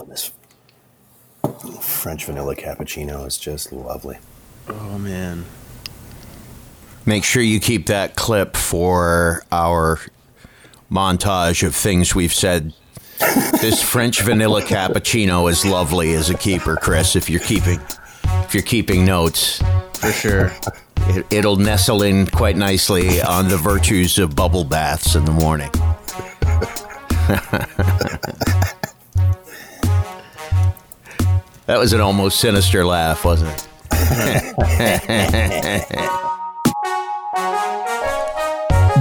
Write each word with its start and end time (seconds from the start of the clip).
Oh, 0.00 0.04
this 0.04 0.30
French 1.80 2.24
vanilla 2.24 2.56
cappuccino 2.56 3.26
is 3.26 3.36
just 3.36 3.70
lovely. 3.70 4.18
Oh 4.68 4.98
man. 4.98 5.44
Make 7.04 7.24
sure 7.24 7.42
you 7.42 7.60
keep 7.60 7.86
that 7.86 8.16
clip 8.16 8.56
for 8.56 9.44
our 9.52 10.00
montage 10.90 11.66
of 11.66 11.74
things 11.74 12.14
we've 12.14 12.32
said. 12.32 12.72
this 13.60 13.82
French 13.82 14.22
vanilla 14.22 14.62
cappuccino 14.62 15.50
is 15.50 15.66
lovely 15.66 16.14
as 16.14 16.30
a 16.30 16.34
keeper, 16.34 16.76
Chris. 16.76 17.14
If 17.14 17.28
you're 17.28 17.40
keeping, 17.40 17.78
if 18.24 18.54
you're 18.54 18.62
keeping 18.62 19.04
notes, 19.04 19.62
For 19.98 20.12
sure. 20.12 20.52
it, 21.08 21.26
it'll 21.30 21.56
nestle 21.56 22.02
in 22.02 22.26
quite 22.26 22.56
nicely 22.56 23.20
on 23.20 23.48
the 23.48 23.58
virtues 23.58 24.18
of 24.18 24.34
bubble 24.34 24.64
baths 24.64 25.14
in 25.14 25.26
the 25.26 25.32
morning. 25.32 25.70
that 31.70 31.78
was 31.78 31.92
an 31.92 32.00
almost 32.00 32.40
sinister 32.40 32.84
laugh, 32.84 33.24
wasn't 33.24 33.48
it? 33.48 33.64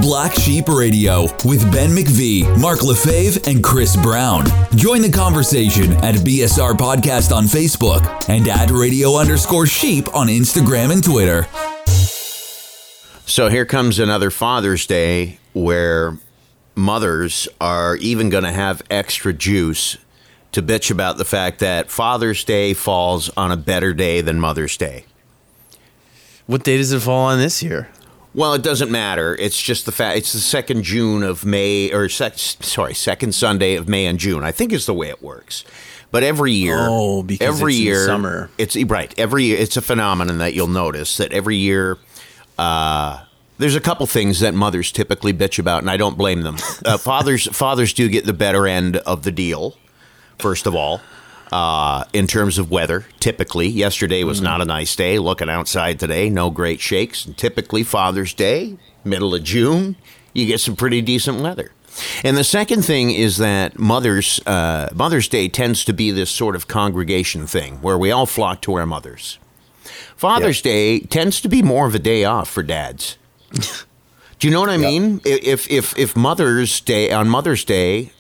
Black 0.04 0.36
Sheep 0.36 0.68
Radio 0.68 1.24
with 1.46 1.72
Ben 1.72 1.90
McVee, 1.90 2.62
Mark 2.62 2.84
Lefebvre, 2.84 3.42
and 3.50 3.64
Chris 3.64 3.96
Brown. 3.96 4.46
Join 4.76 5.02
the 5.02 5.12
conversation 5.12 5.94
at 5.94 6.14
BSR 6.18 6.74
Podcast 6.74 7.36
on 7.36 7.46
Facebook 7.46 8.30
and 8.30 8.48
at 8.48 8.70
radio 8.70 9.16
underscore 9.16 9.66
sheep 9.66 10.08
on 10.16 10.28
Instagram 10.28 10.92
and 10.92 11.04
Twitter. 11.04 11.48
So 13.26 13.50
here 13.50 13.66
comes 13.66 13.98
another 13.98 14.30
Father's 14.30 14.86
Day 14.86 15.40
where 15.54 16.20
mothers 16.76 17.48
are 17.60 17.96
even 17.96 18.30
going 18.30 18.44
to 18.44 18.52
have 18.52 18.84
extra 18.92 19.34
juice 19.34 19.98
to 20.52 20.62
bitch 20.64 20.90
about 20.92 21.18
the 21.18 21.26
fact 21.26 21.60
that 21.60 21.92
Father's 21.92 22.44
Day 22.44 22.74
falls 22.74 23.30
on 23.38 23.52
a 23.52 23.58
better 23.58 23.94
day 23.94 24.22
than 24.22 24.40
Mother's 24.40 24.78
Day. 24.78 25.06
What 26.48 26.64
day 26.64 26.78
does 26.78 26.92
it 26.92 27.02
fall 27.02 27.26
on 27.28 27.38
this 27.40 27.62
year? 27.62 27.90
Well, 28.34 28.54
it 28.54 28.64
doesn't 28.64 28.92
matter. 28.92 29.36
It's 29.36 29.62
just 29.62 29.86
the 29.86 29.92
fact 29.92 30.18
it's 30.18 30.34
the 30.34 30.40
second 30.40 30.84
June 30.84 31.24
of 31.24 31.46
May, 31.46 31.92
or 31.92 32.10
sec, 32.10 32.34
sorry, 32.38 32.94
second 32.94 33.34
Sunday 33.34 33.76
of 33.76 33.88
May 33.88 34.06
and 34.06 34.20
June. 34.20 34.44
I 34.44 34.52
think 34.52 34.72
is 34.72 34.86
the 34.86 34.94
way 34.94 35.10
it 35.10 35.22
works. 35.22 35.64
But 36.12 36.24
every 36.24 36.54
year, 36.54 36.78
Oh, 36.80 37.22
because 37.22 37.48
every 37.48 37.74
it's 37.74 37.80
in 37.80 37.86
year, 37.86 38.06
summer. 38.06 38.50
It's 38.58 38.76
right. 38.84 39.14
Every 39.20 39.44
year, 39.46 39.58
it's 39.60 39.78
a 39.78 39.82
phenomenon 39.82 40.40
that 40.40 40.54
you'll 40.54 40.68
notice 40.68 41.18
that 41.18 41.32
every 41.34 41.58
year. 41.58 41.98
Uh, 42.58 43.24
there's 43.58 43.76
a 43.76 43.82
couple 43.82 44.06
things 44.08 44.40
that 44.40 44.54
mothers 44.54 44.92
typically 44.92 45.34
bitch 45.34 45.60
about, 45.60 45.82
and 45.82 45.90
I 45.90 45.98
don't 45.98 46.18
blame 46.18 46.42
them. 46.44 46.56
Uh, 46.86 46.98
fathers, 46.98 47.46
fathers 47.56 47.94
do 47.94 48.08
get 48.10 48.26
the 48.26 48.34
better 48.34 48.66
end 48.68 48.98
of 48.98 49.24
the 49.24 49.32
deal. 49.32 49.76
First 50.40 50.66
of 50.66 50.76
all, 50.76 51.02
uh, 51.52 52.04
in 52.14 52.28
terms 52.28 52.58
of 52.58 52.72
weather, 52.72 53.06
typically 53.20 53.68
yesterday 53.68 54.24
was 54.24 54.42
not 54.42 54.62
a 54.62 54.66
nice 54.66 54.96
day. 54.96 55.20
Looking 55.20 55.50
outside 55.50 56.00
today, 56.00 56.30
no 56.30 56.50
great 56.50 56.80
shakes. 56.80 57.26
And 57.26 57.38
typically 57.38 57.84
Father's 57.84 58.34
Day, 58.34 58.78
middle 59.04 59.34
of 59.34 59.44
June, 59.44 59.96
you 60.34 60.46
get 60.46 60.60
some 60.60 60.76
pretty 60.76 61.02
decent 61.02 61.42
weather. 61.42 61.72
And 62.24 62.38
the 62.38 62.44
second 62.44 62.84
thing 62.84 63.12
is 63.12 63.38
that 63.38 63.80
Mother's 63.80 64.40
uh, 64.46 64.90
Mother's 64.94 65.28
Day 65.28 65.50
tends 65.50 65.84
to 65.86 65.94
be 65.94 66.12
this 66.12 66.30
sort 66.30 66.56
of 66.56 66.68
congregation 66.68 67.48
thing 67.48 67.82
where 67.82 67.98
we 67.98 68.12
all 68.12 68.26
flock 68.26 68.62
to 68.62 68.76
our 68.76 68.86
mothers. 68.86 69.40
Father's 70.16 70.62
Day 70.62 71.00
tends 71.00 71.42
to 71.42 71.50
be 71.50 71.62
more 71.62 71.88
of 71.88 71.96
a 71.96 72.00
day 72.00 72.24
off 72.26 72.50
for 72.50 72.62
dads. 72.62 73.18
Do 74.40 74.48
you 74.48 74.54
know 74.54 74.62
what 74.62 74.70
I 74.70 74.78
mean? 74.78 75.20
If 75.26 75.70
if 75.70 75.98
if 75.98 76.16
Mother's 76.16 76.80
Day 76.80 77.12
on 77.12 77.28
Mother's 77.28 77.66
Day, 77.66 78.12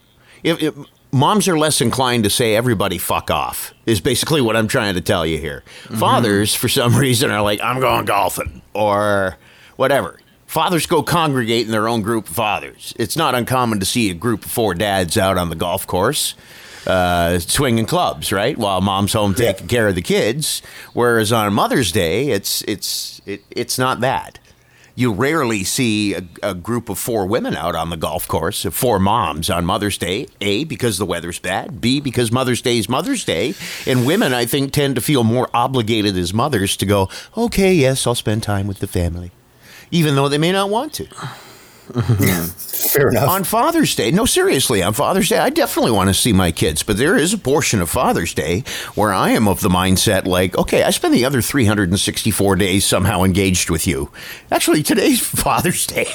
if, 0.43 0.61
if 0.61 0.75
moms 1.11 1.47
are 1.47 1.57
less 1.57 1.81
inclined 1.81 2.23
to 2.23 2.29
say 2.29 2.55
everybody 2.55 2.97
fuck 2.97 3.31
off 3.31 3.73
is 3.85 4.01
basically 4.01 4.41
what 4.41 4.55
I'm 4.55 4.67
trying 4.67 4.95
to 4.95 5.01
tell 5.01 5.25
you 5.25 5.37
here. 5.37 5.63
Fathers, 5.97 6.55
for 6.55 6.67
some 6.69 6.95
reason, 6.97 7.31
are 7.31 7.41
like 7.41 7.61
I'm 7.61 7.79
going 7.79 8.05
golfing 8.05 8.61
or 8.73 9.37
whatever. 9.75 10.19
Fathers 10.45 10.87
go 10.87 11.03
congregate 11.03 11.65
in 11.67 11.71
their 11.71 11.87
own 11.87 12.01
group 12.01 12.27
of 12.27 12.35
fathers. 12.35 12.93
It's 12.97 13.15
not 13.15 13.35
uncommon 13.35 13.79
to 13.81 13.85
see 13.85 14.09
a 14.09 14.15
group 14.15 14.45
of 14.45 14.51
four 14.51 14.73
dads 14.73 15.17
out 15.17 15.37
on 15.37 15.49
the 15.49 15.55
golf 15.55 15.85
course. 15.85 16.33
Uh, 16.87 17.37
swinging 17.37 17.85
clubs, 17.85 18.31
right? 18.31 18.57
While 18.57 18.81
mom's 18.81 19.13
home 19.13 19.35
taking 19.35 19.67
care 19.67 19.87
of 19.89 19.95
the 19.95 20.01
kids. 20.01 20.63
Whereas 20.93 21.31
on 21.31 21.53
Mother's 21.53 21.91
Day, 21.91 22.29
it's 22.29 22.63
it's 22.63 23.21
it, 23.27 23.43
it's 23.51 23.77
not 23.77 23.99
that 23.99 24.39
you 24.99 25.13
rarely 25.13 25.63
see 25.63 26.13
a, 26.13 26.23
a 26.43 26.53
group 26.53 26.89
of 26.89 26.99
four 26.99 27.25
women 27.25 27.55
out 27.55 27.73
on 27.73 27.89
the 27.89 27.95
golf 27.95 28.27
course, 28.27 28.63
four 28.65 28.99
moms 28.99 29.49
on 29.49 29.63
Mother's 29.63 29.97
Day. 29.97 30.27
A, 30.41 30.65
because 30.65 30.97
the 30.97 31.05
weather's 31.05 31.39
bad. 31.39 31.79
B, 31.79 32.01
because 32.01 32.33
Mother's 32.33 32.61
Day 32.61 32.77
is 32.77 32.89
Mother's 32.89 33.23
Day. 33.23 33.53
And 33.87 34.05
women, 34.05 34.33
I 34.33 34.45
think, 34.45 34.73
tend 34.73 34.95
to 34.95 35.01
feel 35.01 35.23
more 35.23 35.49
obligated 35.53 36.17
as 36.17 36.33
mothers 36.33 36.75
to 36.77 36.85
go, 36.85 37.07
okay, 37.37 37.73
yes, 37.73 38.05
I'll 38.05 38.13
spend 38.13 38.43
time 38.43 38.67
with 38.67 38.79
the 38.79 38.87
family, 38.87 39.31
even 39.89 40.15
though 40.15 40.27
they 40.27 40.37
may 40.37 40.51
not 40.51 40.69
want 40.69 40.91
to. 40.95 41.07
Fair 41.93 43.09
enough. 43.09 43.29
On 43.29 43.43
Father's 43.43 43.95
Day, 43.95 44.11
no, 44.11 44.25
seriously, 44.25 44.81
on 44.83 44.93
Father's 44.93 45.29
Day, 45.29 45.37
I 45.37 45.49
definitely 45.49 45.91
want 45.91 46.09
to 46.09 46.13
see 46.13 46.33
my 46.33 46.51
kids, 46.51 46.83
but 46.83 46.97
there 46.97 47.17
is 47.17 47.33
a 47.33 47.37
portion 47.37 47.81
of 47.81 47.89
Father's 47.89 48.33
Day 48.33 48.63
where 48.95 49.13
I 49.13 49.31
am 49.31 49.47
of 49.47 49.61
the 49.61 49.69
mindset 49.69 50.25
like, 50.25 50.57
okay, 50.57 50.83
I 50.83 50.91
spend 50.91 51.13
the 51.13 51.25
other 51.25 51.41
364 51.41 52.55
days 52.55 52.85
somehow 52.85 53.23
engaged 53.23 53.69
with 53.69 53.87
you. 53.87 54.11
Actually, 54.51 54.83
today's 54.83 55.19
Father's 55.25 55.85
Day. 55.87 56.05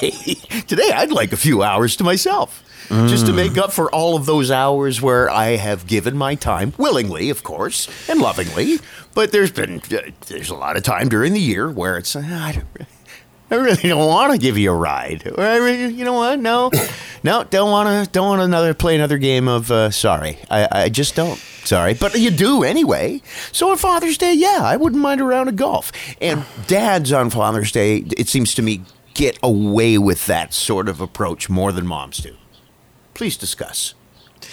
Today, 0.67 0.91
I'd 0.93 1.13
like 1.13 1.33
a 1.33 1.37
few 1.37 1.63
hours 1.63 1.97
to 1.97 2.05
myself. 2.05 2.63
Just 2.91 3.25
to 3.27 3.33
make 3.33 3.57
up 3.57 3.73
for 3.73 3.91
all 3.91 4.15
of 4.15 4.27
those 4.27 4.51
hours 4.51 5.01
where 5.01 5.31
I 5.31 5.57
have 5.57 5.87
given 5.87 6.19
my 6.19 6.35
time 6.35 6.75
willingly, 6.77 7.31
of 7.31 7.43
course, 7.43 7.89
and 8.11 8.21
lovingly. 8.21 8.79
But 9.15 9.33
there's 9.33 9.51
been 9.51 9.81
uh, 9.91 10.11
there's 10.27 10.51
a 10.51 10.55
lot 10.55 10.77
of 10.77 10.83
time 10.83 11.09
during 11.09 11.33
the 11.33 11.41
year 11.41 11.71
where 11.71 11.97
it's 11.97 12.15
uh, 12.15 12.21
I 12.21 12.53
don't, 12.53 12.89
I 13.55 13.57
really 13.59 13.89
don't 13.89 14.05
want 14.05 14.33
to 14.33 14.39
give 14.39 14.59
you 14.59 14.73
a 14.73 14.75
ride. 14.75 15.31
Or 15.39 15.45
I 15.45 15.57
really, 15.59 15.95
you 15.95 16.05
know 16.05 16.15
what? 16.15 16.41
No, 16.41 16.73
no, 17.23 17.45
don't 17.45 17.71
want 17.71 18.07
to. 18.07 18.11
Don't 18.11 18.27
want 18.27 18.43
another 18.43 18.75
play 18.75 18.97
another 18.97 19.17
game 19.17 19.47
of. 19.47 19.71
Uh, 19.71 19.91
sorry, 19.91 20.39
I, 20.51 20.69
I 20.73 20.89
just 20.89 21.15
don't. 21.15 21.39
Sorry, 21.65 21.95
but 21.95 22.19
you 22.19 22.33
do 22.33 22.65
anyway. 22.65 23.23
So 23.53 23.71
on 23.71 23.79
Father's 23.79 24.19
Day, 24.19 24.35
yeah, 24.35 24.59
I 24.61 24.77
wouldn't 24.77 25.01
mind 25.01 25.21
a 25.21 25.25
round 25.25 25.49
of 25.49 25.55
golf. 25.55 25.93
And 26.21 26.45
dads 26.67 27.13
on 27.13 27.31
Father's 27.31 27.71
Day, 27.71 28.05
it 28.19 28.29
seems 28.29 28.55
to 28.57 28.63
me, 28.63 28.83
get 29.15 29.39
away 29.41 29.97
with 29.99 30.27
that 30.27 30.53
sort 30.53 30.89
of 30.89 31.01
approach 31.01 31.49
more 31.49 31.71
than 31.71 31.87
moms 31.87 32.19
do. 32.19 32.35
Please 33.15 33.37
discuss. 33.37 33.95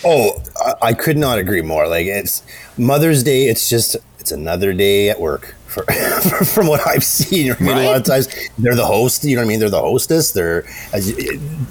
Oh, 0.05 0.43
I, 0.63 0.89
I 0.89 0.93
could 0.93 1.17
not 1.17 1.39
agree 1.39 1.63
more. 1.63 1.87
Like 1.87 2.05
it's 2.05 2.43
Mother's 2.77 3.23
Day. 3.23 3.47
It's 3.47 3.67
just 3.67 3.97
it's 4.19 4.31
another 4.31 4.73
day 4.73 5.09
at 5.09 5.19
work. 5.19 5.55
For, 6.21 6.43
from 6.43 6.67
what 6.67 6.85
I've 6.85 7.03
seen, 7.03 7.53
I 7.53 7.59
mean, 7.59 7.77
a 7.77 7.85
lot 7.85 7.95
of 7.95 8.03
times 8.03 8.27
they're 8.57 8.75
the 8.75 8.85
host. 8.85 9.23
You 9.23 9.37
know 9.37 9.41
what 9.41 9.45
I 9.45 9.47
mean? 9.47 9.59
They're 9.61 9.69
the 9.69 9.79
hostess. 9.79 10.33
They're 10.33 10.65
as 10.91 11.15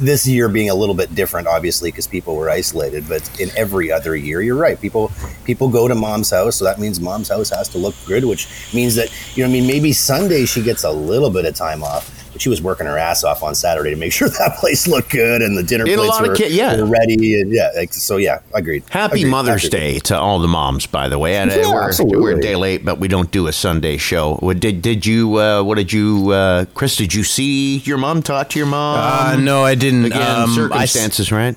this 0.01 0.27
year 0.27 0.49
being 0.49 0.71
a 0.71 0.75
little 0.75 0.95
bit 0.95 1.15
different, 1.15 1.47
obviously, 1.47 1.91
because 1.91 2.07
people 2.07 2.35
were 2.35 2.49
isolated. 2.49 3.07
But 3.07 3.29
in 3.39 3.51
every 3.59 3.93
other 3.93 4.17
year, 4.17 4.41
you're 4.41 4.57
right. 4.57 4.81
People 4.81 5.13
people 5.45 5.69
go 5.69 5.87
to 5.87 5.95
mom's 5.95 6.31
house, 6.31 6.57
so 6.57 6.65
that 6.65 6.81
means 6.81 6.99
mom's 6.99 7.29
house 7.29 7.51
has 7.51 7.69
to 7.71 7.79
look 7.79 7.95
good, 8.07 8.25
which 8.25 8.49
means 8.73 8.95
that 8.95 9.13
you 9.37 9.45
know. 9.45 9.51
what 9.51 9.57
I 9.57 9.61
mean, 9.61 9.67
maybe 9.67 9.93
Sunday 9.93 10.47
she 10.47 10.63
gets 10.63 10.85
a 10.85 10.91
little 10.91 11.31
bit 11.31 11.45
of 11.45 11.55
time 11.55 11.83
off. 11.83 12.20
But 12.41 12.45
she 12.45 12.49
was 12.49 12.63
working 12.63 12.87
her 12.87 12.97
ass 12.97 13.23
off 13.23 13.43
on 13.43 13.55
Saturday 13.55 13.91
to 13.91 13.97
make 13.97 14.13
sure 14.21 14.31
that 14.31 14.57
place 14.61 14.89
looked 14.89 15.11
good 15.11 15.43
and 15.43 15.59
the 15.59 15.63
dinner 15.63 15.85
And 15.85 15.93
a 15.93 15.97
plates 15.97 16.11
lot 16.11 16.23
of 16.23 16.29
were, 16.31 16.35
ki- 16.37 16.49
yeah. 16.57 16.75
were 16.81 16.87
ready. 16.87 17.39
And 17.39 17.53
yeah, 17.53 17.71
like, 17.77 17.93
so 17.93 18.17
yeah, 18.17 18.39
agreed. 18.55 18.83
Happy 18.89 19.21
Agreed. 19.21 19.31
Mother's 19.31 19.65
Agreed. 19.67 19.79
Day 19.79 19.99
to 20.01 20.19
all 20.19 20.39
the 20.39 20.49
moms, 20.49 20.87
by 20.87 21.11
the 21.11 21.19
way. 21.19 21.37
And, 21.37 21.51
uh, 21.51 21.57
Yeah, 21.57 21.71
we're, 21.75 21.83
absolutely. 21.83 22.19
we're 22.19 22.39
a 22.39 22.41
day 22.41 22.57
late, 22.57 22.83
but 22.83 22.99
we 22.99 23.09
don't 23.09 23.31
do 23.31 23.47
a 23.47 23.53
Sunday 23.53 23.99
show. 23.99 24.37
What 24.37 24.59
Did 24.61 24.81
did 24.81 25.05
you? 25.05 25.37
Uh, 25.37 25.63
what 25.63 25.75
did 25.75 25.93
you, 25.93 26.31
uh, 26.31 26.65
Chris? 26.75 26.97
Did 26.97 27.13
you 27.13 27.25
see 27.25 27.77
your 27.79 27.99
mom? 27.99 28.23
Talk 28.23 28.49
to 28.51 28.59
your 28.59 28.67
mom? 28.69 28.99
Uh, 28.99 29.37
no, 29.37 29.63
I 29.63 29.75
didn't. 29.75 30.07
Again, 30.07 30.23
Um, 30.23 30.73
I 30.73 30.85
s- 30.85 30.93
circumstances, 30.93 31.31
right? 31.33 31.57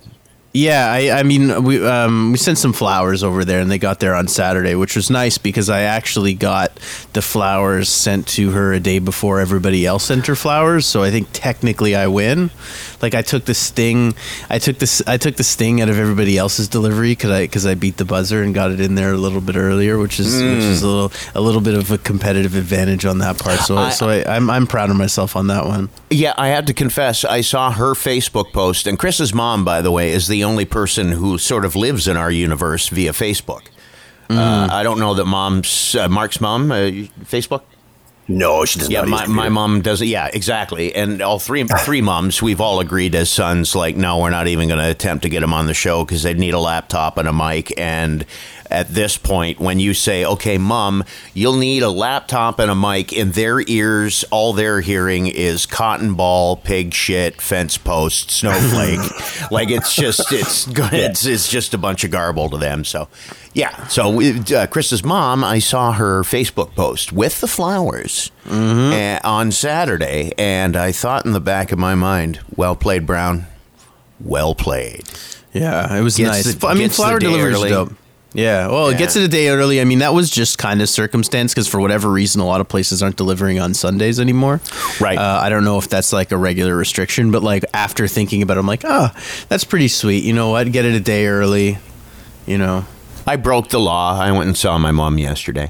Yeah, 0.56 0.92
I, 0.92 1.10
I 1.10 1.24
mean, 1.24 1.64
we 1.64 1.84
um, 1.84 2.32
we 2.32 2.38
sent 2.38 2.60
some 2.60 2.74
flowers 2.74 3.24
over 3.24 3.44
there, 3.44 3.60
and 3.60 3.72
they 3.72 3.80
got 3.80 4.00
there 4.00 4.14
on 4.14 4.28
Saturday, 4.28 4.76
which 4.76 4.96
was 4.96 5.10
nice 5.10 5.40
because 5.40 5.68
I 5.68 5.82
actually 5.82 6.36
got 6.36 6.80
the 7.14 7.24
flowers 7.24 7.90
sent 7.90 8.28
to 8.30 8.52
her 8.52 8.72
a 8.72 8.80
day 8.80 9.00
before 9.00 9.40
everybody 9.40 9.84
else 9.84 10.04
sent 10.06 10.28
her 10.28 10.36
flowers. 10.36 10.86
So 10.86 11.02
I 11.02 11.10
think 11.10 11.30
technically 11.34 11.96
I 11.96 12.06
win. 12.06 12.52
Like 13.04 13.14
I 13.14 13.22
took 13.22 13.44
the 13.46 13.54
sting, 13.54 14.16
I 14.50 14.58
took 14.58 14.80
this, 14.80 15.04
I 15.06 15.18
took 15.18 15.36
the 15.36 15.44
sting 15.44 15.82
out 15.82 15.90
of 15.90 16.00
everybody 16.00 16.38
else's 16.38 16.68
delivery 16.70 17.12
because 17.12 17.30
I 17.32 17.42
because 17.44 17.66
I 17.66 17.76
beat 17.76 17.98
the 17.98 18.06
buzzer 18.06 18.42
and 18.42 18.56
got 18.56 18.72
it 18.72 18.80
in 18.80 18.96
there 18.96 19.12
a 19.12 19.18
little 19.18 19.42
bit 19.42 19.56
earlier, 19.58 20.00
which 20.00 20.20
is 20.20 20.34
which 20.34 20.64
is 20.64 20.82
a 20.82 20.88
little 20.88 21.12
a 21.36 21.42
little 21.42 21.62
bit 21.62 21.76
of 21.76 21.92
a 21.92 21.98
competitive 21.98 22.56
advantage 22.56 23.06
on 23.06 23.18
that 23.20 23.38
part. 23.38 23.60
So 23.60 23.78
I- 23.78 23.90
so 23.92 24.10
I, 24.10 24.24
I'm 24.36 24.50
I'm 24.50 24.66
proud 24.66 24.90
of 24.90 24.96
myself 24.96 25.36
on 25.36 25.48
that 25.48 25.66
one. 25.66 25.90
Yeah, 26.10 26.34
I 26.38 26.48
have 26.48 26.66
to 26.68 26.74
confess, 26.74 27.26
I 27.26 27.42
saw 27.42 27.72
her 27.72 27.94
Facebook 27.94 28.54
post, 28.54 28.88
and 28.88 28.98
Chris's 28.98 29.34
mom, 29.34 29.66
by 29.66 29.82
the 29.82 29.92
way, 29.92 30.12
is 30.12 30.28
the 30.28 30.44
only 30.46 30.64
person 30.66 31.12
who 31.12 31.38
sort 31.38 31.66
of 31.66 31.76
lives 31.76 32.08
in 32.08 32.16
our 32.18 32.32
universe 32.32 32.88
via 32.88 33.12
Facebook. 33.12 33.64
Uh, 34.30 34.68
I 34.72 34.82
don't 34.84 35.00
know 35.00 35.14
that 35.16 35.26
mom's 35.26 35.94
uh, 35.96 36.08
Mark's 36.08 36.40
mom 36.40 36.72
uh, 36.72 36.76
Facebook. 37.26 37.64
No, 38.28 38.64
she 38.64 38.80
does 38.80 38.90
not. 38.90 38.94
Yeah, 38.94 39.10
my, 39.10 39.28
my 39.28 39.50
mom 39.50 39.82
does 39.82 40.02
it. 40.02 40.06
Yeah, 40.06 40.30
exactly. 40.34 40.96
And 40.96 41.22
all 41.22 41.40
three 41.40 41.64
three 41.64 42.02
moms, 42.02 42.42
we've 42.42 42.62
all 42.62 42.80
agreed 42.80 43.16
as 43.16 43.30
sons, 43.30 43.76
like, 43.76 43.98
no, 43.98 44.20
we're 44.20 44.30
not 44.30 44.48
even 44.48 44.70
going 44.70 44.80
to 44.80 44.90
attempt 44.90 45.24
to 45.24 45.30
get 45.30 45.42
them 45.42 45.54
on 45.54 45.68
the 45.68 45.74
show 45.74 46.06
because 46.06 46.24
they'd 46.24 46.40
need 46.40 46.54
a 46.54 46.60
laptop 46.60 47.18
and 47.18 47.28
a 47.28 47.34
mic. 47.34 47.78
And 47.78 48.26
at 48.74 48.90
this 48.90 49.18
point 49.18 49.60
when 49.60 49.80
you 49.80 49.94
say, 49.94 50.26
okay, 50.26 50.58
mom, 50.58 51.04
you'll 51.34 51.58
need 51.58 51.84
a 51.84 51.90
laptop 51.90 52.60
and 52.60 52.70
a 52.72 52.76
mic. 52.76 53.14
In 53.14 53.32
their 53.32 53.62
ears, 53.62 54.26
all 54.32 54.54
they're 54.54 54.82
hearing 54.82 55.28
is 55.28 55.66
cotton 55.66 56.16
ball, 56.16 56.58
pig 56.58 56.94
shit, 56.94 57.40
fence 57.40 57.78
post, 57.78 58.32
snowflake. 58.32 59.00
like 59.52 59.70
it's 59.70 59.96
just, 59.96 60.32
it's, 60.32 60.68
it's, 60.76 61.26
it's 61.26 61.48
just 61.48 61.74
a 61.74 61.78
bunch 61.78 62.04
of 62.04 62.12
garble 62.12 62.50
to 62.50 62.58
them. 62.58 62.84
So, 62.84 63.08
yeah. 63.54 63.88
So, 63.88 64.20
uh, 64.22 64.68
Chris's 64.68 65.04
mom, 65.04 65.44
I 65.44 65.60
saw 65.60 65.92
her 65.94 66.24
Facebook 66.24 66.76
post 66.76 67.14
with 67.14 67.40
the 67.40 67.48
flowers 67.48 68.32
uh, 68.50 69.20
on 69.24 69.52
Saturday, 69.52 70.34
and 70.38 70.76
I 70.76 70.92
thought 70.92 71.26
in 71.26 71.32
the 71.34 71.40
back 71.40 71.72
of 71.72 71.78
my 71.80 71.96
mind, 71.96 72.40
well 72.56 72.76
played, 72.76 73.06
Brown. 73.06 73.46
Well 74.20 74.56
played. 74.56 75.04
Yeah, 75.54 75.96
it 75.96 76.02
was 76.02 76.18
Gets 76.18 76.30
nice. 76.46 76.56
the- 76.56 76.68
I 76.68 76.74
mean, 76.74 76.90
flower 76.90 77.20
delivery 77.20 77.54
is 77.54 77.62
dope. 77.62 77.94
Yeah, 78.36 78.68
well, 78.68 78.88
it 78.88 78.98
gets 78.98 79.16
Yeah. 79.16 79.22
it 79.24 79.26
a 79.26 79.28
day 79.28 79.50
early. 79.50 79.80
I 79.80 79.84
mean, 79.86 80.00
that 80.00 80.14
was 80.14 80.30
just 80.30 80.58
kind 80.58 80.82
of 80.82 80.90
circumstance 80.90 81.54
because 81.54 81.68
for 81.68 81.80
whatever 81.80 82.10
reason, 82.10 82.42
a 82.42 82.46
lot 82.46 82.62
of 82.62 82.68
places 82.68 83.04
aren't 83.04 83.16
delivering 83.16 83.60
on 83.60 83.74
Sundays 83.76 84.20
anymore. 84.20 84.60
Right. 85.00 85.18
Uh, 85.18 85.40
I 85.44 85.50
don't 85.50 85.64
know 85.64 85.78
if 85.78 85.88
that's 85.88 86.12
like 86.12 86.32
a 86.32 86.38
regular 86.38 86.76
restriction, 86.76 87.30
but 87.32 87.44
like 87.44 87.64
after 87.74 88.08
thinking 88.08 88.42
about 88.42 88.58
it, 88.58 88.62
I'm 88.62 88.68
like, 88.68 88.82
oh, 88.86 89.10
that's 89.50 89.64
pretty 89.64 89.88
sweet. 89.88 90.24
You 90.24 90.34
know 90.34 90.50
what? 90.50 90.66
I'd 90.66 90.74
get 90.74 90.86
it 90.86 90.96
a 90.96 91.00
day 91.00 91.28
early. 91.28 91.78
You 92.48 92.58
know. 92.58 92.86
I 93.28 93.36
broke 93.36 93.70
the 93.70 93.80
law. 93.80 94.20
I 94.20 94.32
went 94.32 94.48
and 94.48 94.58
saw 94.58 94.78
my 94.80 94.92
mom 94.92 95.18
yesterday. 95.20 95.70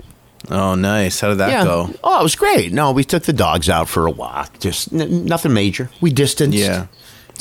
Oh, 0.50 0.76
nice. 0.76 1.20
How 1.20 1.30
did 1.30 1.38
that 1.40 1.64
go? 1.66 1.90
Oh, 2.04 2.20
it 2.20 2.24
was 2.24 2.36
great. 2.36 2.74
No, 2.74 2.92
we 2.92 3.04
took 3.04 3.24
the 3.24 3.34
dogs 3.34 3.70
out 3.70 3.88
for 3.88 4.08
a 4.08 4.12
walk. 4.12 4.60
Just 4.60 4.92
n- 4.92 5.26
nothing 5.26 5.54
major. 5.54 5.90
We 6.02 6.12
distanced. 6.12 6.58
Yeah. 6.58 6.88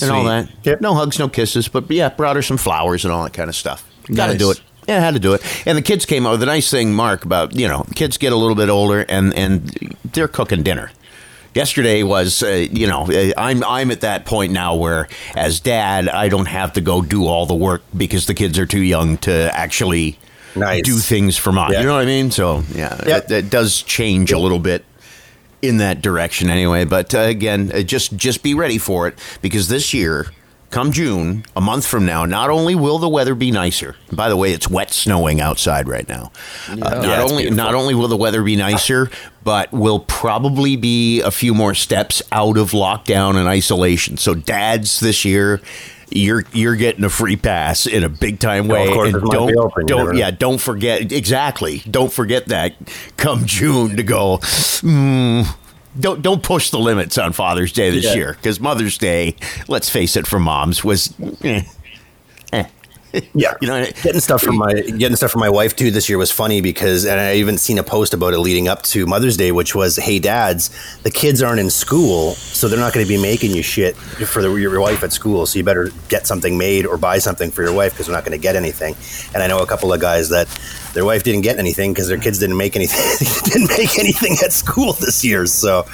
And 0.00 0.10
all 0.10 0.24
that. 0.24 0.48
Yep. 0.64 0.80
No 0.80 0.94
hugs, 0.94 1.18
no 1.18 1.28
kisses, 1.28 1.68
but 1.68 1.90
yeah, 1.90 2.08
brought 2.10 2.36
her 2.36 2.42
some 2.42 2.56
flowers 2.58 3.04
and 3.04 3.12
all 3.12 3.22
that 3.24 3.32
kind 3.32 3.48
of 3.48 3.56
stuff. 3.56 3.84
Got 4.12 4.26
to 4.26 4.32
Nice. 4.32 4.38
do 4.38 4.50
it. 4.50 4.60
Yeah, 4.88 4.96
I 4.96 5.00
had 5.00 5.14
to 5.14 5.20
do 5.20 5.32
it. 5.34 5.42
And 5.66 5.78
the 5.78 5.82
kids 5.82 6.04
came 6.06 6.26
over. 6.26 6.36
The 6.36 6.46
nice 6.46 6.70
thing, 6.70 6.92
Mark, 6.92 7.24
about 7.24 7.54
you 7.54 7.68
know, 7.68 7.86
kids 7.94 8.18
get 8.18 8.32
a 8.32 8.36
little 8.36 8.56
bit 8.56 8.68
older 8.68 9.04
and 9.08 9.32
and 9.34 9.96
they're 10.12 10.28
cooking 10.28 10.62
dinner. 10.62 10.90
Yesterday 11.54 12.02
was, 12.02 12.42
uh, 12.42 12.66
you 12.70 12.86
know, 12.86 13.02
uh, 13.10 13.32
I'm 13.36 13.62
I'm 13.64 13.90
at 13.90 14.00
that 14.00 14.24
point 14.24 14.52
now 14.52 14.74
where, 14.74 15.06
as 15.36 15.60
dad, 15.60 16.08
I 16.08 16.28
don't 16.28 16.46
have 16.46 16.72
to 16.74 16.80
go 16.80 17.02
do 17.02 17.26
all 17.26 17.44
the 17.46 17.54
work 17.54 17.82
because 17.96 18.26
the 18.26 18.34
kids 18.34 18.58
are 18.58 18.64
too 18.66 18.80
young 18.80 19.18
to 19.18 19.50
actually 19.54 20.18
Nice. 20.56 20.82
do 20.82 20.96
things 20.96 21.36
for 21.36 21.52
mom. 21.52 21.72
Yeah. 21.72 21.80
You 21.80 21.86
know 21.86 21.94
what 21.94 22.02
I 22.02 22.06
mean? 22.06 22.30
So 22.30 22.64
yeah, 22.74 22.98
Yep. 23.06 23.24
it, 23.24 23.30
it 23.30 23.50
does 23.50 23.82
change 23.82 24.32
a 24.32 24.38
little 24.38 24.58
bit 24.58 24.84
in 25.60 25.76
that 25.76 26.00
direction 26.02 26.48
anyway. 26.50 26.84
But 26.86 27.14
uh, 27.14 27.18
again, 27.20 27.70
uh, 27.74 27.82
just 27.82 28.16
just 28.16 28.42
be 28.42 28.54
ready 28.54 28.78
for 28.78 29.06
it 29.06 29.18
because 29.42 29.68
this 29.68 29.92
year, 29.92 30.28
come 30.72 30.90
June, 30.90 31.44
a 31.54 31.60
month 31.60 31.86
from 31.86 32.04
now, 32.04 32.24
not 32.24 32.50
only 32.50 32.74
will 32.74 32.98
the 32.98 33.08
weather 33.08 33.34
be 33.36 33.50
nicer. 33.52 33.94
By 34.12 34.28
the 34.28 34.36
way, 34.36 34.52
it's 34.52 34.68
wet 34.68 34.92
snowing 34.92 35.40
outside 35.40 35.86
right 35.88 36.08
now. 36.08 36.32
Uh, 36.68 36.74
not 36.76 37.04
Yeah, 37.04 37.22
only 37.22 37.42
beautiful. 37.44 37.56
not 37.64 37.74
only 37.76 37.94
will 37.94 38.08
the 38.08 38.16
weather 38.16 38.42
be 38.42 38.56
nicer, 38.56 39.10
but 39.44 39.70
we'll 39.72 40.00
probably 40.00 40.74
be 40.76 41.20
a 41.20 41.30
few 41.30 41.54
more 41.54 41.74
steps 41.74 42.22
out 42.32 42.56
of 42.56 42.72
lockdown 42.72 43.36
and 43.36 43.46
isolation. 43.48 44.16
So, 44.16 44.34
dads, 44.34 44.98
this 45.00 45.24
year. 45.24 45.60
You're 46.14 46.44
you're 46.52 46.76
getting 46.76 47.04
a 47.04 47.08
free 47.08 47.36
pass 47.36 47.86
in 47.86 48.04
a 48.04 48.10
big 48.10 48.38
time 48.38 48.68
way, 48.68 48.86
and 48.86 49.14
don't 49.14 49.56
open, 49.56 49.86
don't 49.86 50.14
yeah 50.14 50.30
don't 50.30 50.58
forget 50.60 51.10
exactly. 51.10 51.78
Don't 51.90 52.12
forget 52.12 52.48
that 52.48 52.74
come 53.16 53.46
June 53.46 53.96
to 53.96 54.02
go. 54.02 54.36
Mm, 54.82 55.46
don't 55.98 56.22
don't 56.22 56.42
push 56.42 56.70
the 56.70 56.78
limits 56.78 57.18
on 57.18 57.32
Father's 57.32 57.72
Day 57.72 57.90
this 57.90 58.04
Yeah. 58.06 58.14
year 58.14 58.32
because 58.34 58.60
Mother's 58.60 58.98
Day, 58.98 59.36
let's 59.68 59.88
face 59.90 60.16
it, 60.16 60.26
for 60.26 60.38
moms 60.38 60.82
was. 60.84 61.12
Eh. 61.44 61.62
Yeah, 63.34 63.54
You 63.60 63.68
know, 63.68 63.84
getting 64.02 64.20
stuff 64.20 64.40
from 64.42 64.56
my 64.56 64.72
getting 64.72 65.16
stuff 65.16 65.30
from 65.30 65.40
my 65.40 65.48
wife 65.50 65.76
too 65.76 65.90
this 65.90 66.08
year 66.08 66.16
was 66.18 66.30
funny 66.30 66.60
because, 66.60 67.04
and 67.04 67.20
I 67.20 67.34
even 67.36 67.58
seen 67.58 67.78
a 67.78 67.82
post 67.82 68.14
about 68.14 68.32
it 68.34 68.38
leading 68.38 68.68
up 68.68 68.82
to 68.84 69.06
Mother's 69.06 69.36
Day, 69.36 69.52
which 69.52 69.74
was, 69.74 69.96
"Hey 69.96 70.18
dads, 70.18 70.70
the 71.02 71.10
kids 71.10 71.42
aren't 71.42 71.60
in 71.60 71.68
school, 71.70 72.32
so 72.32 72.68
they're 72.68 72.78
not 72.78 72.92
going 72.94 73.04
to 73.04 73.08
be 73.08 73.20
making 73.20 73.50
you 73.52 73.62
shit 73.62 73.96
for 73.96 74.40
the, 74.42 74.50
your 74.54 74.80
wife 74.80 75.02
at 75.02 75.12
school. 75.12 75.44
So 75.46 75.58
you 75.58 75.64
better 75.64 75.90
get 76.08 76.26
something 76.26 76.56
made 76.56 76.86
or 76.86 76.96
buy 76.96 77.18
something 77.18 77.50
for 77.50 77.62
your 77.62 77.74
wife 77.74 77.92
because 77.92 78.06
they're 78.06 78.14
not 78.16 78.24
going 78.24 78.38
to 78.38 78.42
get 78.42 78.56
anything." 78.56 78.96
And 79.34 79.42
I 79.42 79.46
know 79.46 79.58
a 79.58 79.66
couple 79.66 79.92
of 79.92 80.00
guys 80.00 80.30
that 80.30 80.48
their 80.94 81.04
wife 81.04 81.22
didn't 81.22 81.42
get 81.42 81.58
anything 81.58 81.92
because 81.92 82.08
their 82.08 82.18
kids 82.18 82.38
didn't 82.38 82.56
make 82.56 82.76
anything 82.76 82.98
didn't 83.52 83.68
make 83.76 83.98
anything 83.98 84.36
at 84.44 84.52
school 84.52 84.92
this 84.94 85.24
year. 85.24 85.46
So 85.46 85.84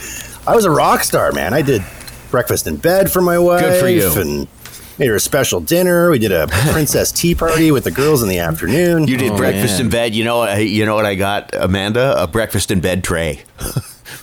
I 0.46 0.54
was 0.54 0.64
a 0.64 0.70
rock 0.70 1.02
star, 1.02 1.32
man. 1.32 1.52
I 1.52 1.62
did 1.62 1.82
breakfast 2.30 2.66
in 2.66 2.76
bed 2.76 3.10
for 3.10 3.22
my 3.22 3.38
wife, 3.38 3.62
Good 3.62 3.80
for 3.80 3.88
you. 3.88 4.20
and 4.20 4.48
made 4.98 5.08
her 5.08 5.14
a 5.16 5.20
special 5.20 5.60
dinner. 5.60 6.10
We 6.10 6.18
did 6.18 6.32
a 6.32 6.46
princess 6.72 7.12
tea 7.12 7.34
party 7.34 7.70
with 7.70 7.84
the 7.84 7.90
girls 7.90 8.22
in 8.22 8.28
the 8.28 8.38
afternoon. 8.38 9.06
You 9.08 9.16
did 9.16 9.32
Oh, 9.32 9.36
breakfast 9.36 9.74
man. 9.74 9.86
in 9.86 9.90
bed. 9.90 10.14
You 10.14 10.24
know, 10.24 10.38
what- 10.38 10.58
you 10.66 10.84
know 10.86 10.94
what 10.94 11.06
I 11.06 11.14
got, 11.14 11.54
Amanda? 11.54 12.20
A 12.22 12.26
breakfast 12.26 12.70
in 12.70 12.80
bed 12.80 13.04
tray. 13.04 13.42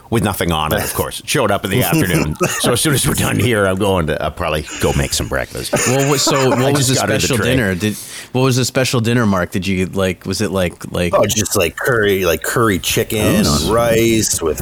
With 0.09 0.23
nothing 0.23 0.51
on 0.51 0.73
it, 0.73 0.83
of 0.83 0.93
course. 0.95 1.19
It 1.19 1.27
showed 1.29 1.51
up 1.51 1.63
in 1.65 1.71
the 1.71 1.83
afternoon. 1.83 2.35
So 2.59 2.73
as 2.73 2.81
soon 2.81 2.93
as 2.93 3.07
we're 3.07 3.13
done 3.15 3.39
here, 3.39 3.65
I'm 3.67 3.77
going 3.77 4.07
to 4.07 4.21
I'll 4.21 4.31
probably 4.31 4.65
go 4.81 4.93
make 4.93 5.13
some 5.13 5.27
breakfast. 5.27 5.73
Well, 5.73 6.09
what, 6.09 6.19
so 6.19 6.49
what 6.49 6.73
was 6.73 6.87
the 6.87 6.95
got 6.95 7.09
her 7.09 7.15
the 7.15 7.19
special 7.19 7.37
dinner? 7.43 7.75
Did 7.75 7.95
what 8.31 8.41
was 8.41 8.55
the 8.55 8.65
special 8.65 8.99
dinner, 9.01 9.25
Mark? 9.27 9.51
Did 9.51 9.67
you 9.67 9.85
like? 9.87 10.25
Was 10.25 10.41
it 10.41 10.49
like 10.51 10.91
like? 10.91 11.13
Oh, 11.13 11.25
just 11.27 11.55
like 11.55 11.75
curry, 11.75 12.25
like 12.25 12.41
curry 12.43 12.79
chicken 12.79 13.45
on 13.45 13.71
rice 13.71 14.41
with. 14.41 14.61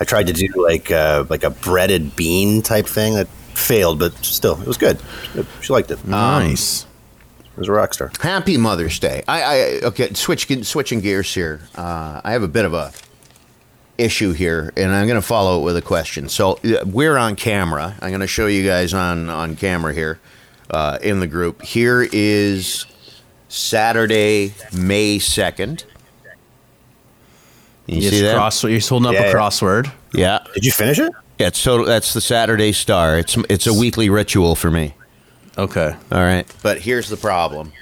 I 0.00 0.04
tried 0.04 0.26
to 0.28 0.32
do 0.32 0.46
like 0.56 0.90
uh, 0.90 1.24
like 1.28 1.42
a 1.44 1.50
breaded 1.50 2.14
bean 2.16 2.62
type 2.62 2.86
thing 2.86 3.14
that 3.14 3.28
failed, 3.54 3.98
but 3.98 4.12
still, 4.24 4.60
it 4.60 4.66
was 4.66 4.76
good. 4.78 4.98
She 5.60 5.72
liked 5.72 5.90
it. 5.90 6.06
nice. 6.06 6.86
It 7.54 7.58
was 7.58 7.68
a 7.68 7.72
rock 7.72 7.92
star. 7.92 8.10
Happy 8.20 8.56
Mother's 8.56 8.98
Day. 8.98 9.22
I, 9.28 9.42
I 9.42 9.80
okay. 9.88 10.14
Switch 10.14 10.46
switching 10.66 11.00
gears 11.00 11.34
here. 11.34 11.60
Uh, 11.74 12.20
I 12.24 12.32
have 12.32 12.42
a 12.42 12.48
bit 12.48 12.64
of 12.64 12.72
a 12.72 12.92
issue 13.98 14.32
here, 14.32 14.72
and 14.74 14.90
I'm 14.90 15.06
going 15.06 15.20
to 15.20 15.26
follow 15.26 15.60
it 15.60 15.64
with 15.64 15.76
a 15.76 15.82
question. 15.82 16.30
So 16.30 16.58
uh, 16.64 16.82
we're 16.86 17.18
on 17.18 17.36
camera. 17.36 17.94
I'm 18.00 18.08
going 18.08 18.20
to 18.22 18.26
show 18.26 18.46
you 18.46 18.66
guys 18.66 18.94
on 18.94 19.28
on 19.28 19.56
camera 19.56 19.92
here 19.92 20.18
uh, 20.70 20.98
in 21.02 21.20
the 21.20 21.26
group. 21.26 21.60
Here 21.60 22.08
is 22.10 22.86
Saturday, 23.48 24.54
May 24.72 25.18
second. 25.18 25.84
You 27.86 27.98
Yes, 28.00 28.12
see 28.12 28.20
that? 28.22 28.34
cross. 28.34 28.64
You're 28.64 28.80
holding 28.80 29.08
up 29.08 29.14
Yeah, 29.14 29.24
a 29.30 29.34
crossword. 29.34 29.92
Yeah, 30.14 30.38
Did 30.54 30.64
you 30.64 30.72
finish 30.72 30.98
it? 30.98 31.12
Yeah. 31.42 31.50
So 31.52 31.84
that's 31.84 32.14
the 32.14 32.20
Saturday 32.20 32.72
Star. 32.72 33.18
It's 33.18 33.36
it's 33.48 33.66
a 33.66 33.74
weekly 33.74 34.08
ritual 34.10 34.54
for 34.54 34.70
me. 34.70 34.94
Okay. 35.58 35.94
All 36.10 36.18
right. 36.20 36.46
But 36.62 36.80
here's 36.80 37.08
the 37.08 37.16
problem. 37.16 37.72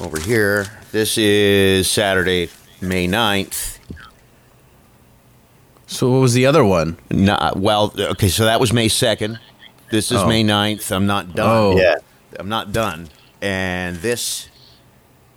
Over 0.00 0.18
here, 0.20 0.66
this 0.90 1.18
is 1.18 1.90
Saturday, 1.90 2.48
May 2.80 3.06
9th. 3.06 3.78
So 5.86 6.10
what 6.10 6.20
was 6.20 6.32
the 6.34 6.46
other 6.46 6.64
one? 6.64 6.96
Not, 7.10 7.56
well, 7.58 7.92
okay, 7.98 8.28
so 8.28 8.44
that 8.46 8.58
was 8.58 8.72
May 8.72 8.88
2nd. 8.88 9.38
This 9.90 10.10
is 10.10 10.22
Oh. 10.22 10.26
May 10.26 10.42
9th. 10.42 10.90
I'm 10.90 11.06
not 11.06 11.34
done. 11.34 11.48
Oh. 11.48 11.76
Yeah. 11.76 11.96
I'm 12.38 12.48
not 12.48 12.72
done. 12.72 13.10
And 13.42 13.96
this, 13.98 14.48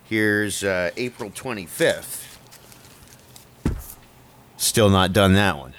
here's 0.04 0.64
uh, 0.64 0.90
April 0.96 1.30
25th. 1.30 2.38
Still 4.56 4.88
not 4.88 5.12
done 5.12 5.34
that 5.34 5.58
one. 5.58 5.74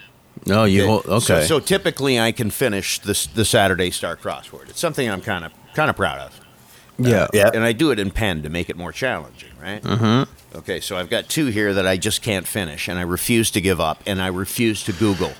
No, 0.47 0.63
you 0.63 0.85
hold, 0.87 1.05
okay. 1.05 1.45
So, 1.45 1.59
typically, 1.59 2.19
I 2.19 2.31
can 2.31 2.49
finish 2.49 2.99
this 2.99 3.25
the 3.27 3.45
Saturday 3.45 3.91
Star 3.91 4.15
crossword. 4.15 4.69
It's 4.69 4.79
something 4.79 5.09
I'm 5.09 5.21
kind 5.21 5.45
of 5.45 5.51
kind 5.75 5.89
of 5.89 5.95
proud 5.95 6.19
of. 6.19 6.39
yeah. 6.97 7.27
Yeah. 7.33 7.51
and 7.53 7.63
I 7.63 7.73
do 7.73 7.91
it 7.91 7.99
in 7.99 8.09
pen 8.11 8.41
to 8.43 8.49
make 8.49 8.69
it 8.69 8.77
more 8.77 8.91
challenging, 8.91 9.51
right? 9.61 9.81
Mm-hmm. 9.83 10.57
Okay, 10.57 10.79
so 10.79 10.97
I've 10.97 11.09
got 11.09 11.29
two 11.29 11.47
here 11.47 11.73
that 11.73 11.85
I 11.85 11.97
just 11.97 12.21
can't 12.23 12.47
finish, 12.47 12.87
and 12.87 12.97
I 12.97 13.03
refuse 13.03 13.51
to 13.51 13.61
give 13.61 13.79
up, 13.79 14.01
and 14.07 14.19
I 14.21 14.27
refuse 14.27 14.81
to 14.85 14.93
Google, 14.93 15.33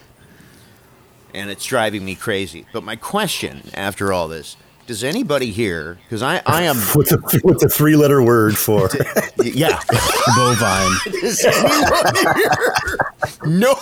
and 1.34 1.50
it's 1.50 1.66
driving 1.66 2.06
me 2.06 2.14
crazy. 2.16 2.66
But 2.74 2.84
my 2.84 2.96
question 2.96 3.64
after 3.74 4.12
all 4.14 4.28
this: 4.28 4.58
Does 4.86 5.04
anybody 5.04 5.52
here? 5.52 5.98
Because 6.04 6.22
I, 6.22 6.42
I 6.46 6.64
am, 6.64 6.76
What's 6.94 7.12
a 7.12 7.18
what's 7.42 7.64
a 7.64 7.70
three 7.70 7.96
letter 7.96 8.22
word 8.22 8.58
for? 8.58 8.90
yeah. 9.44 9.80
Bovine. 10.38 10.92
Does 11.22 11.44
anyone 11.46 12.16
here? 12.16 13.14
No. 13.46 13.76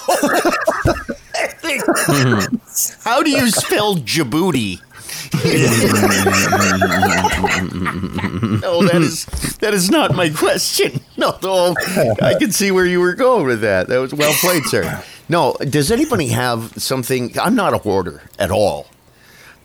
How 3.03 3.23
do 3.23 3.29
you 3.29 3.49
spell 3.49 3.95
Djibouti? 3.95 4.81
no, 8.61 8.83
that 8.87 9.01
is 9.01 9.25
that 9.57 9.73
is 9.73 9.89
not 9.89 10.15
my 10.15 10.29
question. 10.29 10.99
No, 11.17 11.37
no, 11.41 11.75
I 12.21 12.35
can 12.39 12.51
see 12.51 12.71
where 12.71 12.85
you 12.85 12.99
were 12.99 13.13
going 13.13 13.45
with 13.45 13.61
that. 13.61 13.87
That 13.87 13.99
was 13.99 14.13
well 14.13 14.33
played, 14.33 14.63
sir. 14.63 15.03
No, 15.29 15.55
does 15.69 15.91
anybody 15.91 16.27
have 16.27 16.73
something? 16.81 17.37
I'm 17.39 17.55
not 17.55 17.73
a 17.73 17.77
hoarder 17.79 18.23
at 18.37 18.51
all. 18.51 18.87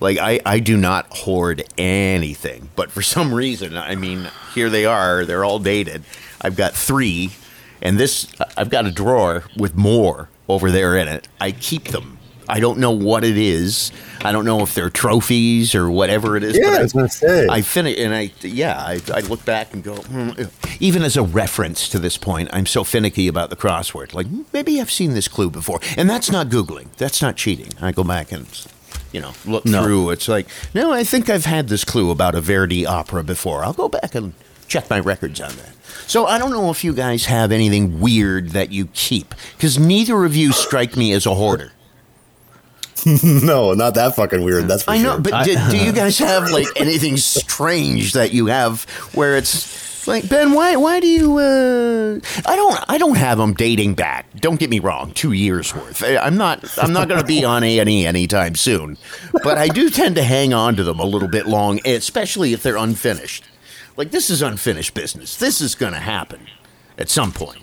Like 0.00 0.18
I, 0.18 0.40
I 0.46 0.60
do 0.60 0.76
not 0.76 1.06
hoard 1.10 1.62
anything, 1.76 2.70
but 2.74 2.90
for 2.90 3.02
some 3.02 3.34
reason, 3.34 3.76
I 3.76 3.96
mean, 3.96 4.28
here 4.54 4.70
they 4.70 4.86
are. 4.86 5.24
They're 5.24 5.44
all 5.44 5.58
dated. 5.58 6.04
I've 6.40 6.56
got 6.56 6.72
three, 6.72 7.32
and 7.82 7.98
this 7.98 8.32
I've 8.56 8.70
got 8.70 8.86
a 8.86 8.90
drawer 8.90 9.44
with 9.56 9.76
more 9.76 10.30
over 10.52 10.70
there 10.70 10.96
in 10.96 11.08
it. 11.08 11.28
I 11.40 11.52
keep 11.52 11.88
them. 11.88 12.18
I 12.50 12.58
don't 12.58 12.78
know 12.78 12.90
what 12.90 13.22
it 13.22 13.38
is. 13.38 13.92
I 14.22 14.32
don't 14.32 14.44
know 14.44 14.60
if 14.62 14.74
they're 14.74 14.90
trophies 14.90 15.72
or 15.74 15.88
whatever 15.88 16.36
it 16.36 16.42
is. 16.42 16.58
Yeah, 16.58 16.70
but 16.70 16.78
I 16.80 16.82
was 16.82 16.92
gonna 16.92 17.08
say. 17.08 17.46
I 17.48 17.62
finish 17.62 17.96
and 17.98 18.12
I 18.12 18.32
yeah 18.42 18.76
I, 18.76 19.00
I 19.14 19.20
look 19.20 19.44
back 19.44 19.72
and 19.72 19.84
go 19.84 19.94
hmm. 19.96 20.30
even 20.80 21.02
as 21.02 21.16
a 21.16 21.22
reference 21.22 21.88
to 21.90 21.98
this 22.00 22.16
point 22.16 22.50
I'm 22.52 22.66
so 22.66 22.82
finicky 22.82 23.28
about 23.28 23.50
the 23.50 23.56
crossword 23.56 24.14
like 24.14 24.26
maybe 24.52 24.80
I've 24.80 24.90
seen 24.90 25.14
this 25.14 25.28
clue 25.28 25.48
before 25.48 25.80
and 25.96 26.10
that's 26.10 26.30
not 26.30 26.48
googling 26.48 26.92
that's 26.96 27.22
not 27.22 27.36
cheating 27.36 27.72
I 27.80 27.92
go 27.92 28.02
back 28.04 28.32
and 28.32 28.46
you 29.12 29.20
know 29.20 29.32
look 29.46 29.64
No. 29.64 29.82
through 29.82 30.10
it's 30.10 30.28
like 30.28 30.48
no 30.74 30.92
I 30.92 31.04
think 31.04 31.30
I've 31.30 31.46
had 31.46 31.68
this 31.68 31.84
clue 31.84 32.10
about 32.10 32.34
a 32.34 32.40
Verdi 32.40 32.84
opera 32.84 33.22
before 33.22 33.64
I'll 33.64 33.72
go 33.72 33.88
back 33.88 34.14
and 34.14 34.34
check 34.68 34.90
my 34.90 34.98
records 34.98 35.40
on 35.40 35.52
that 35.56 35.74
so 36.10 36.26
I 36.26 36.38
don't 36.38 36.50
know 36.50 36.70
if 36.70 36.82
you 36.84 36.92
guys 36.92 37.24
have 37.26 37.52
anything 37.52 38.00
weird 38.00 38.50
that 38.50 38.72
you 38.72 38.86
keep 38.92 39.34
because 39.56 39.78
neither 39.78 40.24
of 40.24 40.34
you 40.34 40.52
strike 40.52 40.96
me 40.96 41.12
as 41.12 41.24
a 41.26 41.34
hoarder 41.34 41.72
no, 43.24 43.72
not 43.72 43.94
that 43.94 44.14
fucking 44.14 44.44
weird. 44.44 44.68
That's 44.68 44.82
for 44.82 44.90
I 44.90 44.98
know, 44.98 45.12
sure. 45.12 45.20
but 45.20 45.44
do, 45.44 45.54
do 45.70 45.78
you 45.78 45.92
guys 45.92 46.18
have 46.18 46.50
like 46.58 46.66
anything 46.76 47.16
strange 47.16 48.12
that 48.12 48.32
you 48.32 48.46
have 48.46 48.82
where 49.14 49.36
it's 49.38 50.06
like 50.06 50.28
Ben? 50.28 50.52
Why? 50.52 50.76
Why 50.76 51.00
do 51.00 51.06
you? 51.06 51.38
Uh, 51.38 52.20
I 52.44 52.56
don't. 52.56 52.84
I 52.90 52.98
don't 52.98 53.16
have 53.16 53.38
them 53.38 53.54
dating 53.54 53.94
back. 53.94 54.26
Don't 54.40 54.60
get 54.60 54.68
me 54.68 54.80
wrong. 54.80 55.12
Two 55.12 55.32
years 55.32 55.74
worth. 55.74 56.04
I- 56.04 56.18
I'm 56.18 56.36
not. 56.36 56.62
I'm 56.78 56.92
not 56.92 57.08
going 57.08 57.20
to 57.20 57.26
be 57.26 57.42
on 57.54 57.64
A 57.64 57.78
and 57.78 57.88
E 57.88 58.04
anytime 58.04 58.54
soon. 58.54 58.98
But 59.42 59.56
I 59.56 59.68
do 59.68 59.88
tend 59.88 60.16
to 60.16 60.22
hang 60.22 60.52
on 60.52 60.76
to 60.76 60.84
them 60.84 60.98
a 61.00 61.04
little 61.06 61.28
bit 61.28 61.46
long, 61.46 61.80
especially 61.86 62.52
if 62.52 62.62
they're 62.62 62.76
unfinished. 62.76 63.44
Like 63.96 64.10
this 64.10 64.30
is 64.30 64.42
unfinished 64.42 64.94
business. 64.94 65.36
This 65.36 65.60
is 65.60 65.74
going 65.74 65.92
to 65.92 65.98
happen 65.98 66.40
at 66.98 67.08
some 67.08 67.32
point. 67.32 67.62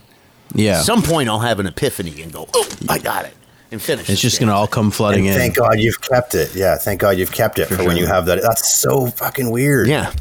Yeah. 0.53 0.81
Some 0.81 1.01
point 1.03 1.29
I'll 1.29 1.39
have 1.39 1.59
an 1.59 1.65
epiphany 1.67 2.21
and 2.21 2.31
go, 2.31 2.47
"Oh, 2.53 2.67
I 2.87 2.99
got 2.99 3.25
it," 3.25 3.33
and 3.71 3.81
finish. 3.81 4.09
it's 4.09 4.21
just 4.21 4.39
going 4.39 4.47
to 4.47 4.55
all 4.55 4.67
come 4.67 4.91
flooding 4.91 5.27
And 5.27 5.35
in. 5.35 5.39
thank 5.41 5.55
God 5.57 5.79
you've 5.79 5.99
kept 6.01 6.35
it. 6.35 6.55
Yeah, 6.55 6.77
thank 6.77 7.01
God 7.01 7.17
you've 7.17 7.31
kept 7.33 7.59
it 7.59 7.65
for, 7.67 7.77
when 7.77 7.91
sure. 7.91 7.97
you 7.97 8.05
have 8.07 8.25
that. 8.27 8.41
That's 8.41 8.75
so 8.75 9.07
fucking 9.07 9.51
weird. 9.51 9.87
Yeah. 9.89 10.13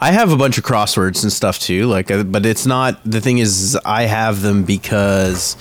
I 0.00 0.12
have 0.12 0.32
a 0.32 0.36
bunch 0.36 0.58
of 0.58 0.64
crosswords 0.64 1.22
and 1.22 1.32
stuff 1.32 1.58
too. 1.58 1.86
Like, 1.86 2.10
uh, 2.10 2.24
but 2.24 2.44
it's 2.44 2.66
not. 2.66 3.00
The 3.04 3.20
thing 3.20 3.38
is, 3.38 3.78
I 3.84 4.02
have 4.02 4.42
them 4.42 4.64
because 4.64 5.56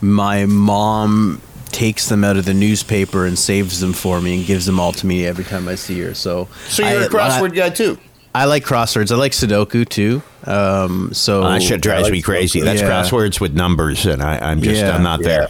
my 0.00 0.46
mom 0.46 1.42
takes 1.70 2.08
them 2.08 2.24
out 2.24 2.38
of 2.38 2.46
the 2.46 2.54
newspaper 2.54 3.26
and 3.26 3.38
saves 3.38 3.80
them 3.80 3.92
for 3.92 4.20
me 4.22 4.38
and 4.38 4.46
gives 4.46 4.64
them 4.64 4.80
all 4.80 4.92
to 4.92 5.06
me 5.06 5.26
every 5.26 5.44
time 5.44 5.68
I 5.68 5.74
see 5.74 6.00
her. 6.00 6.14
So, 6.14 6.48
So 6.68 6.82
you're 6.88 7.02
I- 7.02 7.04
a 7.04 7.08
crossword 7.10 7.54
guy 7.54 7.68
too. 7.68 7.98
I, 8.34 8.44
like 8.44 8.64
crosswords. 8.64 9.10
I 9.10 9.16
like 9.16 9.32
Sudoku 9.32 9.88
too. 9.88 10.22
Um, 10.44 11.10
so 11.12 11.42
Oh, 11.44 11.48
that 11.50 11.62
shit 11.62 11.80
drives 11.80 12.04
like 12.04 12.12
me 12.12 12.22
crazy. 12.22 12.60
Sudoku. 12.60 12.64
That's 12.64 12.80
Yeah. 12.82 12.88
crosswords 12.90 13.40
with 13.40 13.54
numbers, 13.54 14.06
and 14.06 14.22
I, 14.22 14.38
I'm 14.38 14.62
just 14.62 14.80
Yeah. 14.80 14.94
I'm 14.94 15.02
not 15.02 15.22
there. 15.22 15.48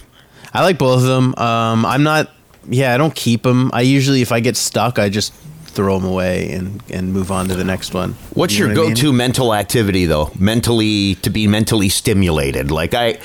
I 0.54 0.62
like 0.62 0.78
both 0.78 0.98
of 1.02 1.06
them. 1.08 1.34
Um, 1.36 1.84
I'm 1.84 2.02
not. 2.02 2.30
Yeah, 2.70 2.94
I 2.94 2.98
don't 2.98 3.14
keep 3.14 3.42
them. 3.42 3.70
I 3.72 3.82
usually, 3.82 4.22
if 4.22 4.32
I 4.32 4.40
get 4.40 4.56
stuck, 4.56 4.98
I 4.98 5.08
just 5.08 5.32
throw 5.66 5.98
them 5.98 6.08
away 6.08 6.50
and 6.52 6.82
and 6.90 7.12
move 7.12 7.30
on 7.30 7.48
to 7.48 7.54
the 7.54 7.64
next 7.64 7.94
one. 7.94 8.14
What's 8.34 8.54
You 8.54 8.66
your 8.66 8.68
what 8.74 8.78
I 8.78 8.86
mean? 8.86 8.94
go-to 8.94 9.12
mental 9.12 9.54
activity 9.54 10.06
though? 10.06 10.30
Mentally 10.38 11.14
to 11.16 11.30
be 11.30 11.46
mentally 11.46 11.88
stimulated. 11.88 12.70
Like 12.70 12.94
I, 12.94 13.18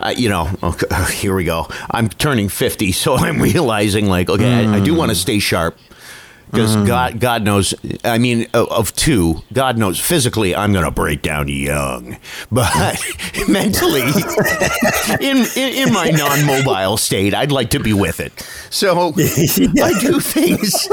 I 0.00 0.12
you 0.12 0.28
know, 0.28 0.48
okay, 0.62 0.86
here 1.12 1.34
we 1.34 1.44
go. 1.44 1.68
I'm 1.90 2.08
turning 2.08 2.48
50, 2.48 2.92
so 2.92 3.16
I'm 3.18 3.40
realizing 3.42 4.06
like, 4.06 4.30
okay, 4.30 4.66
I, 4.66 4.76
I 4.76 4.80
do 4.80 4.94
want 4.94 5.10
to 5.10 5.16
Mm. 5.16 5.20
stay 5.20 5.38
sharp. 5.40 5.76
Because 6.50 6.76
mm-hmm. 6.76 6.86
God, 6.86 7.20
God 7.20 7.42
knows. 7.42 7.74
I 8.04 8.18
mean, 8.18 8.46
of, 8.54 8.68
of 8.68 8.96
two, 8.96 9.42
God 9.52 9.78
knows. 9.78 10.00
Physically, 10.00 10.54
I'm 10.54 10.72
going 10.72 10.84
to 10.84 10.90
break 10.90 11.22
down 11.22 11.48
young, 11.48 12.16
but 12.52 12.72
mentally, 13.48 14.02
in, 15.20 15.46
in 15.56 15.88
in 15.88 15.92
my 15.92 16.10
non-mobile 16.10 16.96
state, 16.96 17.34
I'd 17.34 17.52
like 17.52 17.70
to 17.70 17.80
be 17.80 17.92
with 17.92 18.20
it. 18.20 18.32
So 18.70 19.12
I 19.14 19.92
do 20.00 20.20
things 20.20 20.88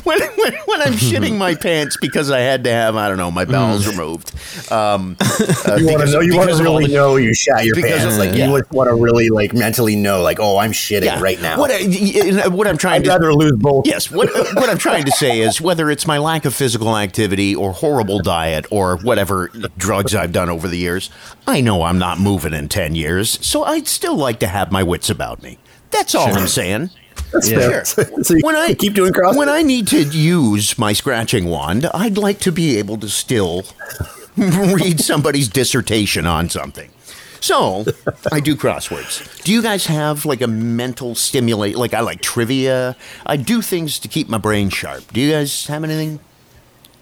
when, 0.04 0.20
when, 0.20 0.54
when 0.66 0.82
I'm 0.82 0.92
shitting 0.94 1.36
my 1.36 1.54
pants 1.54 1.96
because 2.00 2.30
I 2.30 2.40
had 2.40 2.64
to 2.64 2.70
have 2.70 2.96
I 2.96 3.08
don't 3.08 3.16
know 3.16 3.30
my 3.30 3.44
bowels 3.44 3.86
removed. 3.86 4.32
Um, 4.72 5.16
uh, 5.20 5.76
You 5.76 5.86
want 5.86 6.00
to 6.04 6.10
know? 6.10 6.20
You 6.20 6.36
want 6.36 6.50
to 6.50 6.62
really 6.62 6.86
the- 6.86 6.94
know 6.94 7.16
you 7.16 7.34
shat 7.34 7.64
your 7.64 7.74
pants. 7.74 8.04
of- 8.04 8.18
like 8.18 8.34
yeah. 8.34 8.46
you 8.46 8.62
want 8.72 8.88
to 8.88 8.94
really 8.94 9.30
like 9.30 9.52
mentally 9.54 9.96
know, 9.96 10.22
like, 10.22 10.38
oh, 10.40 10.58
I'm 10.58 10.72
shitting 10.72 11.20
right 11.20 11.40
now. 11.40 11.58
What, 11.58 11.70
I, 11.70 11.80
y- 11.82 12.48
what 12.48 12.66
I'm 12.66 12.76
trying 12.78 13.00
I'd 13.02 13.04
to 13.04 13.10
rather 13.10 13.34
lose 13.34 13.52
both. 13.56 13.86
Yes, 13.86 14.10
what 14.10 14.28
what 14.54 14.68
I'm 14.68 14.78
trying 14.78 15.04
to 15.04 15.10
say 15.12 15.40
is 15.40 15.60
whether 15.60 15.90
it's 15.90 16.06
my 16.06 16.18
lack 16.18 16.44
of 16.44 16.54
physical 16.54 16.96
activity 16.96 17.54
or 17.54 17.72
horrible 17.72 18.20
diet 18.20 18.66
or 18.70 18.96
whatever 18.98 19.48
drugs 19.76 20.14
I've 20.14 20.32
done 20.32 20.48
over 20.48 20.68
the 20.68 20.78
years, 20.78 21.10
I 21.46 21.60
know 21.60 21.82
I'm 21.82 21.98
not 21.98 22.18
moving 22.20 22.52
in 22.54 22.68
10 22.68 22.94
years, 22.94 23.38
so 23.44 23.64
I'd 23.64 23.86
still 23.88 24.16
like 24.16 24.38
to 24.40 24.46
have 24.46 24.70
my 24.72 24.82
wits 24.82 25.10
about 25.10 25.42
me. 25.42 25.58
That's 25.90 26.14
all 26.14 26.34
I'm 26.34 26.46
saying. 26.48 26.90
That's 27.32 27.50
Yeah. 27.50 27.82
fair. 27.82 27.84
so 28.22 28.34
When 28.40 28.56
I 28.56 28.74
keep 28.74 28.94
doing 28.94 29.12
cross. 29.12 29.36
When 29.36 29.48
I 29.48 29.62
need 29.62 29.86
to 29.88 30.02
use 30.02 30.78
my 30.78 30.92
scratching 30.92 31.46
wand, 31.46 31.86
I'd 31.94 32.18
like 32.18 32.38
to 32.40 32.52
be 32.52 32.78
able 32.78 32.96
to 32.98 33.08
still 33.08 33.64
read 34.36 35.00
somebody's 35.00 35.48
dissertation 35.48 36.26
on 36.26 36.48
something. 36.48 36.90
So, 37.40 37.84
I 38.32 38.40
do 38.40 38.56
crosswords. 38.56 39.44
Do 39.44 39.52
you 39.52 39.62
guys 39.62 39.86
have 39.86 40.24
like 40.26 40.40
a 40.40 40.48
mental 40.48 41.14
stimulate? 41.14 41.76
Like 41.76 41.94
I 41.94 42.00
like 42.00 42.20
trivia. 42.20 42.96
I 43.26 43.36
do 43.36 43.62
things 43.62 44.00
to 44.00 44.08
keep 44.08 44.28
my 44.28 44.38
brain 44.38 44.70
sharp. 44.70 45.12
Do 45.12 45.20
you 45.20 45.30
guys 45.30 45.66
have 45.68 45.84
anything? 45.84 46.18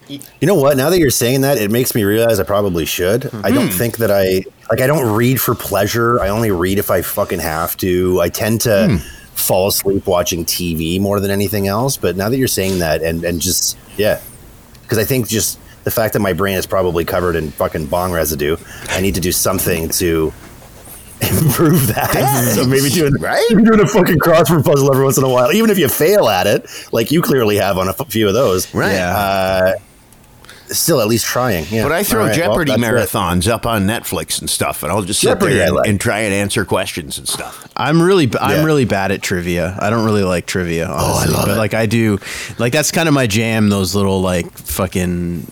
You 0.09 0.21
know 0.43 0.55
what? 0.55 0.77
Now 0.77 0.91
that 0.91 1.01
you're 1.01 1.11
saying 1.11 1.41
that, 1.41 1.59
it 1.59 1.71
makes 1.71 1.95
me 1.95 2.05
realize 2.05 2.39
I 2.39 2.45
probably 2.45 2.85
should. 2.85 3.31
I 3.43 3.51
don't 3.51 3.69
Hmm. 3.73 3.77
think 3.79 3.97
that 3.97 4.11
I 4.11 4.45
like. 4.71 4.81
I 4.81 4.87
don't 4.87 5.11
read 5.17 5.41
for 5.41 5.55
pleasure. 5.55 6.21
I 6.21 6.29
only 6.29 6.51
read 6.53 6.79
if 6.79 6.91
I 6.93 7.03
fucking 7.03 7.41
have 7.41 7.77
to. 7.79 8.21
I 8.21 8.29
tend 8.29 8.61
to 8.63 8.89
Hmm. 8.89 8.97
Fall 9.37 9.69
asleep 9.69 10.07
watching 10.07 10.45
TV 10.45 11.01
more 11.01 11.21
than 11.21 11.31
anything 11.31 11.69
else. 11.69 11.97
But 11.97 12.17
now 12.17 12.29
that 12.29 12.37
you're 12.37 12.49
saying 12.49 12.81
that, 12.81 13.03
and 13.03 13.23
and 13.25 13.41
just 13.41 13.79
yeah, 13.97 14.21
because 14.83 14.99
I 14.99 15.05
think 15.05 15.29
just 15.29 15.59
the 15.85 15.91
fact 15.91 16.15
that 16.15 16.21
my 16.21 16.33
brain 16.33 16.57
is 16.57 16.67
probably 16.67 17.05
covered 17.05 17.37
in 17.37 17.51
fucking 17.53 17.87
bong 17.87 18.13
residue, 18.13 18.57
I 18.89 19.01
need 19.01 19.15
to 19.15 19.21
do 19.21 19.31
something 19.33 19.89
to 19.91 20.33
improve 21.21 21.87
that. 21.89 22.53
so 22.55 22.67
maybe 22.67 22.89
doing 22.91 23.15
right? 23.21 23.45
maybe 23.51 23.63
doing 23.63 23.81
a 23.81 23.87
fucking 23.87 24.19
crossword 24.19 24.65
puzzle 24.65 24.91
every 24.93 25.05
once 25.05 25.17
in 25.17 25.25
a 25.25 25.29
while, 25.29 25.53
even 25.53 25.71
if 25.71 25.79
you 25.79 25.89
fail 25.89 26.29
at 26.29 26.47
it, 26.47 26.67
like 26.93 27.11
you 27.11 27.23
clearly 27.23 27.57
have 27.57 27.79
on 27.79 27.89
a 27.89 27.95
f- 27.99 28.09
few 28.11 28.27
of 28.29 28.35
those. 28.35 28.73
Right. 28.75 28.93
Yeah. 28.93 29.17
Uh, 29.17 29.73
still 30.69 31.01
at 31.01 31.07
least 31.07 31.27
trying. 31.27 31.65
Yeah. 31.71 31.83
But 31.83 31.93
I 31.93 32.03
throw 32.03 32.21
All 32.21 32.27
right, 32.27 32.39
well, 32.39 32.49
Jeopardy 32.49 32.73
that's 32.73 32.83
it. 32.83 32.85
marathons 32.85 33.49
up 33.49 33.67
on 33.67 33.87
Netflix 33.87 34.41
and 34.41 34.49
stuff, 34.49 34.83
and 34.83 34.93
I'll 34.93 35.03
just 35.03 35.21
sit 35.21 35.29
Jeopardy, 35.29 35.55
there 35.55 35.67
and, 35.67 35.77
like. 35.77 35.89
and 35.89 36.01
try 36.01 36.21
and 36.21 36.35
answer 36.35 36.65
questions 36.65 37.19
and 37.19 37.29
stuff. 37.29 37.69
I'm 37.77 38.01
really 38.03 38.31
I'm 38.41 38.65
really 38.65 38.85
bad 38.85 39.13
at 39.13 39.23
trivia. 39.23 39.77
I 39.81 39.91
don't 39.91 40.05
really 40.05 40.25
like 40.25 40.47
trivia, 40.47 40.87
honestly. 40.89 41.35
love 41.35 41.47
but 41.47 41.55
it. 41.55 41.59
like 41.59 41.75
I 41.75 41.87
do 41.87 42.19
like 42.59 42.73
that's 42.73 42.91
kind 42.91 43.09
of 43.09 43.15
my 43.15 43.27
jam, 43.27 43.69
those 43.69 43.95
little 43.95 44.21
like 44.21 44.51
fucking 44.53 45.47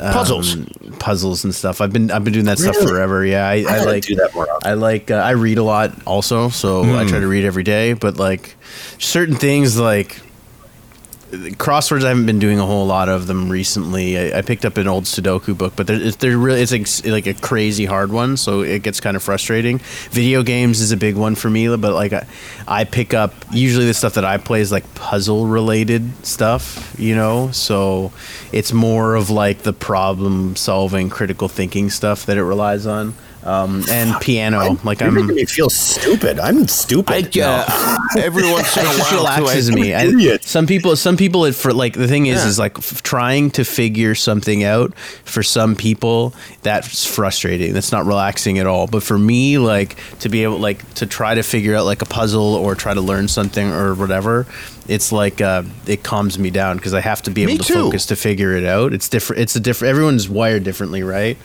um, 0.00 0.12
Puzzles. 0.12 0.56
puzzles 0.98 1.44
and 1.44 1.54
stuff. 1.54 1.80
I've 1.80 1.92
been 1.92 2.10
I've 2.10 2.24
been 2.24 2.32
doing 2.32 2.46
that 2.46 2.58
stuff 2.58 2.76
forever. 2.76 3.24
Yeah, 3.24 3.48
I, 3.48 3.54
I, 3.54 3.62
gotta 3.62 3.84
like 3.90 4.04
do 4.04 4.14
that 4.16 4.34
more 4.34 4.48
often. 4.50 4.70
I 4.70 4.74
like 4.74 5.10
uh, 5.10 5.16
I 5.16 5.30
read 5.30 5.58
a 5.58 5.62
lot 5.62 5.94
also, 6.06 6.48
so 6.48 6.82
I 6.96 7.04
try 7.04 7.20
to 7.20 7.26
read 7.26 7.44
every 7.44 7.64
day, 7.64 7.92
but 7.92 8.16
like 8.16 8.56
certain 8.98 9.34
things 9.34 9.78
like 9.78 10.20
crosswords 11.56 12.04
I 12.04 12.08
haven't 12.08 12.26
been 12.26 12.38
doing 12.38 12.58
a 12.58 12.66
whole 12.66 12.86
lot 12.86 13.08
of 13.08 13.26
them 13.26 13.48
recently. 13.50 14.18
I, 14.18 14.38
I 14.38 14.42
picked 14.42 14.64
up 14.64 14.76
an 14.76 14.88
old 14.88 15.04
Sudoku 15.04 15.56
book, 15.56 15.74
but 15.76 15.86
they're, 15.86 16.10
they're 16.10 16.38
really 16.38 16.62
it's 16.62 16.72
like, 16.72 17.12
like 17.12 17.26
a 17.26 17.34
crazy 17.34 17.84
hard 17.84 18.12
one, 18.12 18.36
so 18.36 18.62
it 18.62 18.82
gets 18.82 19.00
kind 19.00 19.16
of 19.16 19.22
frustrating. 19.22 19.78
Video 20.10 20.42
games 20.42 20.80
is 20.80 20.92
a 20.92 20.96
big 20.96 21.16
one 21.16 21.34
for 21.34 21.50
me, 21.50 21.68
but 21.76 21.92
like 21.92 22.12
I, 22.12 22.26
I 22.66 22.84
pick 22.84 23.14
up 23.14 23.34
usually 23.52 23.86
the 23.86 23.94
stuff 23.94 24.14
that 24.14 24.24
I 24.24 24.38
play 24.38 24.60
is 24.60 24.72
like 24.72 24.94
puzzle 24.94 25.46
related 25.46 26.26
stuff, 26.26 26.94
you 26.98 27.14
know. 27.14 27.50
So 27.52 28.12
it's 28.52 28.72
more 28.72 29.14
of 29.14 29.30
like 29.30 29.62
the 29.62 29.72
problem 29.72 30.56
solving, 30.56 31.10
critical 31.10 31.48
thinking 31.48 31.90
stuff 31.90 32.26
that 32.26 32.36
it 32.36 32.44
relies 32.44 32.86
on. 32.86 33.14
Um, 33.44 33.84
and 33.90 34.18
piano, 34.22 34.78
like 34.84 35.00
You're 35.00 35.10
I'm 35.10 35.14
making 35.16 35.34
me 35.36 35.44
feel 35.44 35.68
stupid. 35.68 36.38
I'm 36.38 36.66
stupid. 36.66 37.36
I 37.36 37.40
uh, 37.42 37.98
every 38.18 38.50
once 38.50 38.74
in 38.76 38.82
a 38.86 38.88
just 38.88 39.12
while, 39.12 39.20
relaxes 39.20 39.70
me. 39.70 39.92
I, 39.92 40.38
some 40.38 40.66
people, 40.66 40.96
some 40.96 41.18
people, 41.18 41.44
it 41.44 41.54
for 41.54 41.72
like 41.74 41.92
the 41.92 42.08
thing 42.08 42.24
is, 42.24 42.42
Yeah. 42.42 42.48
is 42.48 42.58
like 42.58 42.78
f- 42.78 43.02
trying 43.02 43.50
to 43.52 43.64
figure 43.64 44.14
something 44.14 44.64
out. 44.64 44.96
For 44.96 45.42
some 45.42 45.76
people, 45.76 46.34
that's 46.62 47.04
frustrating. 47.04 47.74
That's 47.74 47.92
not 47.92 48.06
relaxing 48.06 48.58
at 48.58 48.66
all. 48.66 48.86
But 48.86 49.02
for 49.02 49.18
me, 49.18 49.58
like 49.58 49.96
to 50.20 50.30
be 50.30 50.42
able, 50.44 50.56
like 50.58 50.94
to 50.94 51.06
try 51.06 51.34
to 51.34 51.42
figure 51.42 51.74
out 51.76 51.84
like 51.84 52.00
a 52.00 52.06
puzzle 52.06 52.54
or 52.54 52.74
try 52.74 52.94
to 52.94 53.02
learn 53.02 53.28
something 53.28 53.68
or 53.70 53.94
whatever, 53.94 54.46
it's 54.88 55.12
like 55.12 55.42
uh, 55.42 55.64
it 55.86 56.02
calms 56.02 56.38
me 56.38 56.48
down 56.48 56.76
because 56.78 56.94
I 56.94 57.00
have 57.00 57.20
to 57.22 57.30
be 57.30 57.42
able 57.42 57.52
Me 57.52 57.58
to 57.58 57.64
too. 57.64 57.74
focus 57.74 58.06
to 58.06 58.16
figure 58.16 58.56
it 58.56 58.64
out. 58.64 58.94
It's 58.94 59.10
different. 59.10 59.42
It's 59.42 59.54
a 59.54 59.60
different. 59.60 59.90
Everyone's 59.90 60.30
wired 60.30 60.64
differently, 60.64 61.02
right? 61.02 61.36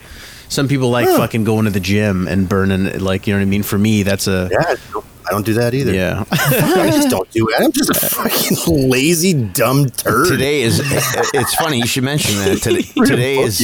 Some 0.49 0.67
people 0.67 0.89
like 0.89 1.07
fucking 1.07 1.43
going 1.43 1.65
to 1.65 1.71
the 1.71 1.79
gym 1.79 2.27
and 2.27 2.49
burning, 2.49 2.99
like 2.99 3.27
you 3.27 3.33
know 3.33 3.39
what 3.39 3.43
I 3.43 3.49
mean. 3.49 3.63
For 3.63 3.77
me, 3.77 4.01
that's 4.03 4.27
a 4.27 4.49
yeah, 4.51 4.75
I 4.95 5.31
don't 5.31 5.45
do 5.45 5.53
that 5.53 5.75
either. 5.75 5.93
yeah. 5.93 6.23
I 6.31 6.89
just 6.91 7.09
don't 7.09 7.29
do 7.31 7.47
it. 7.49 7.55
I'm 7.61 7.71
just 7.71 7.91
a 7.91 7.93
fucking 7.93 8.89
lazy, 8.89 9.33
dumb 9.33 9.89
turd. 9.91 10.27
Today 10.27 10.61
is 10.61 10.81
it's 10.83 11.53
funny 11.55 11.77
you 11.77 11.85
should 11.85 12.03
mention 12.03 12.35
that 12.39 12.57
today. 12.63 12.81
Today 13.05 13.37
is 13.37 13.57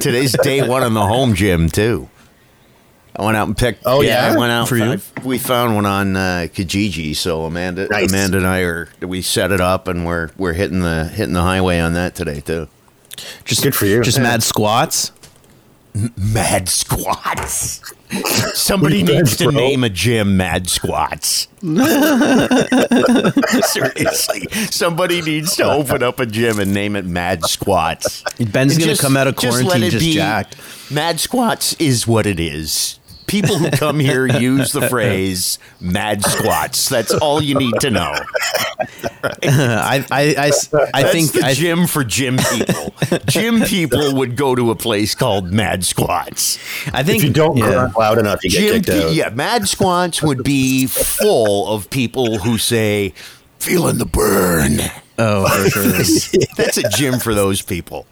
today's 0.00 0.32
day 0.42 0.66
one 0.66 0.82
in 0.82 0.94
the 0.94 1.06
home 1.06 1.34
gym 1.34 1.68
too. 1.68 2.08
I 3.14 3.22
went 3.26 3.36
out 3.36 3.46
and 3.46 3.54
picked. 3.54 3.82
Oh, 3.84 4.00
yeah? 4.00 4.32
I 4.32 4.38
went 4.38 4.50
out 4.50 4.68
For 4.70 4.78
you? 4.78 4.98
We 5.22 5.36
found 5.36 5.74
one 5.74 5.84
on 5.84 6.16
uh, 6.16 6.46
Kijiji. 6.50 7.14
So 7.14 7.44
Amanda, 7.44 7.86
Nice. 7.90 8.08
Amanda 8.10 8.38
and 8.38 8.46
I 8.46 8.60
are 8.60 8.88
we 9.02 9.20
set 9.20 9.52
it 9.52 9.60
up 9.60 9.86
and 9.88 10.06
we're 10.06 10.30
we're 10.38 10.54
hitting 10.54 10.80
the 10.80 11.04
hitting 11.04 11.34
the 11.34 11.42
highway 11.42 11.78
on 11.80 11.92
that 11.92 12.14
today 12.14 12.40
too. 12.40 12.68
Just 13.44 13.62
Good 13.62 13.74
for 13.74 13.84
you. 13.84 14.00
Just 14.02 14.16
Yeah. 14.16 14.22
mad 14.22 14.42
squats. 14.42 15.12
Mad 16.16 16.68
squats. 16.68 17.82
Somebody 18.54 19.02
Mad 19.02 19.12
needs 19.12 19.36
to 19.36 19.44
Bro. 19.44 19.52
name 19.54 19.84
a 19.84 19.88
gym 19.90 20.36
Mad 20.36 20.68
Squats. 20.68 21.48
Seriously, 23.72 24.48
somebody 24.70 25.22
needs 25.22 25.56
to 25.56 25.64
open 25.64 26.02
up 26.02 26.20
a 26.20 26.26
gym 26.26 26.58
and 26.58 26.74
name 26.74 26.94
it 26.96 27.04
Mad 27.06 27.44
Squats. 27.44 28.22
Ben's 28.50 28.76
gonna 28.78 28.96
come 28.96 29.16
out 29.16 29.26
of 29.28 29.36
just 29.36 29.58
let 29.58 29.64
quarantine 29.66 29.88
it 29.88 29.90
just 29.92 30.04
be- 30.04 30.12
jacked. 30.14 30.56
Mad 30.90 31.20
Squats 31.20 31.74
is 31.74 32.06
what 32.06 32.26
it 32.26 32.38
is. 32.40 32.98
People 33.32 33.56
who 33.56 33.70
come 33.70 33.98
here 33.98 34.26
use 34.38 34.72
the 34.72 34.88
phrase 34.90 35.58
"mad 35.80 36.22
squats." 36.22 36.90
That's 36.90 37.14
all 37.14 37.42
you 37.42 37.54
need 37.54 37.72
to 37.80 37.90
know. 37.90 38.12
I, 39.42 40.04
I, 40.10 40.34
I, 40.36 40.50
I 40.92 41.02
think 41.04 41.32
the 41.32 41.42
I, 41.44 41.54
gym 41.54 41.86
for 41.86 42.04
gym 42.04 42.36
people. 42.36 42.94
gym 43.26 43.62
people 43.62 44.14
would 44.16 44.36
go 44.36 44.54
to 44.54 44.70
a 44.70 44.74
place 44.76 45.14
called 45.14 45.50
Mad 45.50 45.82
Squats. 45.82 46.58
I 46.92 47.02
think 47.02 47.18
If 47.22 47.24
you 47.24 47.32
don't 47.32 47.56
yeah. 47.56 47.70
grunt 47.70 47.96
loud 47.98 48.18
enough, 48.18 48.44
you 48.44 48.50
get 48.50 48.60
Gym, 48.60 48.82
kicked 48.82 48.88
out. 48.90 49.12
yeah, 49.14 49.30
Mad 49.30 49.66
Squats 49.66 50.22
would 50.22 50.44
be 50.44 50.86
full 50.86 51.72
of 51.72 51.88
people 51.88 52.38
who 52.38 52.58
say, 52.58 53.14
"Feeling 53.58 53.96
the 53.96 54.04
burn." 54.06 54.78
Oh, 55.18 55.48
for 55.48 55.70
sure. 55.70 56.42
That's 56.56 56.76
a 56.76 56.88
gym 56.90 57.18
for 57.18 57.34
those 57.34 57.62
people. 57.62 58.06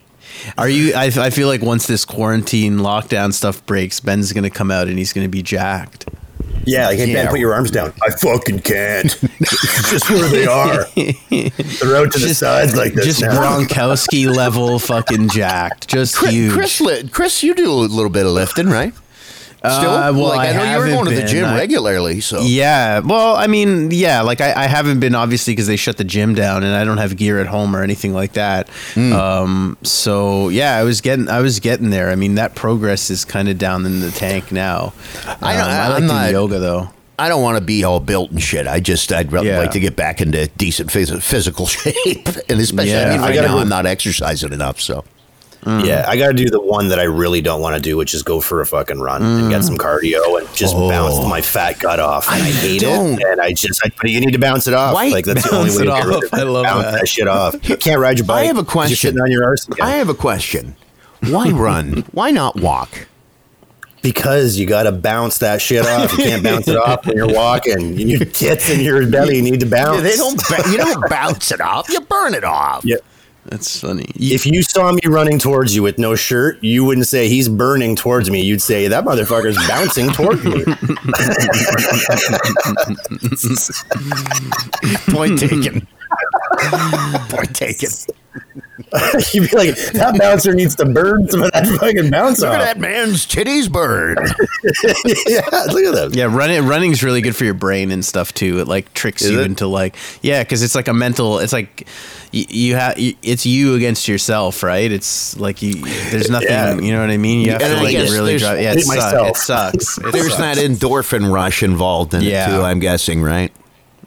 Are 0.58 0.68
you? 0.68 0.94
I, 0.94 1.06
I 1.06 1.30
feel 1.30 1.48
like 1.48 1.62
once 1.62 1.86
this 1.86 2.04
quarantine 2.04 2.78
lockdown 2.78 3.32
stuff 3.32 3.64
breaks, 3.66 4.00
Ben's 4.00 4.32
gonna 4.32 4.50
come 4.50 4.70
out 4.70 4.88
and 4.88 4.98
he's 4.98 5.12
gonna 5.12 5.28
be 5.28 5.42
jacked. 5.42 6.06
Yeah, 6.66 6.88
like, 6.88 6.98
hey, 6.98 7.06
Yeah. 7.12 7.24
Ben, 7.24 7.28
put 7.30 7.40
your 7.40 7.54
arms 7.54 7.70
down. 7.70 7.92
I 8.06 8.10
fucking 8.10 8.60
can't. 8.60 9.06
just 9.42 10.10
where 10.10 10.28
they 10.28 10.46
are. 10.46 10.84
They're 10.94 11.96
out 11.96 12.12
to 12.12 12.18
the 12.18 12.34
sides 12.34 12.76
like 12.76 12.94
this 12.94 13.06
just 13.06 13.22
now. 13.22 13.40
Gronkowski 13.40 14.34
level 14.34 14.78
fucking 14.78 15.30
jacked, 15.30 15.88
just 15.88 16.16
Chris, 16.16 16.30
huge. 16.30 16.52
Chris, 16.52 17.10
Chris, 17.10 17.42
you 17.42 17.54
do 17.54 17.70
a 17.70 17.72
little 17.72 18.10
bit 18.10 18.26
of 18.26 18.32
lifting, 18.32 18.68
right? 18.68 18.92
Still, 19.60 19.90
Uh, 19.90 20.12
well, 20.14 20.28
like 20.28 20.48
I, 20.48 20.50
I 20.50 20.52
know 20.54 20.62
you 20.62 20.78
were 20.78 20.86
haven't 20.86 21.04
going 21.04 21.14
to 21.16 21.20
the 21.20 21.26
gym 21.28 21.44
I- 21.44 21.54
regularly, 21.56 22.20
so 22.20 22.40
Yeah, 22.40 23.00
well, 23.00 23.36
I 23.36 23.46
mean, 23.46 23.90
yeah, 23.90 24.22
like 24.22 24.40
I, 24.40 24.54
I 24.54 24.66
haven't 24.66 25.00
been 25.00 25.14
obviously 25.14 25.52
because 25.52 25.66
they 25.66 25.76
shut 25.76 25.98
the 25.98 26.04
gym 26.04 26.34
down, 26.34 26.64
and 26.64 26.74
I 26.74 26.84
don't 26.84 26.96
have 26.96 27.14
gear 27.16 27.38
at 27.40 27.46
home 27.46 27.76
or 27.76 27.82
anything 27.82 28.14
like 28.14 28.32
that. 28.32 28.68
Hmm. 28.94 29.12
Um, 29.12 29.76
so 29.82 30.48
yeah, 30.48 30.76
I 30.76 30.82
was 30.84 31.02
getting, 31.02 31.28
I 31.28 31.40
was 31.40 31.60
getting 31.60 31.90
there. 31.90 32.10
I 32.10 32.14
mean, 32.14 32.36
that 32.36 32.54
progress 32.54 33.10
is 33.10 33.26
kind 33.26 33.48
of 33.50 33.58
down 33.58 33.84
in 33.84 34.00
the 34.00 34.10
tank 34.10 34.50
now. 34.50 34.94
I 35.26 35.56
Um, 35.56 35.68
I 35.68 35.88
like 35.88 35.94
I'm 35.96 35.96
doing 36.02 36.06
not- 36.08 36.30
yoga 36.32 36.58
though. 36.58 36.90
I 37.18 37.28
don't 37.28 37.42
want 37.42 37.58
to 37.58 37.62
be 37.62 37.84
all 37.84 38.00
built 38.00 38.30
and 38.30 38.40
shit. 38.42 38.66
I 38.66 38.80
just 38.80 39.12
I'd 39.12 39.30
really 39.30 39.48
Yeah. 39.48 39.58
like 39.58 39.72
to 39.72 39.80
get 39.80 39.94
back 39.94 40.22
into 40.22 40.46
decent 40.56 40.88
phys- 40.88 41.20
physical 41.22 41.66
shape, 41.66 42.28
and 42.48 42.58
especially 42.58 42.92
Yeah, 42.92 43.08
I 43.08 43.10
mean 43.10 43.20
I 43.20 43.26
right 43.26 43.34
gotta 43.34 43.48
now 43.48 43.54
go- 43.56 43.60
I'm 43.60 43.68
not 43.68 43.84
exercising 43.84 44.54
enough, 44.54 44.80
so 44.80 45.04
Mm. 45.62 45.86
Yeah, 45.86 46.06
I 46.08 46.16
got 46.16 46.28
to 46.28 46.32
do 46.34 46.48
the 46.48 46.60
one 46.60 46.88
that 46.88 46.98
I 46.98 47.02
really 47.02 47.42
don't 47.42 47.60
want 47.60 47.76
to 47.76 47.82
do, 47.82 47.96
which 47.96 48.14
is 48.14 48.22
go 48.22 48.40
for 48.40 48.62
a 48.62 48.66
fucking 48.66 48.98
run 48.98 49.22
and 49.22 49.50
get 49.50 49.60
mm. 49.60 49.64
some 49.64 49.76
cardio 49.76 50.38
and 50.40 50.48
just 50.54 50.74
Oh. 50.74 50.88
bounce 50.88 51.22
my 51.28 51.42
fat 51.42 51.78
gut 51.78 52.00
off. 52.00 52.26
And 52.32 52.42
I, 52.42 52.46
hate 52.46 52.80
don't. 52.80 53.20
it, 53.20 53.26
and 53.26 53.40
I 53.42 53.52
just, 53.52 53.80
I, 53.84 53.90
but 54.00 54.10
you 54.10 54.20
need 54.20 54.32
to 54.32 54.38
bounce 54.38 54.66
it 54.66 54.72
off. 54.74 54.94
Why 54.94 55.08
Like 55.08 55.26
that's 55.26 55.48
the 55.50 55.56
only 55.56 55.70
way 55.70 55.84
to 55.84 55.90
get 55.90 56.04
rid 56.06 56.16
of 56.16 56.22
it. 56.24 56.32
I 56.34 56.42
love 56.44 56.64
bounce 56.64 56.84
that. 56.84 57.00
that. 57.00 57.08
shit 57.08 57.28
off. 57.28 57.68
You 57.68 57.76
can't 57.76 58.00
ride 58.00 58.18
your 58.18 58.26
bike. 58.26 58.44
I 58.44 58.44
have 58.46 58.56
a 58.58 58.64
question. 58.64 59.14
You're 59.14 59.24
on 59.24 59.30
your 59.30 59.44
arse 59.44 59.68
again. 59.68 59.86
I 59.86 59.90
have 59.96 60.08
a 60.08 60.14
question. 60.14 60.76
Why 61.28 61.50
run? 61.50 62.04
Why 62.12 62.30
not 62.30 62.56
walk? 62.58 63.06
because 64.02 64.56
you 64.56 64.66
got 64.66 64.84
to 64.84 64.92
bounce 64.92 65.38
that 65.38 65.60
shit 65.60 65.84
off. 65.84 66.12
You 66.12 66.24
can't 66.24 66.42
bounce 66.42 66.68
it 66.68 66.76
off 66.76 67.06
when 67.06 67.16
you're 67.16 67.28
walking. 67.32 67.98
Your 67.98 68.24
tits 68.24 68.70
and 68.70 68.80
your 68.80 69.06
belly 69.10 69.42
need 69.42 69.60
to 69.60 69.66
bounce. 69.70 70.02
They 70.02 70.16
don't. 70.16 70.40
Ba- 70.48 70.70
you 70.70 70.78
don't 70.78 71.10
bounce 71.10 71.52
it 71.52 71.60
off. 71.60 71.88
You 71.90 72.00
burn 72.00 72.34
it 72.34 72.44
off. 72.44 72.82
Yeah. 72.84 72.96
That's 73.50 73.80
funny. 73.80 74.06
If 74.14 74.46
you 74.46 74.62
saw 74.62 74.92
me 74.92 75.00
running 75.06 75.40
towards 75.40 75.74
you 75.74 75.82
with 75.82 75.98
no 75.98 76.14
shirt, 76.14 76.62
you 76.62 76.84
wouldn't 76.84 77.08
say 77.08 77.28
he's 77.28 77.48
burning 77.48 77.96
towards 77.96 78.30
me. 78.30 78.40
You'd 78.42 78.62
say 78.62 78.86
that 78.86 79.04
motherfucker's 79.04 79.56
bouncing 79.66 80.10
towards 80.12 80.44
me. 80.44 80.62
Point 85.12 85.38
taken. 85.40 85.86
Point 87.28 87.56
taken. 87.56 87.90
You'd 89.32 89.50
be 89.50 89.56
like, 89.56 89.76
that 89.92 90.16
bouncer 90.18 90.52
needs 90.54 90.74
to 90.76 90.84
burn 90.86 91.28
some 91.28 91.42
of 91.42 91.52
that 91.52 91.66
fucking 91.78 92.10
bounce 92.10 92.40
Look 92.40 92.52
at 92.52 92.58
that 92.58 92.78
man's 92.78 93.26
titties 93.26 93.70
burn. 93.70 94.16
yeah, 95.26 95.40
look 95.72 95.84
at 95.84 95.94
that. 95.94 96.10
Yeah, 96.14 96.24
running 96.24 96.66
running's 96.66 97.02
really 97.02 97.20
good 97.20 97.36
for 97.36 97.44
your 97.44 97.54
brain 97.54 97.90
and 97.90 98.04
stuff 98.04 98.34
too. 98.34 98.58
It 98.60 98.68
like 98.68 98.92
tricks 98.94 99.22
Is 99.22 99.30
you 99.30 99.40
it? 99.40 99.46
into 99.46 99.66
like 99.66 99.96
yeah, 100.22 100.42
because 100.42 100.62
it's 100.62 100.74
like 100.74 100.88
a 100.88 100.94
mental. 100.94 101.38
It's 101.38 101.52
like 101.52 101.86
you, 102.32 102.44
you 102.48 102.74
have 102.74 102.94
it's 102.96 103.46
you 103.46 103.74
against 103.74 104.08
yourself, 104.08 104.62
right? 104.62 104.90
It's 104.90 105.36
like 105.38 105.62
you. 105.62 105.74
There's 106.10 106.28
nothing. 106.30 106.48
Yeah. 106.48 106.74
You 106.78 106.92
know 106.92 107.00
what 107.00 107.10
I 107.10 107.16
mean? 107.16 107.44
You 107.44 107.52
have 107.52 107.62
And 107.62 107.72
to 107.74 107.78
I 107.78 107.82
like 107.82 107.92
guess 107.92 108.10
really 108.10 108.38
drive. 108.38 108.60
Yeah, 108.60 108.70
I 108.70 108.72
it, 108.72 108.76
hate 108.78 108.84
sucks. 108.84 108.96
myself. 109.04 109.28
it 109.28 109.36
sucks. 109.36 109.98
It 110.10 110.12
There's 110.12 110.34
sucks. 110.34 110.38
that 110.38 110.56
endorphin 110.56 111.32
rush 111.32 111.62
involved 111.62 112.12
in 112.14 112.22
Yeah. 112.22 112.48
it 112.52 112.56
too. 112.56 112.62
I'm 112.62 112.80
guessing, 112.80 113.22
right? 113.22 113.52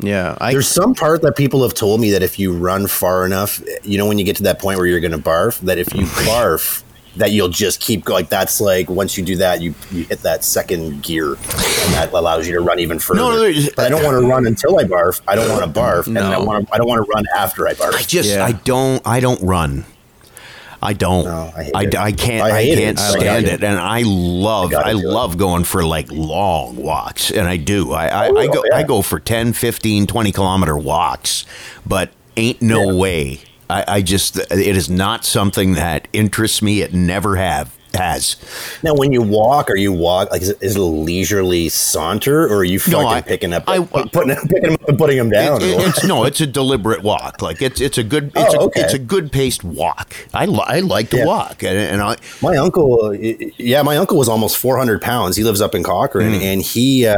Yeah, 0.04 0.38
I, 0.42 0.52
There's 0.52 0.68
some 0.68 0.94
part 0.94 1.22
that 1.22 1.36
people 1.36 1.64
have 1.64 1.74
told 1.74 2.02
me 2.02 2.12
that 2.12 2.22
if 2.22 2.38
you 2.38 2.54
run 2.54 2.88
far 2.88 3.26
enough, 3.26 3.62
you 3.84 3.98
know, 3.98 4.06
when 4.06 4.20
you 4.20 4.26
get 4.26 4.36
to 4.38 4.44
that 4.44 4.60
point 4.60 4.78
where 4.78 4.86
you're 4.88 5.00
going 5.00 5.12
to 5.14 5.18
barf, 5.18 5.60
that 5.62 5.78
if 5.78 5.94
you 5.96 6.04
oh 6.04 6.26
barf, 6.28 6.84
that 7.16 7.32
you'll 7.32 7.48
just 7.50 7.80
keep 7.80 8.04
going. 8.04 8.26
That's 8.30 8.60
like 8.60 8.90
once 8.90 9.18
you 9.18 9.24
do 9.24 9.36
that, 9.38 9.62
you 9.62 9.74
you 9.92 10.04
hit 10.04 10.20
that 10.24 10.44
second 10.44 11.04
gear, 11.04 11.28
and 11.34 11.94
that 11.94 12.12
allows 12.12 12.48
you 12.48 12.54
to 12.56 12.60
run 12.62 12.80
even 12.80 13.00
further. 13.00 13.22
No, 13.22 13.40
there's- 13.40 13.70
but 13.76 13.86
I 13.86 13.90
don't 13.90 14.04
want 14.04 14.20
to 14.20 14.28
run 14.28 14.46
until 14.48 14.80
I 14.80 14.84
barf. 14.84 15.22
I 15.28 15.36
don't 15.36 15.50
want 15.50 15.64
to 15.72 15.80
barf, 15.80 16.08
and 16.08 16.18
I 16.18 16.40
want 16.40 16.68
to. 16.68 16.74
I 16.74 16.78
don't 16.78 16.88
want 16.88 17.06
to 17.06 17.12
run 17.12 17.24
after 17.36 17.68
I 17.68 17.74
barf. 17.76 17.94
I 17.94 18.02
just 18.02 18.30
Yeah. 18.30 18.44
I 18.44 18.52
don't 18.54 19.02
I 19.06 19.20
don't 19.20 19.42
run. 19.42 19.86
I 20.84 20.94
don't. 20.94 21.26
No, 21.26 21.52
I 21.56 21.72
I, 21.74 21.84
it. 21.84 21.96
I 21.96 22.12
can't. 22.12 22.44
I 22.46 22.58
I, 22.58 22.60
it. 22.62 22.76
can't 22.78 23.00
I 23.00 23.10
stand 23.10 23.46
gotta 23.46 23.54
it, 23.56 23.64
and 23.64 23.80
I 23.80 24.04
love. 24.06 24.74
I, 24.74 24.92
do 24.94 25.00
it. 25.00 25.06
love 25.06 25.38
going 25.38 25.64
for 25.64 25.84
like 25.84 26.12
long 26.12 26.76
walks, 26.76 27.32
and 27.32 27.48
I 27.48 27.58
do. 27.58 27.94
I 27.94 28.08
I, 28.08 28.30
Oh, 28.30 28.38
I 28.38 28.48
go. 28.48 28.64
yeah. 28.70 28.78
I 28.78 28.84
go 28.84 29.02
for 29.02 29.20
10, 29.20 29.54
15, 29.54 30.06
20 30.08 30.32
kilometer 30.32 30.78
walks, 30.78 31.46
but 31.86 32.12
ain't 32.38 32.62
no 32.62 32.92
Yeah. 32.92 33.00
way. 33.00 33.40
I, 33.70 33.86
I 33.88 34.02
just. 34.02 34.38
It 34.38 34.76
is 34.76 34.90
not 34.90 35.24
something 35.26 35.74
that 35.74 36.08
interests 36.14 36.62
me. 36.62 36.82
It 36.82 36.94
never 36.94 37.38
have 37.38 37.74
has. 37.96 38.36
Now, 38.84 38.94
when 38.96 39.12
you 39.12 39.22
walk, 39.22 39.70
are 39.70 39.76
you 39.78 39.92
walk 39.92 40.32
like 40.32 40.42
is 40.42 40.50
it, 40.50 40.58
is 40.62 40.76
it 40.76 40.80
a 40.80 40.84
leisurely 40.84 41.70
saunter, 41.70 42.44
or 42.46 42.58
are 42.58 42.64
you 42.64 42.80
No, 42.88 42.98
fucking 43.02 43.08
I- 43.08 43.22
picking 43.22 43.54
up, 43.54 43.64
I- 43.68 43.80
putting 43.84 44.36
picking 44.48 44.62
them 44.64 44.74
up 44.74 44.90
and 44.90 44.98
putting 44.98 45.18
them 45.18 45.30
down? 45.30 45.62
It- 45.62 45.70
it- 45.70 45.88
it's 45.88 46.04
no, 46.04 46.24
it's 46.24 46.42
a 46.42 46.48
deliberate 46.48 47.04
walk. 47.04 47.42
Like 47.42 47.62
it's 47.62 47.80
it's 47.82 47.98
a 47.98 48.04
good 48.04 48.32
it's 48.36 48.56
Oh, 48.56 48.62
a 48.62 48.64
okay. 48.66 48.82
it's 48.82 48.94
a 48.94 49.00
good 49.00 49.32
paced 49.32 49.64
walk. 49.64 50.14
I 50.34 50.46
li- 50.46 50.64
I 50.66 50.80
like 50.80 51.10
to 51.12 51.18
Yeah. 51.18 51.26
walk, 51.26 51.64
and, 51.64 51.78
and 51.78 52.02
I 52.02 52.16
My 52.42 52.58
uncle, 52.58 53.06
uh, 53.06 53.12
yeah, 53.12 53.82
my 53.82 53.98
uncle 53.98 54.18
was 54.18 54.28
almost 54.30 54.58
400 54.58 55.02
pounds. 55.02 55.36
He 55.36 55.44
lives 55.44 55.62
up 55.62 55.76
in 55.76 55.84
Cochrane, 55.84 56.34
Hmm. 56.36 56.42
and 56.42 56.62
he 56.62 57.06
uh, 57.08 57.16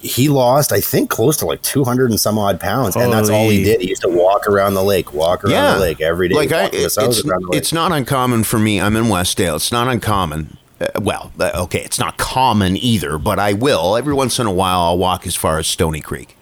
he 0.00 0.28
lost, 0.28 0.72
I 0.72 0.80
think, 0.80 1.10
close 1.10 1.36
to 1.38 1.46
like 1.46 1.62
200 1.62 2.10
and 2.10 2.20
some 2.20 2.38
odd 2.38 2.60
pounds, 2.60 2.96
and 2.96 3.12
that's 3.12 3.28
all 3.28 3.48
he 3.48 3.64
did. 3.64 3.80
He 3.80 3.88
used 3.88 4.02
to 4.02 4.08
walk 4.08 4.46
around 4.46 4.74
the 4.74 4.84
lake, 4.84 5.12
walk 5.12 5.44
around 5.44 5.74
the 5.74 5.80
lake 5.80 6.00
every 6.00 6.28
day. 6.28 6.34
Like 6.34 6.52
I, 6.52 6.62
walk 6.62 6.70
from 6.72 6.80
his 6.80 6.96
it's, 6.98 7.22
the 7.22 7.40
lake. 7.50 7.58
it's 7.58 7.72
not 7.72 7.92
uncommon 7.92 8.44
for 8.44 8.58
me. 8.58 8.80
I'm 8.80 8.96
in 8.96 9.04
Westdale. 9.04 9.56
It's 9.56 9.72
not 9.72 9.88
uncommon. 9.88 10.56
Uh, 10.80 10.88
well, 11.00 11.32
uh, 11.40 11.50
okay, 11.54 11.80
it's 11.80 11.98
not 11.98 12.18
common 12.18 12.76
either, 12.76 13.18
but 13.18 13.38
I 13.38 13.54
will 13.54 13.96
every 13.96 14.14
once 14.14 14.38
in 14.38 14.46
a 14.46 14.52
while. 14.52 14.80
I'll 14.80 14.98
walk 14.98 15.26
as 15.26 15.34
far 15.34 15.58
as 15.58 15.66
Stoney 15.66 16.00
Creek 16.00 16.36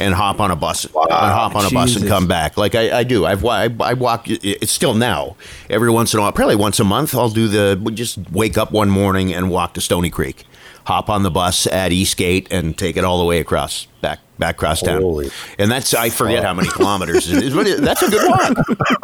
and 0.00 0.14
hop 0.14 0.40
on 0.40 0.50
a 0.50 0.56
bus 0.56 0.84
and 0.84 0.94
hop 0.94 1.54
on 1.54 1.64
a 1.66 1.70
bus 1.70 1.96
and 1.96 2.06
come 2.06 2.26
back. 2.26 2.56
Like 2.56 2.74
I, 2.74 2.98
I 2.98 3.04
do. 3.04 3.24
I've 3.26 3.44
I, 3.44 3.68
I 3.80 3.94
walk. 3.94 4.26
It's 4.28 4.72
still 4.72 4.94
now. 4.94 5.36
Every 5.70 5.90
once 5.90 6.12
in 6.12 6.18
a 6.18 6.22
while, 6.22 6.32
probably 6.32 6.56
once 6.56 6.80
a 6.80 6.84
month, 6.84 7.14
I'll 7.14 7.28
do 7.28 7.48
the. 7.48 7.80
we 7.82 7.92
Just 7.94 8.18
wake 8.30 8.58
up 8.58 8.72
one 8.72 8.90
morning 8.90 9.32
and 9.32 9.50
walk 9.50 9.74
to 9.74 9.80
Stoney 9.80 10.10
Creek, 10.10 10.44
hop 10.86 11.10
on 11.10 11.22
the 11.24 11.30
bus 11.30 11.66
at 11.66 11.92
Eastgate, 11.92 12.50
and 12.52 12.76
take 12.78 12.96
it 12.96 13.04
all 13.04 13.18
the 13.18 13.24
way 13.24 13.40
across 13.40 13.86
back 14.00 14.20
back 14.38 14.54
across 14.56 14.82
town. 14.82 15.02
Holy 15.02 15.30
and 15.58 15.70
that's 15.70 15.94
I 15.94 16.10
forget 16.10 16.44
how 16.44 16.54
many 16.54 16.68
kilometers 16.68 17.30
it 17.30 17.42
is, 17.42 17.54
but 17.54 17.66
it, 17.66 17.80
that's 17.80 18.02
a 18.02 18.10
good 18.10 18.28
walk. 18.30 18.56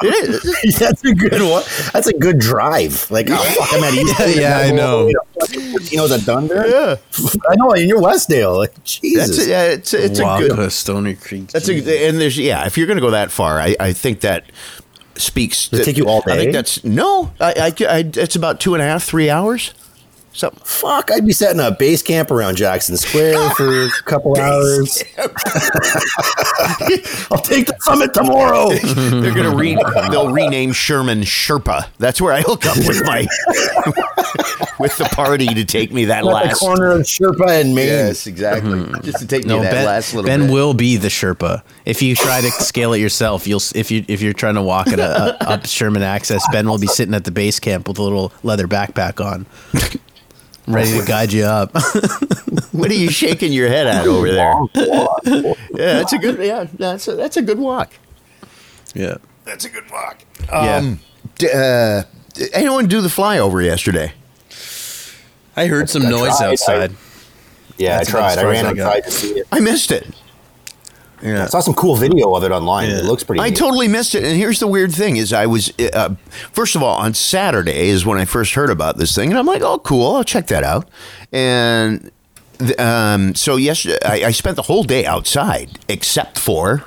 It 0.02 0.28
is. 0.64 0.78
That's 0.78 1.04
a 1.04 1.14
good 1.14 1.42
one. 1.42 1.62
That's 1.92 2.06
a 2.06 2.12
good 2.12 2.38
drive. 2.38 3.10
Like, 3.10 3.26
oh, 3.30 3.36
fuck, 3.36 3.72
I'm 3.72 3.84
at 3.84 3.94
East. 3.94 4.14
Yeah, 4.36 4.60
yeah, 4.62 4.68
I 4.68 4.70
know. 4.70 5.10
Tino's 5.84 6.12
at 6.12 6.24
Dunder. 6.24 6.66
Yeah. 6.68 6.96
I 7.50 7.56
know. 7.56 7.72
And 7.72 7.88
you're 7.88 8.00
Westdale. 8.00 8.56
Like, 8.56 8.82
Jesus. 8.84 9.36
That's 9.36 9.46
a, 9.46 9.50
yeah, 9.50 9.62
it's 9.64 9.94
a, 9.94 10.04
it's 10.04 10.18
a 10.18 10.22
good. 10.38 10.56
to 10.56 10.70
Stoney 10.70 11.14
Creek. 11.14 11.48
That's 11.48 11.68
a 11.68 12.08
and 12.08 12.20
there's 12.20 12.38
yeah. 12.38 12.66
If 12.66 12.76
you're 12.78 12.86
going 12.86 12.96
to 12.96 13.00
go 13.02 13.10
that 13.10 13.30
far, 13.30 13.60
I, 13.60 13.76
I 13.80 13.92
think 13.92 14.20
that 14.20 14.44
speaks. 15.16 15.68
Does 15.68 15.80
to- 15.80 15.84
take 15.86 15.96
you 15.96 16.06
all 16.06 16.22
I 16.26 16.34
day? 16.34 16.38
think 16.38 16.52
that's 16.52 16.84
no. 16.84 17.32
I, 17.40 17.72
I, 17.80 17.84
I 17.86 17.98
it's 18.14 18.36
about 18.36 18.60
two 18.60 18.74
and 18.74 18.82
a 18.82 18.86
half, 18.86 19.04
three 19.04 19.30
hours. 19.30 19.72
So 20.34 20.50
Fuck, 20.64 21.10
I'd 21.12 21.26
be 21.26 21.32
setting 21.32 21.60
up 21.60 21.78
base 21.78 22.02
camp 22.02 22.30
around 22.30 22.56
Jackson 22.56 22.96
Square 22.96 23.50
for 23.56 23.84
a 23.84 23.90
couple 24.04 24.36
hours. 24.38 25.02
I'll 27.30 27.38
take 27.38 27.66
the 27.66 27.76
summit 27.80 28.14
tomorrow. 28.14 28.70
they're 29.20 29.34
going 29.34 29.50
to 29.50 29.56
re 29.56 29.76
they'll 30.10 30.32
rename 30.32 30.72
Sherman 30.72 31.20
Sherpa. 31.20 31.88
That's 31.98 32.20
where 32.20 32.32
I 32.32 32.40
hook 32.42 32.64
up 32.66 32.76
with 32.78 33.04
my 33.04 33.26
with 34.78 34.96
the 34.98 35.04
party 35.12 35.46
to 35.46 35.64
take 35.64 35.92
me 35.92 36.06
that 36.06 36.18
At 36.18 36.24
the 36.24 36.30
last. 36.30 36.60
corner 36.60 36.90
of 36.92 37.02
Sherpa 37.02 37.60
and 37.60 37.74
Main. 37.74 37.88
Yes, 37.88 38.26
exactly. 38.26 38.70
Mm-hmm. 38.72 39.02
Just 39.04 39.18
to 39.18 39.26
take 39.26 39.44
No, 39.44 39.58
me 39.58 39.64
that 39.64 39.72
Ben, 39.72 39.84
last 39.86 40.14
little 40.14 40.24
bit. 40.24 40.30
ben 40.38 40.46
bit. 40.46 40.52
will 40.52 40.74
be 40.74 40.96
the 40.96 41.08
Sherpa. 41.08 41.62
If 41.84 42.00
you 42.02 42.16
try 42.16 42.40
to 42.40 42.50
scale 42.50 42.92
it 42.94 42.98
yourself, 42.98 43.46
you'll 43.46 43.60
if 43.74 43.90
you 43.90 44.04
if 44.08 44.22
you're 44.22 44.32
trying 44.32 44.54
to 44.54 44.62
walk 44.62 44.88
at 44.88 44.98
a, 44.98 45.36
a, 45.44 45.50
up 45.50 45.66
Sherman 45.66 46.02
Access, 46.02 46.42
Ben 46.52 46.66
will 46.68 46.78
be 46.78 46.86
sitting 46.86 47.14
at 47.14 47.24
the 47.24 47.30
base 47.30 47.60
camp 47.60 47.86
with 47.86 47.98
a 47.98 48.02
little 48.02 48.32
leather 48.42 48.66
backpack 48.66 49.24
on, 49.24 49.46
ready 50.66 50.98
to 50.98 51.04
guide 51.06 51.32
you 51.32 51.44
up. 51.44 51.74
What 52.72 52.90
are 52.90 52.94
you 52.94 53.10
shaking 53.10 53.52
your 53.52 53.68
head 53.68 53.86
at 53.86 54.06
over 54.06 54.30
there? 54.32 54.54
Yeah, 54.74 55.54
that's 55.74 56.12
a 56.14 56.18
good. 56.18 56.38
Yeah, 56.44 56.64
that's 56.72 57.06
a, 57.06 57.16
that's 57.16 57.36
a 57.36 57.42
good 57.42 57.58
walk. 57.58 57.92
yeah. 58.94 59.16
That's 59.44 59.66
a 59.66 59.68
good 59.68 59.90
walk. 59.90 60.22
Yeah. 60.48 60.76
Um, 60.76 61.00
d- 61.36 61.48
uh, 61.52 62.04
did 62.32 62.50
anyone 62.54 62.86
do 62.86 63.02
the 63.02 63.08
flyover 63.08 63.62
yesterday? 63.64 64.12
I 65.54 65.66
heard 65.66 65.90
some 65.90 66.06
I 66.06 66.10
noise 66.10 66.38
tried. 66.38 66.52
outside. 66.52 66.92
Yeah, 67.76 67.98
That's 67.98 68.08
I 68.08 68.12
tried. 68.12 68.38
I 68.38 68.42
far 68.42 68.50
ran 68.50 68.64
as 68.66 68.70
I 68.70 68.74
got. 68.74 68.86
outside 68.96 69.04
to 69.04 69.10
see 69.10 69.30
it. 69.40 69.46
I 69.52 69.60
missed 69.60 69.90
it. 69.92 70.06
Yeah. 71.22 71.44
I 71.44 71.46
saw 71.46 71.60
some 71.60 71.74
cool 71.74 71.96
video 71.96 72.34
of 72.34 72.44
it 72.44 72.50
online. 72.50 72.90
Yeah. 72.90 72.98
It 72.98 73.04
looks 73.04 73.22
pretty. 73.22 73.40
I 73.40 73.50
neat. 73.50 73.56
totally 73.56 73.88
missed 73.88 74.14
it. 74.14 74.24
And 74.24 74.36
here's 74.36 74.60
the 74.60 74.66
weird 74.66 74.92
thing: 74.92 75.16
is 75.16 75.32
I 75.32 75.46
was 75.46 75.72
uh, 75.78 76.14
first 76.52 76.74
of 76.74 76.82
all 76.82 76.96
on 76.96 77.14
Saturday 77.14 77.88
is 77.88 78.04
when 78.04 78.18
I 78.18 78.24
first 78.24 78.54
heard 78.54 78.70
about 78.70 78.98
this 78.98 79.14
thing, 79.14 79.30
and 79.30 79.38
I'm 79.38 79.46
like, 79.46 79.62
oh, 79.62 79.78
cool, 79.78 80.16
I'll 80.16 80.24
check 80.24 80.48
that 80.48 80.64
out. 80.64 80.88
And 81.32 82.10
th- 82.58 82.78
um, 82.78 83.34
so 83.34 83.56
yesterday, 83.56 83.98
I, 84.04 84.26
I 84.26 84.30
spent 84.32 84.56
the 84.56 84.62
whole 84.62 84.84
day 84.84 85.06
outside, 85.06 85.78
except 85.88 86.38
for 86.38 86.84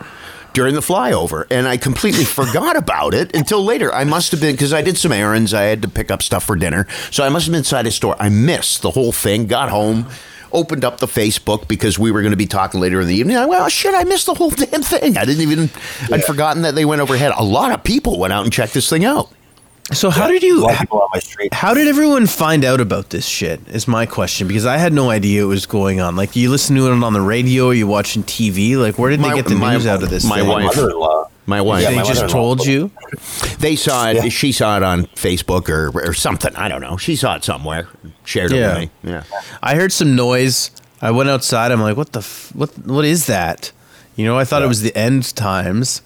during 0.53 0.73
the 0.73 0.81
flyover, 0.81 1.45
and 1.51 1.67
I 1.67 1.77
completely 1.77 2.23
forgot 2.39 2.75
about 2.75 3.13
it 3.13 3.35
until 3.35 3.63
later. 3.63 3.93
I 3.93 4.03
must 4.03 4.31
have 4.31 4.41
been 4.41 4.53
because 4.53 4.73
I 4.73 4.81
did 4.81 4.97
some 4.97 5.11
errands. 5.11 5.53
I 5.53 5.63
had 5.63 5.81
to 5.81 5.87
pick 5.87 6.11
up 6.11 6.23
stuff 6.23 6.43
for 6.45 6.55
dinner, 6.55 6.87
so 7.11 7.23
I 7.23 7.29
must 7.29 7.45
have 7.45 7.51
been 7.51 7.59
inside 7.59 7.87
a 7.87 7.91
store. 7.91 8.15
I 8.19 8.29
missed 8.29 8.81
the 8.81 8.91
whole 8.91 9.11
thing. 9.11 9.47
Got 9.47 9.69
home. 9.69 10.07
Opened 10.55 10.85
up 10.85 10.99
the 10.99 11.05
Facebook 11.07 11.67
because 11.67 11.99
we 11.99 12.11
were 12.11 12.21
going 12.21 12.31
to 12.31 12.37
be 12.37 12.45
talking 12.47 12.79
later 12.79 13.01
in 13.01 13.07
the 13.07 13.13
evening. 13.15 13.35
I, 13.37 13.45
well, 13.45 13.65
oh, 13.65 13.69
shit, 13.69 13.93
I 13.93 14.05
missed 14.05 14.25
the 14.25 14.33
whole 14.33 14.49
damn 14.51 14.81
thing. 14.81 15.17
I 15.17 15.25
didn't 15.25 15.41
even, 15.41 15.69
I'd 16.11 16.23
forgotten 16.23 16.61
that 16.63 16.75
they 16.75 16.85
went 16.85 17.01
overhead. 17.01 17.33
A 17.37 17.43
lot 17.43 17.71
of 17.73 17.83
people 17.83 18.17
went 18.17 18.31
out 18.33 18.43
and 18.45 18.53
checked 18.53 18.73
this 18.73 18.89
thing 18.89 19.03
out. 19.03 19.29
So 19.93 20.09
how 20.09 20.27
did 20.27 20.41
you? 20.41 20.61
lot 20.61 20.73
of 20.73 20.79
people 20.79 21.01
on 21.01 21.09
my 21.13 21.19
street. 21.19 21.53
How 21.53 21.75
did 21.75 21.87
everyone 21.87 22.25
find 22.25 22.65
out 22.65 22.81
about 22.81 23.11
this 23.11 23.25
shit? 23.27 23.59
Is 23.67 23.87
my 23.87 24.07
question 24.07 24.47
because 24.47 24.65
I 24.65 24.77
had 24.77 24.93
no 24.93 25.11
idea 25.11 25.43
it 25.43 25.45
was 25.45 25.67
going 25.67 25.99
on. 26.01 26.15
Like, 26.15 26.35
you 26.35 26.49
listen 26.49 26.75
to 26.77 26.87
it 26.91 27.03
on 27.03 27.13
the 27.13 27.21
radio, 27.21 27.67
or 27.67 27.73
you 27.75 27.85
watching 27.85 28.23
TV. 28.23 28.77
Like, 28.77 28.97
where 28.97 29.11
did 29.11 29.19
My- 29.19 29.29
they 29.29 29.35
get 29.35 29.45
the 29.47 29.53
my- 29.55 29.73
news 29.73 29.85
out 29.85 30.01
of 30.01 30.09
this? 30.09 30.23
my 30.25 30.39
thing? 30.39 30.47
Wife- 30.47 30.75
mother-in-law. 30.75 31.14
My 31.47 31.61
wife, 31.61 31.83
Yeah, 31.83 31.89
They 31.91 31.95
my 31.97 32.01
just 32.03 32.21
mother-in-law. 32.23 32.33
told 32.55 32.65
you. 32.65 32.91
they 33.59 33.75
saw 33.75 34.09
it. 34.09 34.15
Yeah. 34.15 34.29
She 34.29 34.51
saw 34.51 34.77
it 34.77 34.83
on 34.83 35.05
Facebook 35.15 35.69
or, 35.69 35.91
or 35.93 36.13
something. 36.13 36.55
I 36.55 36.67
don't 36.67 36.81
know. 36.81 36.97
She 36.97 37.15
saw 37.15 37.35
it 37.35 37.43
somewhere. 37.43 37.87
Shared 38.23 38.51
it 38.51 38.57
Yeah. 38.57 38.79
with 38.79 38.89
me. 39.03 39.11
Yeah. 39.11 39.23
I 39.61 39.75
heard 39.75 39.91
some 39.93 40.15
noise. 40.15 40.71
I 41.01 41.11
went 41.11 41.29
outside. 41.29 41.71
I'm 41.71 41.81
like, 41.81 41.97
what 41.97 42.13
the 42.13 42.19
f- 42.19 42.51
what 42.55 42.75
what 42.87 43.05
is 43.05 43.27
that? 43.27 43.71
You 44.15 44.25
know, 44.25 44.39
I 44.39 44.43
thought 44.45 44.63
it 44.63 44.67
was 44.67 44.81
the 44.81 44.95
end 44.97 45.35
times. 45.35 46.01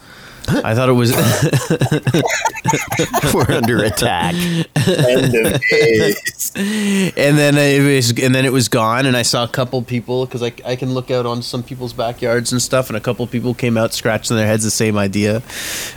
I 0.63 0.75
thought 0.75 0.89
it 0.89 0.93
was 0.93 1.11
We're 3.33 3.55
under 3.55 3.83
attack. 3.83 4.35
End 4.35 5.35
of 5.35 5.61
days. 5.61 6.51
and 6.55 7.37
then 7.37 7.57
it 7.57 7.95
was 7.95 8.09
and 8.11 8.33
then 8.35 8.45
it 8.45 8.51
was 8.51 8.69
gone 8.69 9.05
and 9.05 9.15
I 9.15 9.21
saw 9.21 9.43
a 9.43 9.47
couple 9.47 9.81
people 9.81 10.25
cuz 10.27 10.43
I, 10.43 10.51
I 10.65 10.75
can 10.75 10.93
look 10.93 11.11
out 11.11 11.25
on 11.25 11.41
some 11.41 11.63
people's 11.63 11.93
backyards 11.93 12.51
and 12.51 12.61
stuff 12.61 12.89
and 12.89 12.97
a 12.97 12.99
couple 12.99 13.25
people 13.27 13.53
came 13.53 13.77
out 13.77 13.93
scratching 13.93 14.35
their 14.35 14.47
heads 14.47 14.63
the 14.63 14.71
same 14.71 14.97
idea. 14.97 15.41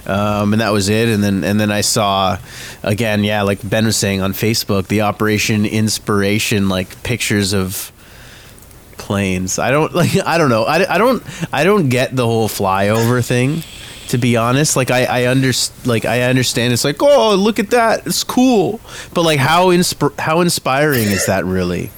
Um, 0.06 0.52
and 0.52 0.60
that 0.60 0.70
was 0.70 0.88
it 0.88 1.08
and 1.08 1.22
then 1.22 1.44
and 1.44 1.60
then 1.60 1.70
I 1.70 1.80
saw 1.80 2.38
again, 2.82 3.24
yeah, 3.24 3.42
like 3.42 3.68
Ben 3.68 3.86
was 3.86 3.96
saying 3.96 4.20
on 4.20 4.32
Facebook, 4.32 4.88
the 4.88 5.02
Operation 5.02 5.66
Inspiration 5.66 6.68
like 6.68 7.02
pictures 7.02 7.52
of 7.52 7.92
planes. 8.98 9.58
I 9.58 9.70
don't 9.70 9.94
like. 9.94 10.10
I 10.24 10.38
don't 10.38 10.50
know. 10.50 10.64
I, 10.64 10.94
I 10.94 10.98
don't. 10.98 11.22
I 11.52 11.64
don't 11.64 11.88
get 11.88 12.14
the 12.14 12.26
whole 12.26 12.48
flyover 12.48 13.24
thing. 13.24 13.62
To 14.12 14.18
be 14.18 14.36
honest, 14.36 14.76
like 14.76 14.90
I 14.90 15.04
I 15.04 15.26
under, 15.28 15.52
like 15.86 16.04
I 16.04 16.22
understand. 16.22 16.72
It's 16.74 16.84
like, 16.84 17.02
oh, 17.02 17.34
look 17.34 17.58
at 17.58 17.70
that. 17.70 18.06
It's 18.06 18.22
cool. 18.24 18.78
But 19.14 19.22
like, 19.22 19.38
how 19.38 19.68
insp- 19.70 20.18
how 20.20 20.40
inspiring 20.42 21.04
is 21.08 21.24
that 21.26 21.44
really? 21.46 21.90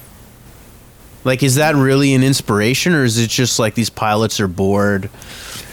Like, 1.25 1.43
is 1.43 1.55
that 1.57 1.75
really 1.75 2.15
an 2.15 2.23
inspiration, 2.23 2.93
or 2.95 3.03
is 3.03 3.19
it 3.19 3.31
just 3.31 3.59
like 3.59 3.75
these 3.75 3.91
pilots 3.91 4.39
are 4.41 4.47
bored 4.47 5.09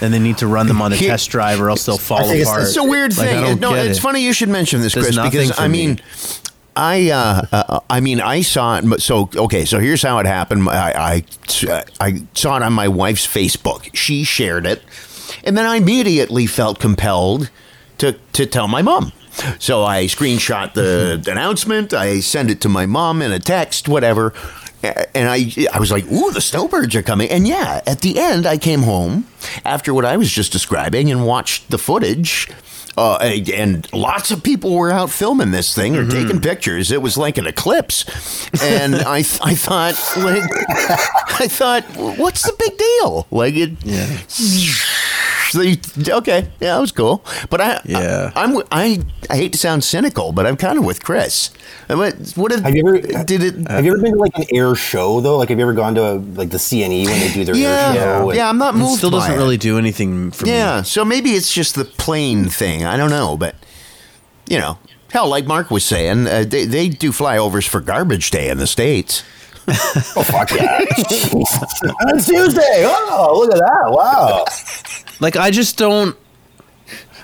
and 0.02 0.12
they 0.14 0.18
need 0.20 0.38
to 0.40 0.48
run 0.48 0.68
them 0.68 0.82
on 0.82 0.94
a 0.94 0.98
test 0.98 1.30
drive, 1.30 1.62
or 1.62 1.70
else 1.70 1.86
they'll 1.86 1.98
fall 1.98 2.20
think 2.24 2.36
it's- 2.42 2.48
apart? 2.48 2.64
It's 2.64 2.78
a 2.78 2.84
weird 2.84 3.16
Like, 3.18 3.30
thing. 3.30 3.60
no, 3.60 3.76
it's 3.76 4.00
it. 4.00 4.02
funny 4.02 4.22
you 4.24 4.34
should 4.34 4.50
mention 4.50 4.82
this, 4.82 4.94
Chris, 4.94 5.10
because 5.20 5.60
I 5.60 5.68
me. 5.68 5.86
mean, 5.88 6.02
I, 6.76 7.10
uh, 7.12 7.42
uh, 7.52 7.80
I 7.90 8.00
mean, 8.00 8.22
I 8.22 8.42
saw 8.42 8.78
it. 8.80 9.02
So 9.02 9.30
okay, 9.36 9.66
so 9.66 9.78
here's 9.80 10.02
how 10.02 10.18
it 10.20 10.26
happened. 10.26 10.68
I, 10.70 11.24
I, 11.68 11.84
I 12.00 12.22
saw 12.34 12.56
it 12.58 12.64
on 12.64 12.72
my 12.74 12.88
wife's 12.88 13.28
Facebook. 13.28 13.94
She 13.94 14.24
shared 14.24 14.66
it, 14.66 14.82
and 15.44 15.58
then 15.58 15.66
I 15.66 15.78
immediately 15.78 16.46
felt 16.48 16.80
compelled 16.80 17.50
to 18.00 18.14
to 18.34 18.46
tell 18.46 18.68
my 18.68 18.82
mom. 18.82 19.12
So 19.60 19.84
I 19.84 20.06
screenshot 20.06 20.74
the 20.74 21.24
announcement. 21.32 21.94
I 21.94 22.20
send 22.20 22.52
it 22.52 22.62
to 22.62 22.70
my 22.70 22.86
mom 22.86 23.22
in 23.22 23.32
a 23.32 23.40
text, 23.40 23.88
whatever. 23.88 24.34
And 24.84 25.30
I, 25.30 25.52
I 25.72 25.80
was 25.80 25.92
like, 25.92 26.12
"Ooh, 26.12 26.32
the 26.32 26.42
snowbirds 26.42 26.96
are 26.96 27.04
coming!" 27.04 27.30
And 27.30 27.48
yeah, 27.48 27.82
at 27.86 28.02
the 28.02 28.20
end, 28.20 28.46
I 28.48 28.58
came 28.58 28.82
home 28.82 29.28
after 29.64 29.94
what 29.94 30.06
I 30.06 30.18
was 30.18 30.32
just 30.32 30.52
describing 30.52 31.12
and 31.12 31.26
watched 31.26 31.70
the 31.70 31.78
footage. 31.78 32.50
Uh, 32.98 33.16
and 33.54 33.92
lots 33.94 34.32
of 34.32 34.44
people 34.44 34.76
were 34.76 34.92
out 34.92 35.10
filming 35.10 35.52
this 35.52 35.74
thing 35.74 35.96
or 35.96 36.06
taking 36.06 36.42
pictures. 36.42 36.92
It 36.92 37.02
was 37.02 37.18
like 37.18 37.38
an 37.38 37.48
eclipse, 37.48 38.04
and 38.62 38.96
I, 38.96 39.20
I 39.20 39.56
thought, 39.56 39.96
like, 40.18 40.44
I 41.40 41.48
thought, 41.48 41.86
what's 42.18 42.44
the 42.44 42.54
big 42.60 42.78
deal? 42.78 43.28
Like 43.32 43.56
it, 43.56 43.72
you, 43.86 44.74
okay, 45.56 46.42
yeah, 46.60 46.76
that 46.76 46.80
was 46.80 46.92
cool. 46.92 47.24
But 47.50 47.62
I, 47.62 47.82
Yeah. 47.86 48.32
I, 48.36 48.44
am 48.44 48.58
I, 48.72 49.02
I 49.30 49.36
hate 49.36 49.52
to 49.54 49.58
sound 49.58 49.84
cynical, 49.84 50.32
but 50.32 50.46
I'm 50.46 50.58
kind 50.58 50.78
of 50.78 50.86
with 50.86 51.04
Chris. 51.04 51.50
What, 51.88 52.16
what 52.36 52.52
if, 52.52 52.62
Have 52.62 52.76
you 52.76 52.88
ever 52.88 53.24
did 53.24 53.44
it? 53.44 53.68
Have 53.70 53.84
you 53.86 53.94
ever 53.94 54.02
been 54.02 54.14
to 54.14 54.20
like 54.20 54.36
an 54.38 54.46
air 54.54 54.74
show 54.76 55.20
though? 55.22 55.38
Like, 55.38 55.50
have 55.50 55.58
you 55.58 55.64
ever 55.66 55.74
gone 55.74 55.96
to 55.96 56.04
a, 56.04 56.14
like 56.16 56.50
the 56.52 56.58
CNE 56.58 57.06
when 57.06 57.20
they 57.20 57.34
do 57.34 57.44
their 57.44 57.56
yeah, 57.56 57.90
air 57.90 57.94
show? 57.96 58.30
and- 58.30 58.38
yeah, 58.38 58.50
I'm 58.50 58.58
not 58.58 58.76
It 58.76 58.78
moved. 58.78 58.98
still 59.00 59.12
by 59.12 59.18
doesn't 59.20 59.34
it. 59.36 59.38
really 59.38 59.58
do 59.58 59.78
anything 59.78 60.32
for 60.32 60.46
me. 60.46 60.52
Yeah, 60.52 60.82
so 60.84 61.04
maybe 61.04 61.32
it's 61.32 61.54
just 61.54 61.76
the 61.76 61.86
plane 61.86 62.46
thing. 62.50 62.86
I 62.86 62.96
don't 62.98 63.10
know, 63.10 63.36
but 63.38 63.56
you 64.50 64.58
know, 64.60 64.78
hell, 65.12 65.28
like 65.28 65.46
Mark 65.46 65.70
was 65.72 65.84
saying, 65.84 66.28
uh, 66.28 66.46
they 66.48 66.66
they 66.66 66.88
do 66.90 67.12
flyovers 67.12 67.68
for 67.68 67.82
garbage 67.82 68.32
day 68.32 68.50
in 68.50 68.58
the 68.58 68.68
states. 68.68 69.24
Oh 70.18 70.24
fuck 70.24 70.52
yeah! 70.52 70.80
it's 70.90 72.26
Tuesday. 72.28 72.84
Oh, 72.84 73.38
look 73.40 73.54
at 73.54 73.60
that! 73.60 73.92
Wow. 73.92 74.44
Like 75.22 75.38
I 75.38 75.52
just 75.52 75.78
don't. 75.78 76.18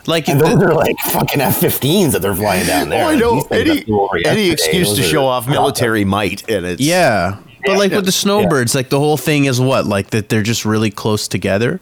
Like 0.05 0.29
And 0.29 0.39
the- 0.39 0.45
those 0.45 0.63
are 0.63 0.73
like 0.73 0.97
fucking 0.99 1.41
F-15s 1.41 2.13
that 2.13 2.21
they're 2.21 2.33
flying 2.33 2.65
down 2.65 2.88
oh, 2.88 2.89
there. 2.91 3.03
Oh, 3.03 3.07
I 3.10 3.15
know 3.15 3.36
These 3.41 3.47
any 3.51 3.75
that 3.79 3.86
flew 3.86 3.99
over 4.01 4.17
any 4.25 4.49
excuse 4.51 4.95
to 4.95 5.03
show 5.03 5.25
off 5.25 5.49
military 5.49 6.05
might, 6.05 6.49
and 6.49 6.65
it's 6.65 6.81
Yeah. 6.81 7.38
But 7.65 7.73
Yeah. 7.73 7.77
like 7.77 7.91
with 7.91 8.05
the 8.05 8.13
snowbirds, 8.13 8.73
like 8.73 8.89
the 8.89 8.99
whole 8.99 9.17
thing 9.17 9.43
is 9.45 9.60
what? 9.60 9.86
Like 9.86 10.12
that 10.12 10.29
they're 10.29 10.43
just 10.43 10.63
really 10.63 10.91
close 10.91 11.27
together 11.27 11.81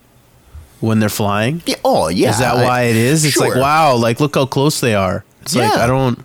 when 0.80 1.00
they're 1.00 1.10
flying? 1.10 1.62
Yeah, 1.68 1.76
oh 1.86 2.08
yeah, 2.08 2.32
is 2.32 2.40
that 2.40 2.56
I- 2.56 2.64
why 2.64 2.82
it 2.84 2.96
is? 2.96 3.26
It's 3.26 3.38
like, 3.38 3.54
wow, 3.54 3.96
like 3.96 4.20
look 4.20 4.34
how 4.34 4.48
close 4.48 4.80
they 4.80 4.96
are. 4.96 5.24
It's 5.44 5.56
like 5.56 5.72
I 5.72 5.86
don't 5.86 6.18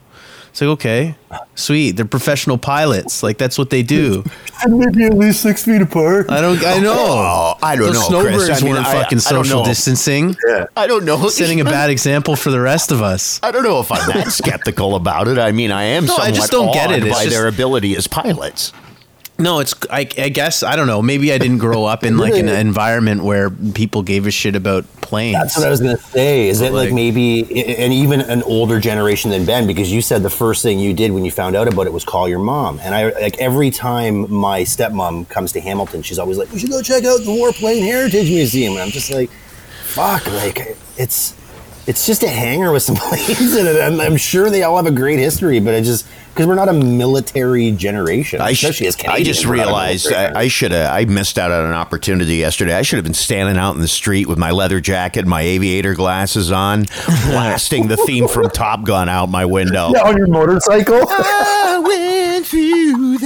it's 0.61 0.68
like 0.68 0.70
okay. 0.70 1.14
Sweet. 1.55 1.92
They're 1.92 2.05
professional 2.05 2.59
pilots. 2.59 3.23
Like 3.23 3.38
that's 3.38 3.57
what 3.57 3.70
they 3.70 3.83
do. 3.83 4.25
Maybe 4.68 5.05
at 5.05 5.14
least 5.14 5.40
six 5.42 5.64
feet 5.64 5.81
apart. 5.81 6.31
I 6.31 6.40
don't 6.40 6.62
I 6.64 6.79
know. 6.79 6.94
Oh, 6.96 7.55
I 7.62 7.77
don't 7.77 7.87
Those 7.87 7.94
know, 7.94 8.09
snowbirds 8.23 8.44
Chris. 8.46 8.61
I 8.62 8.64
mean, 8.64 8.75
weren't 8.75 8.87
I- 8.87 9.03
fucking 9.03 9.18
I 9.18 9.20
social 9.20 9.61
know. 9.61 9.64
distancing. 9.64 10.37
I 10.77 10.87
don't 10.87 11.05
know. 11.05 11.29
Setting 11.29 11.61
a 11.61 11.64
bad 11.77 11.88
example 11.90 12.37
for 12.37 12.51
the 12.51 12.61
rest 12.61 12.90
of 12.92 13.01
us. 13.01 13.40
I 13.42 13.51
don't 13.53 13.62
know 13.62 13.81
if 13.81 13.90
I'm 13.90 14.07
that 14.11 14.33
skeptical 14.33 14.96
about 14.96 15.29
it. 15.29 15.38
I 15.38 15.53
mean, 15.53 15.70
I 15.70 15.85
am 15.85 16.05
No, 16.07 16.16
I 16.16 16.31
just 16.31 16.51
don't 16.51 16.73
get 16.75 16.90
it. 16.90 17.05
It's 17.05 17.14
by 17.16 17.25
just- 17.25 17.35
their 17.37 17.46
ability 17.49 17.96
as 17.96 18.07
pilots. 18.07 18.73
No, 19.40 19.61
it's 19.61 19.74
I, 19.90 20.00
I 20.18 20.29
guess 20.29 20.62
I 20.62 20.76
don't 20.76 20.87
know. 20.87 21.00
Maybe 21.03 21.33
I 21.33 21.38
didn't 21.38 21.59
grow 21.59 21.85
up 21.85 22.05
in 22.05 22.18
like 22.18 22.35
an 22.35 22.48
environment 22.68 23.24
where 23.24 23.50
people 23.50 24.03
gave 24.03 24.26
a 24.26 24.31
shit 24.31 24.55
about 24.55 24.85
planes. 25.00 25.35
That's 25.35 25.57
what 25.57 25.66
I 25.66 25.70
was 25.70 25.81
gonna 25.81 25.96
say. 25.96 26.48
Is 26.48 26.61
it 26.61 26.72
like, 26.72 26.87
like- 26.87 26.94
maybe, 26.94 27.40
and 27.76 27.92
even 27.92 28.20
an 28.20 28.42
older 28.42 28.79
generation 28.79 29.31
than 29.31 29.44
Ben? 29.46 29.66
Because 29.66 29.90
you 29.90 30.03
said 30.03 30.22
the 30.22 30.31
first 30.31 30.62
thing 30.62 30.79
you 30.79 30.92
did 30.94 31.11
when 31.12 31.24
you 31.24 31.31
found 31.31 31.57
out 31.57 31.66
about 31.68 31.87
it 31.87 31.92
was 31.92 32.05
call 32.05 32.29
your 32.29 32.38
mom. 32.38 32.79
And 32.83 32.94
I 32.94 33.11
like 33.11 33.38
every 33.38 33.70
time 33.70 34.31
my 34.33 34.62
stepmom 34.62 35.29
comes 35.29 35.53
to 35.53 35.61
Hamilton, 35.61 36.03
she's 36.03 36.18
always 36.18 36.37
like, 36.38 36.53
"We 36.53 36.59
should 36.59 36.70
go 36.70 36.83
check 36.83 37.05
out 37.05 37.20
the 37.20 37.31
Warplane 37.31 37.83
Heritage 37.83 38.29
Museum." 38.29 38.74
And 38.74 38.83
I'm 38.83 38.90
just 38.90 39.11
like, 39.11 39.31
"Fuck!" 39.85 40.26
Like 40.26 40.76
it's 40.98 41.35
it's 41.90 42.07
just 42.07 42.22
a 42.22 42.29
hangar 42.29 42.70
with 42.70 42.85
some 42.85 42.94
planes 43.09 43.57
in 43.57 43.66
it. 43.66 43.74
And 43.76 44.00
I'm 44.00 44.16
sure 44.16 44.48
they 44.48 44.62
all 44.62 44.76
have 44.76 44.87
a 44.87 44.92
great 44.92 45.18
history, 45.18 45.59
but 45.59 45.74
it 45.74 45.83
just 45.83 46.07
because 46.29 46.46
we're 46.46 46.55
not 46.55 46.68
a 46.68 46.72
military 46.72 47.72
generation, 47.72 48.40
I, 48.40 48.53
sh- 48.53 48.62
especially 48.62 48.87
as 48.87 48.96
I 49.09 49.22
just 49.24 49.44
we're 49.44 49.57
not 49.57 49.62
a 49.62 49.66
realized 49.66 50.12
I, 50.12 50.40
I 50.42 50.48
should 50.48 50.70
have. 50.70 50.92
I 50.94 51.05
missed 51.07 51.37
out 51.37 51.50
on 51.50 51.66
an 51.66 51.72
opportunity 51.72 52.37
yesterday. 52.37 52.74
I 52.74 52.83
should 52.83 52.96
have 52.98 53.05
been 53.05 53.12
standing 53.14 53.57
out 53.57 53.74
in 53.74 53.81
the 53.81 53.88
street 53.88 54.29
with 54.29 54.38
my 54.38 54.53
leather 54.53 54.81
jacket, 54.81 55.26
my 55.26 55.42
aviator 55.42 55.94
glasses 55.94 56.53
on, 56.53 56.85
blasting 57.26 57.88
the 57.88 57.96
theme 57.96 58.29
from 58.29 58.48
Top 58.50 58.85
Gun 58.85 59.09
out 59.09 59.29
my 59.29 59.44
window. 59.44 59.90
Yeah, 59.92 60.03
on 60.03 60.16
your 60.16 60.29
motorcycle. 60.29 61.03
I 61.09 61.83
went 61.85 62.46
through 62.46 63.18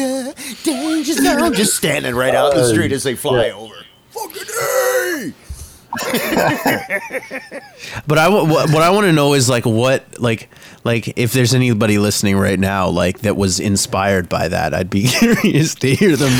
just 1.04 1.20
I'm 1.20 1.52
just 1.52 1.76
standing 1.76 2.14
right 2.14 2.34
out 2.34 2.52
in 2.52 2.58
the 2.58 2.64
uh, 2.64 2.68
street 2.68 2.92
as 2.92 3.02
they 3.02 3.14
fly 3.14 3.50
over. 3.50 3.73
But 8.06 8.18
I 8.18 8.28
what 8.28 8.70
what 8.70 8.82
I 8.82 8.90
want 8.90 9.06
to 9.06 9.12
know 9.12 9.34
is 9.34 9.48
like 9.48 9.64
what 9.64 10.20
like 10.20 10.48
like 10.84 11.18
if 11.18 11.32
there's 11.32 11.54
anybody 11.54 11.98
listening 11.98 12.36
right 12.36 12.58
now 12.58 12.88
like 12.88 13.20
that 13.20 13.36
was 13.36 13.60
inspired 13.60 14.28
by 14.28 14.48
that, 14.48 14.74
I'd 14.74 14.90
be 14.90 15.02
curious 15.08 15.74
to 15.76 15.94
hear 15.94 16.16
them. 16.16 16.32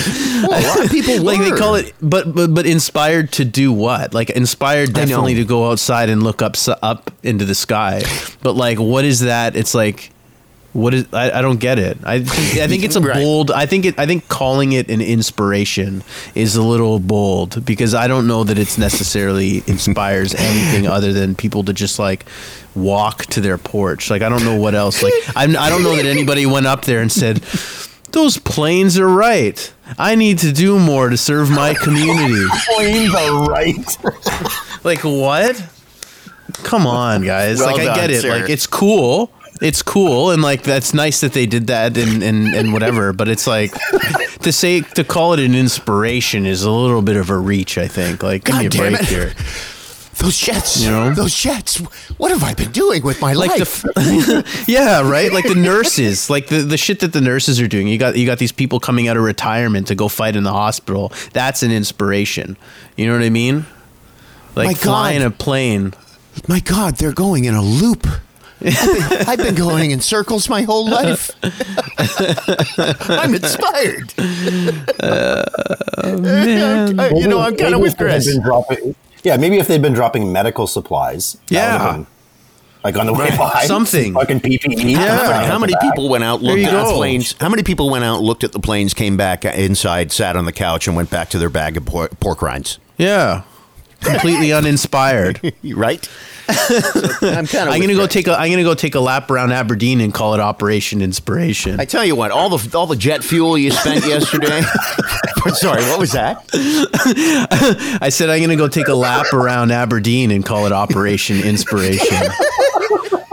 Well, 0.49 0.61
a 0.61 0.67
lot 0.67 0.85
of 0.85 0.91
people 0.91 1.23
like 1.23 1.41
they 1.41 1.51
call 1.53 1.75
it, 1.77 1.93
but 2.01 2.35
but 2.35 2.55
but 2.55 2.67
inspired 2.67 3.33
to 3.33 3.45
do 3.45 3.73
what? 3.73 4.15
Like 4.15 4.31
inspired 4.31 4.93
definitely 4.93 5.35
to 5.35 5.45
go 5.45 5.71
outside 5.71 6.09
and 6.09 6.23
look 6.23 6.43
up 6.43 6.57
up 6.83 7.11
into 7.23 7.45
the 7.45 7.55
sky. 7.55 8.03
But 8.43 8.55
like, 8.55 8.79
what 8.79 9.05
is 9.05 9.21
that? 9.21 9.57
It's 9.57 9.75
like. 9.75 10.11
What 10.75 10.93
is 10.93 11.07
I, 11.13 11.39
I 11.39 11.41
don't 11.41 11.59
get 11.61 11.79
it. 11.79 11.99
I 12.05 12.19
think, 12.21 12.59
I 12.61 12.67
think 12.67 12.83
it's 12.83 12.97
a 12.97 13.01
Right. 13.05 13.15
bold. 13.15 13.51
I 13.53 13.65
think 13.65 13.85
it. 13.87 13.97
I 13.99 14.07
think 14.07 14.29
calling 14.29 14.73
it 14.73 14.91
an 14.91 15.01
inspiration 15.01 16.03
is 16.35 16.57
a 16.57 16.63
little 16.63 16.99
bold 16.99 17.65
because 17.65 17.95
I 17.95 18.07
don't 18.09 18.27
know 18.27 18.43
that 18.45 18.59
it's 18.59 18.77
necessarily 18.77 19.59
inspires 19.69 20.35
anything 20.35 20.87
other 20.89 21.13
than 21.13 21.37
people 21.37 21.63
to 21.65 21.73
just 21.73 21.99
like 22.01 22.27
walk 22.75 23.27
to 23.27 23.41
their 23.41 23.57
porch. 23.57 24.11
Like 24.11 24.23
I 24.23 24.29
don't 24.29 24.45
know 24.45 24.59
what 24.59 24.75
else. 24.75 25.01
Like 25.01 25.15
I'm, 25.37 25.57
I 25.57 25.69
don't 25.71 25.85
know 25.85 25.95
that 25.97 26.07
anybody 26.07 26.45
went 26.45 26.67
up 26.67 26.85
there 26.85 27.01
and 27.01 27.13
said, 27.13 27.37
"Those 28.11 28.37
planes 28.39 28.99
are 28.99 29.09
right. 29.09 29.73
I 29.97 30.17
need 30.17 30.39
to 30.39 30.51
do 30.53 30.81
more 30.81 31.09
to 31.09 31.17
serve 31.17 31.51
my 31.51 31.75
community." 31.85 32.45
Planes 32.75 33.15
are 33.15 33.47
right. 33.49 33.97
like 34.83 35.05
what? 35.05 35.63
Come 36.65 36.87
on, 36.87 37.23
guys. 37.23 37.59
Well 37.61 37.77
like 37.77 37.87
I 37.89 37.95
get 37.95 38.11
it. 38.11 38.23
sir. 38.23 38.41
Like 38.41 38.51
it's 38.51 38.67
cool. 38.67 39.31
It's 39.61 39.83
cool 39.83 40.31
and 40.31 40.43
like 40.43 40.63
that's 40.65 40.93
nice 40.93 41.21
that 41.21 41.33
they 41.33 41.47
did 41.47 41.69
that 41.69 41.97
and, 41.97 42.23
and, 42.23 42.55
and 42.55 42.73
whatever, 42.73 43.13
but 43.13 43.29
it's 43.29 43.47
like 43.47 43.73
to 44.41 44.53
say 44.53 44.81
to 44.81 45.05
call 45.05 45.33
it 45.33 45.41
an 45.41 45.55
inspiration 45.55 46.45
is 46.45 46.63
a 46.65 46.71
little 46.71 47.03
bit 47.03 47.17
of 47.17 47.31
a 47.31 47.39
reach, 47.39 47.79
I 47.79 47.87
think. 47.89 48.23
Like 48.23 48.45
give 48.45 48.59
me 48.59 48.67
a 48.67 48.69
God 48.69 48.79
break 48.79 48.95
it. 49.03 49.07
here. 49.07 49.33
Those 50.19 50.39
jets, 50.39 50.81
You 50.83 50.91
know? 50.91 51.13
those 51.15 51.35
jets. 51.35 51.79
What 52.19 52.31
have 52.31 52.43
I 52.45 52.55
been 52.55 52.71
doing 52.73 53.03
with 53.03 53.21
my 53.21 53.33
Like 53.33 53.59
life? 53.59 53.83
the 53.83 54.45
Yeah, 54.69 55.09
right? 55.09 55.33
Like 55.33 55.47
the 55.47 55.55
nurses, 55.57 56.29
like 56.31 56.47
the, 56.49 56.59
the 56.63 56.77
shit 56.77 57.01
that 57.01 57.13
the 57.13 57.21
nurses 57.21 57.61
are 57.61 57.67
doing. 57.69 57.89
You 57.89 57.99
got 57.99 58.17
you 58.17 58.25
got 58.27 58.39
these 58.39 58.53
people 58.53 58.81
coming 58.81 59.09
out 59.09 59.17
of 59.17 59.23
retirement 59.25 59.87
to 59.89 59.95
go 59.95 60.09
fight 60.09 60.37
in 60.37 60.43
the 60.45 60.53
hospital. 60.53 61.13
That's 61.33 61.63
an 61.63 61.71
inspiration. 61.73 62.57
You 62.97 63.07
know 63.07 63.13
what 63.15 63.23
I 63.23 63.31
mean? 63.31 63.67
Like 64.57 64.67
My 64.67 64.73
God. 64.75 64.81
flying 64.83 65.23
a 65.23 65.31
plane. 65.31 65.95
my 66.49 66.61
God, 66.61 66.97
they're 66.97 67.13
going 67.13 67.45
in 67.45 67.55
a 67.55 67.63
loop. 67.63 68.07
I've 68.67 69.09
been, 69.11 69.29
I've 69.29 69.39
been 69.39 69.55
going 69.55 69.91
in 69.91 70.01
circles 70.01 70.49
my 70.49 70.63
whole 70.63 70.89
life. 70.89 71.31
I'm 73.11 73.35
inspired. 73.35 74.13
Uh, 75.01 75.45
man. 76.21 76.99
I- 77.01 77.11
you 77.11 77.29
know, 77.29 77.41
I'm 77.41 77.57
kind 77.57 77.75
of 77.75 77.81
Maybe 77.81 77.83
with 77.83 77.93
if 77.93 77.99
they 77.99 78.05
had 78.11 78.23
Chris. 78.23 78.39
dropping- 78.43 78.95
yeah, 79.23 79.37
maybe 79.39 79.59
if 79.59 79.69
they'd 79.69 79.81
been 79.83 79.95
dropping 79.95 80.33
medical 80.33 80.67
supplies. 80.67 81.37
Yeah. 81.49 82.05
like 82.85 82.97
on 82.97 83.07
the 83.07 83.15
way 83.15 83.29
Right. 83.31 83.39
by. 83.39 83.65
Something. 83.65 84.13
Fucking 84.15 84.41
PPE. 84.41 84.91
Yeah. 84.93 85.47
How 85.47 85.59
many 85.59 85.73
people 85.81 86.09
went 86.11 86.25
out, 86.25 86.43
looked 86.43 86.59
you 86.61 86.67
at 86.69 86.87
the 86.87 86.93
planes? 86.93 87.35
How 87.41 87.49
many 87.49 87.63
people 87.63 87.89
went 87.89 88.05
out, 88.05 88.21
looked 88.21 88.45
at 88.45 88.53
the 88.53 88.59
planes, 88.61 88.93
came 88.93 89.17
back 89.17 89.45
inside, 89.47 90.13
sat 90.13 90.37
on 90.37 90.45
the 90.45 90.53
couch, 90.53 90.87
and 90.87 90.95
went 90.97 91.09
back 91.11 91.31
to 91.31 91.39
their 91.39 91.49
bag 91.49 91.79
of 91.79 91.87
por- 91.87 92.09
pork 92.21 92.43
rinds? 92.43 92.79
Yeah. 92.99 93.43
Completely 94.03 94.53
uninspired. 94.53 95.55
Right? 95.75 96.07
I'm 96.49 97.47
kind 97.47 97.69
of. 97.69 97.75
I'm 97.75 97.81
gonna 97.81 97.95
go 97.95 98.07
take 98.07 98.27
a 98.27 98.39
I'm 98.39 98.51
gonna 98.51 98.63
go 98.63 98.75
take 98.75 98.95
a 98.95 99.01
lap 99.01 99.31
around 99.31 99.53
Aberdeen 99.53 100.01
and 100.01 100.13
call 100.13 100.35
it 100.35 100.41
Operation 100.41 101.01
Inspiration. 101.01 101.81
I 101.81 101.85
tell 101.85 102.05
you 102.05 102.17
what, 102.17 102.31
all 102.31 102.57
the 102.57 102.77
all 102.77 102.87
the 102.87 102.97
jet 102.97 103.25
fuel 103.25 103.57
you 103.57 103.71
spent 103.71 104.07
yesterday. 104.07 104.61
Sorry, 105.55 105.83
what 105.85 105.99
was 105.99 106.13
that? 106.13 106.45
I 108.01 108.09
said 108.11 108.31
I'm 108.31 108.41
gonna 108.41 108.57
go 108.57 108.69
take 108.69 108.89
a 108.89 108.95
lap 108.95 109.33
around 109.33 109.71
Aberdeen 109.71 110.31
and 110.31 110.45
call 110.45 110.67
it 110.67 110.73
Operation 110.73 111.41
Inspiration. 111.41 112.19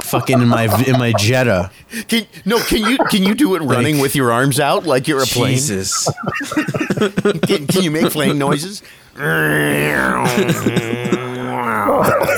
Fucking 0.04 0.42
in 0.42 0.48
my 0.48 0.66
in 0.86 0.94
my 0.94 1.14
Jetta. 1.18 1.72
Can, 2.08 2.28
no, 2.46 2.60
can 2.60 2.80
you 2.80 2.98
can 3.10 3.24
you 3.24 3.34
do 3.34 3.56
it 3.56 3.62
running 3.62 4.00
with 4.00 4.16
your 4.16 4.32
arms 4.32 4.60
out 4.60 4.86
like 4.86 5.08
you're 5.08 5.24
a 5.24 5.26
plane? 5.26 5.54
Jesus. 5.54 6.10
Can, 7.46 7.68
can 7.68 7.84
you 7.84 7.92
make 7.92 8.12
plane 8.12 8.38
noises? 8.38 8.84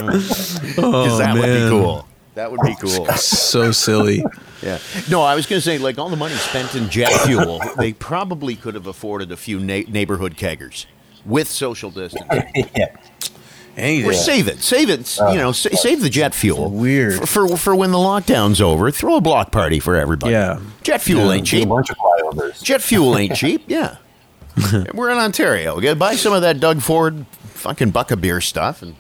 Because 0.08 0.78
oh, 0.78 1.18
that 1.18 1.34
would 1.34 1.42
be 1.42 1.48
man. 1.48 1.70
cool. 1.70 2.08
That 2.36 2.52
would 2.52 2.62
be 2.62 2.72
oh, 2.72 2.82
cool. 2.82 3.06
So 3.16 3.72
silly. 3.72 4.24
Yeah. 4.64 4.80
No, 5.10 5.22
I 5.22 5.36
was 5.36 5.46
going 5.46 5.58
to 5.58 5.62
say, 5.62 5.78
like 5.78 5.98
all 6.00 6.08
the 6.08 6.16
money 6.16 6.36
spent 6.36 6.74
in 6.74 6.90
jet 6.90 7.12
fuel, 7.26 7.60
they 7.78 7.92
probably 7.92 8.56
could 8.56 8.76
have 8.76 8.88
afforded 8.88 9.30
a 9.30 9.36
few 9.36 9.60
na- 9.60 9.84
neighborhood 9.90 10.38
keggers 10.38 10.86
with 11.26 11.50
social 11.50 11.92
distancing. 11.92 12.70
yeah. 12.74 12.96
Anything. 13.76 14.10
Or 14.10 14.14
save 14.14 14.48
it, 14.48 14.60
save 14.60 14.90
it. 14.90 15.18
Oh. 15.20 15.34
you 15.34 15.38
know, 15.38 15.52
sa- 15.52 15.76
save 15.76 16.02
the 16.02 16.10
jet 16.10 16.34
fuel. 16.34 16.70
Weird. 16.70 17.28
for, 17.28 17.50
for 17.50 17.58
for 17.58 17.76
when 17.76 17.92
the 17.92 17.98
lockdown's 17.98 18.62
over. 18.62 18.90
Throw 18.90 19.18
a 19.18 19.22
block 19.22 19.52
party 19.52 19.80
for 19.82 19.98
everybody. 19.98 20.32
Yeah. 20.32 20.62
jet 20.84 21.02
fuel 21.02 21.30
ain't 21.34 21.46
Do 21.46 21.58
a 21.58 21.60
cheap. 21.60 21.68
bunch 21.68 21.90
of 21.90 21.98
flyovers. 21.98 22.64
Jet 22.64 22.82
fuel 22.82 23.18
ain't 23.18 23.36
cheap. 23.36 23.66
Yeah, 23.68 23.98
we're 24.94 25.10
in 25.10 25.18
Ontario. 25.18 25.78
Get 25.82 26.00
buy 26.00 26.16
some 26.16 26.32
of 26.32 26.42
that 26.44 26.62
Doug 26.62 26.82
Ford 26.82 27.26
fucking 27.50 27.92
buck 27.92 28.12
of 28.12 28.22
beer 28.22 28.40
stuff, 28.40 28.82
and 28.82 28.96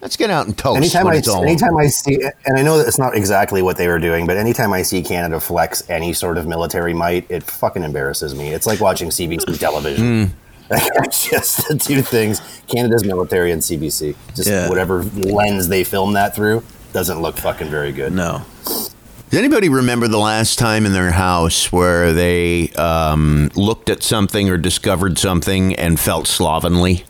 let's 0.00 0.16
get 0.16 0.30
out 0.30 0.46
and 0.46 0.56
toast 0.56 0.76
Anytime 0.76 1.06
I, 1.06 1.16
anytime. 1.42 1.76
I 1.76 1.86
see, 1.86 2.18
and 2.46 2.58
I 2.58 2.62
know 2.62 2.78
that 2.78 2.86
it's 2.86 2.98
not 2.98 3.14
exactly 3.16 3.62
what 3.62 3.76
they 3.76 3.88
were 3.88 3.98
doing, 3.98 4.26
but 4.26 4.36
anytime 4.36 4.72
I 4.72 4.82
see 4.82 5.02
Canada 5.02 5.40
flex 5.40 5.88
any 5.90 6.12
sort 6.12 6.38
of 6.38 6.46
military 6.46 6.94
might, 6.94 7.30
it 7.30 7.42
fucking 7.42 7.82
embarrasses 7.82 8.34
me. 8.34 8.50
It's 8.52 8.66
like 8.66 8.80
watching 8.80 9.08
CBC 9.10 9.58
television. 9.58 10.34
Hmm. 10.70 10.76
it's 11.02 11.30
just 11.30 11.66
the 11.68 11.78
two 11.78 12.02
things: 12.02 12.42
Canada's 12.66 13.02
military 13.02 13.52
and 13.52 13.62
CBC. 13.62 14.14
Just 14.34 14.50
Yeah. 14.50 14.68
whatever 14.68 15.02
lens 15.02 15.68
they 15.68 15.82
film 15.82 16.12
that 16.12 16.34
through 16.34 16.62
doesn't 16.92 17.22
look 17.22 17.38
fucking 17.38 17.70
very 17.70 17.90
good. 17.90 18.12
No. 18.12 18.42
Does 18.64 19.38
anybody 19.38 19.70
remember 19.70 20.08
the 20.08 20.18
last 20.18 20.58
time 20.58 20.84
in 20.84 20.92
their 20.92 21.10
house 21.10 21.72
where 21.72 22.12
they 22.12 22.68
um, 22.72 23.50
looked 23.54 23.88
at 23.88 24.02
something 24.02 24.50
or 24.50 24.58
discovered 24.58 25.18
something 25.18 25.74
and 25.76 25.98
felt 25.98 26.26
slovenly? 26.26 27.04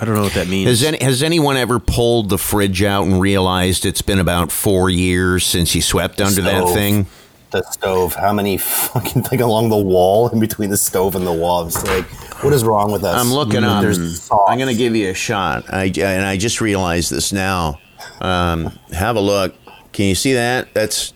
I 0.00 0.04
don't 0.04 0.14
know 0.14 0.22
what 0.22 0.32
that 0.34 0.48
means. 0.48 0.68
Has 0.68 0.82
any, 0.82 0.98
has 1.04 1.22
anyone 1.22 1.56
ever 1.56 1.78
pulled 1.78 2.30
the 2.30 2.38
fridge 2.38 2.82
out 2.82 3.06
and 3.06 3.20
realized 3.20 3.84
it's 3.84 4.00
been 4.02 4.18
about 4.18 4.50
four 4.50 4.88
years 4.88 5.44
since 5.44 5.74
you 5.74 5.82
swept 5.82 6.20
under 6.20 6.40
that 6.42 6.68
thing? 6.72 7.06
The 7.50 7.62
stove. 7.64 8.14
How 8.14 8.32
many 8.32 8.56
fucking 8.56 9.24
like 9.30 9.40
along 9.40 9.68
the 9.68 9.76
wall 9.76 10.30
in 10.30 10.40
between 10.40 10.70
the 10.70 10.78
stove 10.78 11.14
and 11.14 11.26
the 11.26 11.32
wall? 11.32 11.66
It's 11.66 11.84
like, 11.84 12.06
what 12.42 12.54
is 12.54 12.64
wrong 12.64 12.90
with 12.90 13.04
us? 13.04 13.20
I'm 13.20 13.30
looking 13.30 13.62
up. 13.64 13.82
There's. 13.82 14.30
I'm 14.30 14.56
going 14.56 14.70
to 14.70 14.74
give 14.74 14.96
you 14.96 15.10
a 15.10 15.14
shot. 15.14 15.64
I, 15.72 15.92
and 15.98 16.24
I 16.24 16.38
just 16.38 16.62
realized 16.62 17.10
this 17.10 17.30
now. 17.30 17.78
Um, 18.22 18.72
have 18.92 19.16
a 19.16 19.20
look. 19.20 19.54
Can 19.92 20.06
you 20.06 20.14
see 20.14 20.32
that? 20.32 20.72
That's 20.72 21.12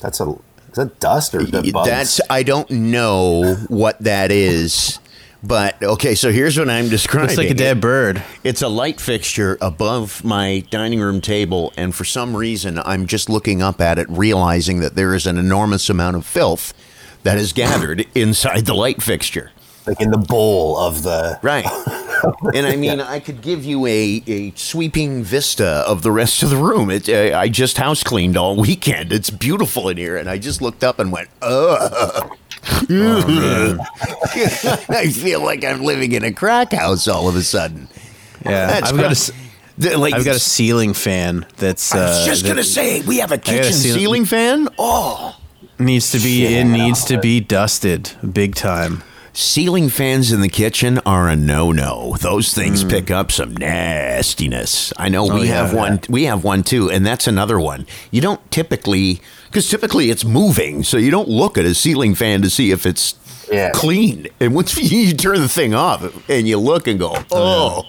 That's 0.00 0.20
a. 0.20 0.30
Is 0.68 0.76
that 0.76 1.00
dust 1.00 1.34
or 1.34 1.42
the 1.42 1.72
bugs? 1.72 1.88
that's. 1.88 2.20
I 2.30 2.44
don't 2.44 2.70
know 2.70 3.54
what 3.68 3.98
that 4.00 4.30
is, 4.30 5.00
but 5.46 5.82
okay. 5.82 6.14
So 6.14 6.32
here's 6.32 6.58
what 6.58 6.68
I'm 6.68 6.88
describing. 6.88 7.30
It's 7.30 7.38
like 7.38 7.50
a 7.50 7.54
dead 7.54 7.80
bird. 7.80 8.22
It's 8.42 8.62
a 8.62 8.68
light 8.68 9.00
fixture 9.00 9.58
above 9.60 10.24
my 10.24 10.64
dining 10.70 11.00
room 11.00 11.20
table, 11.20 11.72
and 11.76 11.94
for 11.94 12.04
some 12.04 12.36
reason, 12.36 12.78
I'm 12.78 13.06
just 13.06 13.28
looking 13.28 13.62
up 13.62 13.80
at 13.80 13.98
it, 13.98 14.08
realizing 14.10 14.80
that 14.80 14.94
there 14.94 15.14
is 15.14 15.26
an 15.26 15.38
enormous 15.38 15.88
amount 15.90 16.16
of 16.16 16.26
filth 16.26 16.72
that 17.22 17.38
is 17.38 17.52
gathered 17.52 18.06
inside 18.14 18.66
the 18.66 18.74
light 18.74 19.02
fixture. 19.02 19.50
like 19.86 20.00
in 20.00 20.10
the 20.10 20.18
bowl 20.18 20.78
of 20.78 21.02
the. 21.02 21.38
Right. 21.42 21.66
And 22.54 22.66
I 22.66 22.76
mean, 22.76 23.02
I 23.02 23.20
could 23.20 23.42
give 23.42 23.66
you 23.66 23.84
a, 23.84 24.22
a 24.26 24.50
sweeping 24.52 25.22
vista 25.22 25.84
of 25.86 26.00
the 26.00 26.10
rest 26.10 26.42
of 26.42 26.48
the 26.48 26.56
room. 26.56 26.90
It, 26.90 27.06
uh, 27.06 27.36
I 27.38 27.50
just 27.50 27.76
house 27.76 28.02
cleaned 28.02 28.38
all 28.38 28.56
weekend. 28.56 29.12
It's 29.12 29.28
beautiful 29.28 29.90
in 29.90 29.98
here. 29.98 30.16
And 30.16 30.30
I 30.30 30.38
just 30.38 30.62
looked 30.62 30.82
up 30.82 30.98
and 30.98 31.12
went, 31.12 31.28
ugh. 31.42 32.34
I 34.90 35.10
feel 35.12 35.42
like 35.42 35.64
I'm 35.64 35.82
living 35.82 36.12
in 36.12 36.24
a 36.24 36.32
crack 36.32 36.72
house 36.72 37.08
all 37.08 37.28
of 37.28 37.36
a 37.36 37.42
sudden. 37.42 37.88
Yeah. 38.44 38.66
That's 38.66 38.90
I've 38.92 38.96
got 38.98 39.12
a 39.12 39.32
The- 39.78 39.98
like, 39.98 40.14
I've 40.14 40.24
got 40.24 40.36
a 40.36 40.40
ceiling 40.40 40.94
fan 40.94 41.46
that's 41.56 41.94
uh, 41.94 41.98
I 41.98 42.00
was 42.02 42.26
just 42.26 42.42
that 42.42 42.48
gonna 42.48 42.62
say 42.62 43.00
we 43.02 43.18
have 43.18 43.32
a 43.32 43.38
got 43.38 43.48
a 43.48 43.52
kitchen 43.58 43.72
ceiling 43.72 44.24
fan. 44.24 44.68
Oh, 44.78 45.36
needs 45.78 46.12
to 46.12 46.18
be 46.20 46.46
it 46.46 46.64
needs 46.64 47.04
to 47.06 47.18
be 47.18 47.40
dusted 47.40 48.12
big 48.32 48.54
time. 48.54 49.02
ceiling 49.32 49.88
fans 49.88 50.30
in 50.30 50.40
the 50.42 50.48
kitchen 50.48 51.00
are 51.04 51.28
a 51.28 51.34
no-no. 51.34 52.14
Those 52.20 52.54
things 52.54 52.84
pick 52.84 53.10
up 53.10 53.32
some 53.32 53.56
nastiness. 53.56 54.92
I 54.96 55.08
know 55.08 55.24
we 55.24 55.30
Mm. 55.30 55.34
Oh, 55.34 55.42
yeah. 55.42 55.54
have 55.66 55.74
one. 55.74 56.00
We 56.08 56.24
have 56.24 56.44
one 56.44 56.62
too, 56.62 56.88
and 56.90 57.04
that's 57.04 57.26
another 57.26 57.58
one. 57.58 57.84
You 58.12 58.20
don't 58.20 58.48
typically 58.52 59.20
because 59.54 59.70
typically 59.70 60.10
it's 60.10 60.24
moving, 60.24 60.82
so 60.82 60.96
you 60.96 61.12
don't 61.12 61.28
look 61.28 61.56
at 61.56 61.64
a 61.64 61.76
ceiling 61.76 62.16
fan 62.16 62.42
to 62.42 62.50
see 62.50 62.72
if 62.72 62.84
it's 62.84 63.14
Yeah. 63.52 63.70
clean. 63.70 64.26
And 64.40 64.52
once 64.52 64.76
you 64.92 65.12
turn 65.14 65.40
the 65.40 65.48
thing 65.48 65.74
off 65.74 66.28
and 66.28 66.48
you 66.48 66.58
look 66.58 66.88
and 66.88 66.98
go, 66.98 67.16
oh. 67.30 67.84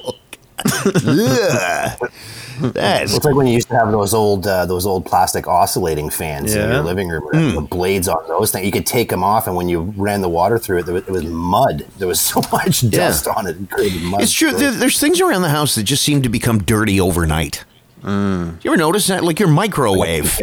Ugh. 0.63 2.09
That's 2.61 3.13
It's 3.15 3.25
like 3.25 3.35
when 3.35 3.47
you 3.47 3.53
used 3.53 3.67
to 3.69 3.75
have 3.75 3.91
those 3.91 4.13
old 4.13 4.47
uh, 4.47 4.65
those 4.65 4.85
old 4.85 5.05
plastic 5.05 5.45
oscillating 5.47 6.09
fans 6.09 6.53
in 6.53 6.69
your 6.69 6.83
living 6.83 7.09
room. 7.09 7.55
The 7.55 7.61
blades 7.61 8.07
on 8.07 8.25
those 8.29 8.51
things, 8.51 8.65
you 8.65 8.71
could 8.71 8.85
take 8.85 9.09
them 9.09 9.23
off, 9.23 9.47
and 9.47 9.55
when 9.57 9.67
you 9.67 9.93
ran 9.97 10.21
the 10.21 10.29
water 10.29 10.57
through 10.57 10.77
it, 10.79 10.85
there 10.85 10.93
was, 10.93 11.03
it 11.07 11.11
was 11.11 11.25
mud. 11.25 11.85
There 11.97 12.07
was 12.07 12.21
so 12.31 12.41
much 12.53 12.87
dust 12.91 13.27
on 13.27 13.47
it, 13.47 13.57
it 13.59 13.69
created 13.71 14.03
mud. 14.03 14.21
It's 14.21 14.31
true. 14.31 14.51
There, 14.53 14.71
there's 14.71 14.99
things 14.99 15.19
around 15.19 15.41
the 15.41 15.49
house 15.49 15.73
that 15.75 15.83
just 15.83 16.03
seem 16.03 16.21
to 16.21 16.29
become 16.29 16.59
dirty 16.63 17.01
overnight. 17.01 17.65
You 18.05 18.59
ever 18.65 18.77
notice 18.77 19.07
that? 19.07 19.23
Like 19.23 19.39
your 19.39 19.49
microwave. 19.49 20.39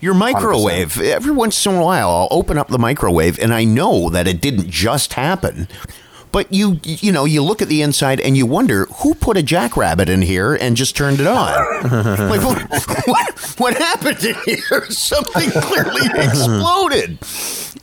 Your 0.00 0.14
microwave. 0.14 1.00
Every 1.00 1.32
once 1.32 1.64
in 1.64 1.74
a 1.74 1.82
while, 1.82 2.10
I'll 2.10 2.28
open 2.30 2.58
up 2.58 2.68
the 2.68 2.78
microwave 2.78 3.38
and 3.38 3.54
I 3.54 3.64
know 3.64 4.10
that 4.10 4.26
it 4.28 4.40
didn't 4.40 4.68
just 4.70 5.14
happen. 5.14 5.68
But 6.32 6.52
you, 6.52 6.80
you 6.82 7.12
know, 7.12 7.24
you 7.24 7.42
look 7.42 7.62
at 7.62 7.68
the 7.68 7.80
inside 7.80 8.20
and 8.20 8.36
you 8.36 8.44
wonder 8.44 8.84
who 8.96 9.14
put 9.14 9.38
a 9.38 9.42
jackrabbit 9.42 10.10
in 10.10 10.20
here 10.20 10.54
and 10.54 10.76
just 10.76 10.94
turned 10.94 11.18
it 11.18 11.26
on. 11.26 11.54
like, 12.28 12.42
what, 12.42 13.06
what, 13.06 13.54
what 13.56 13.76
happened 13.78 14.22
in 14.22 14.34
here? 14.44 14.84
Something 14.90 15.50
clearly 15.50 16.02
exploded. 16.14 17.18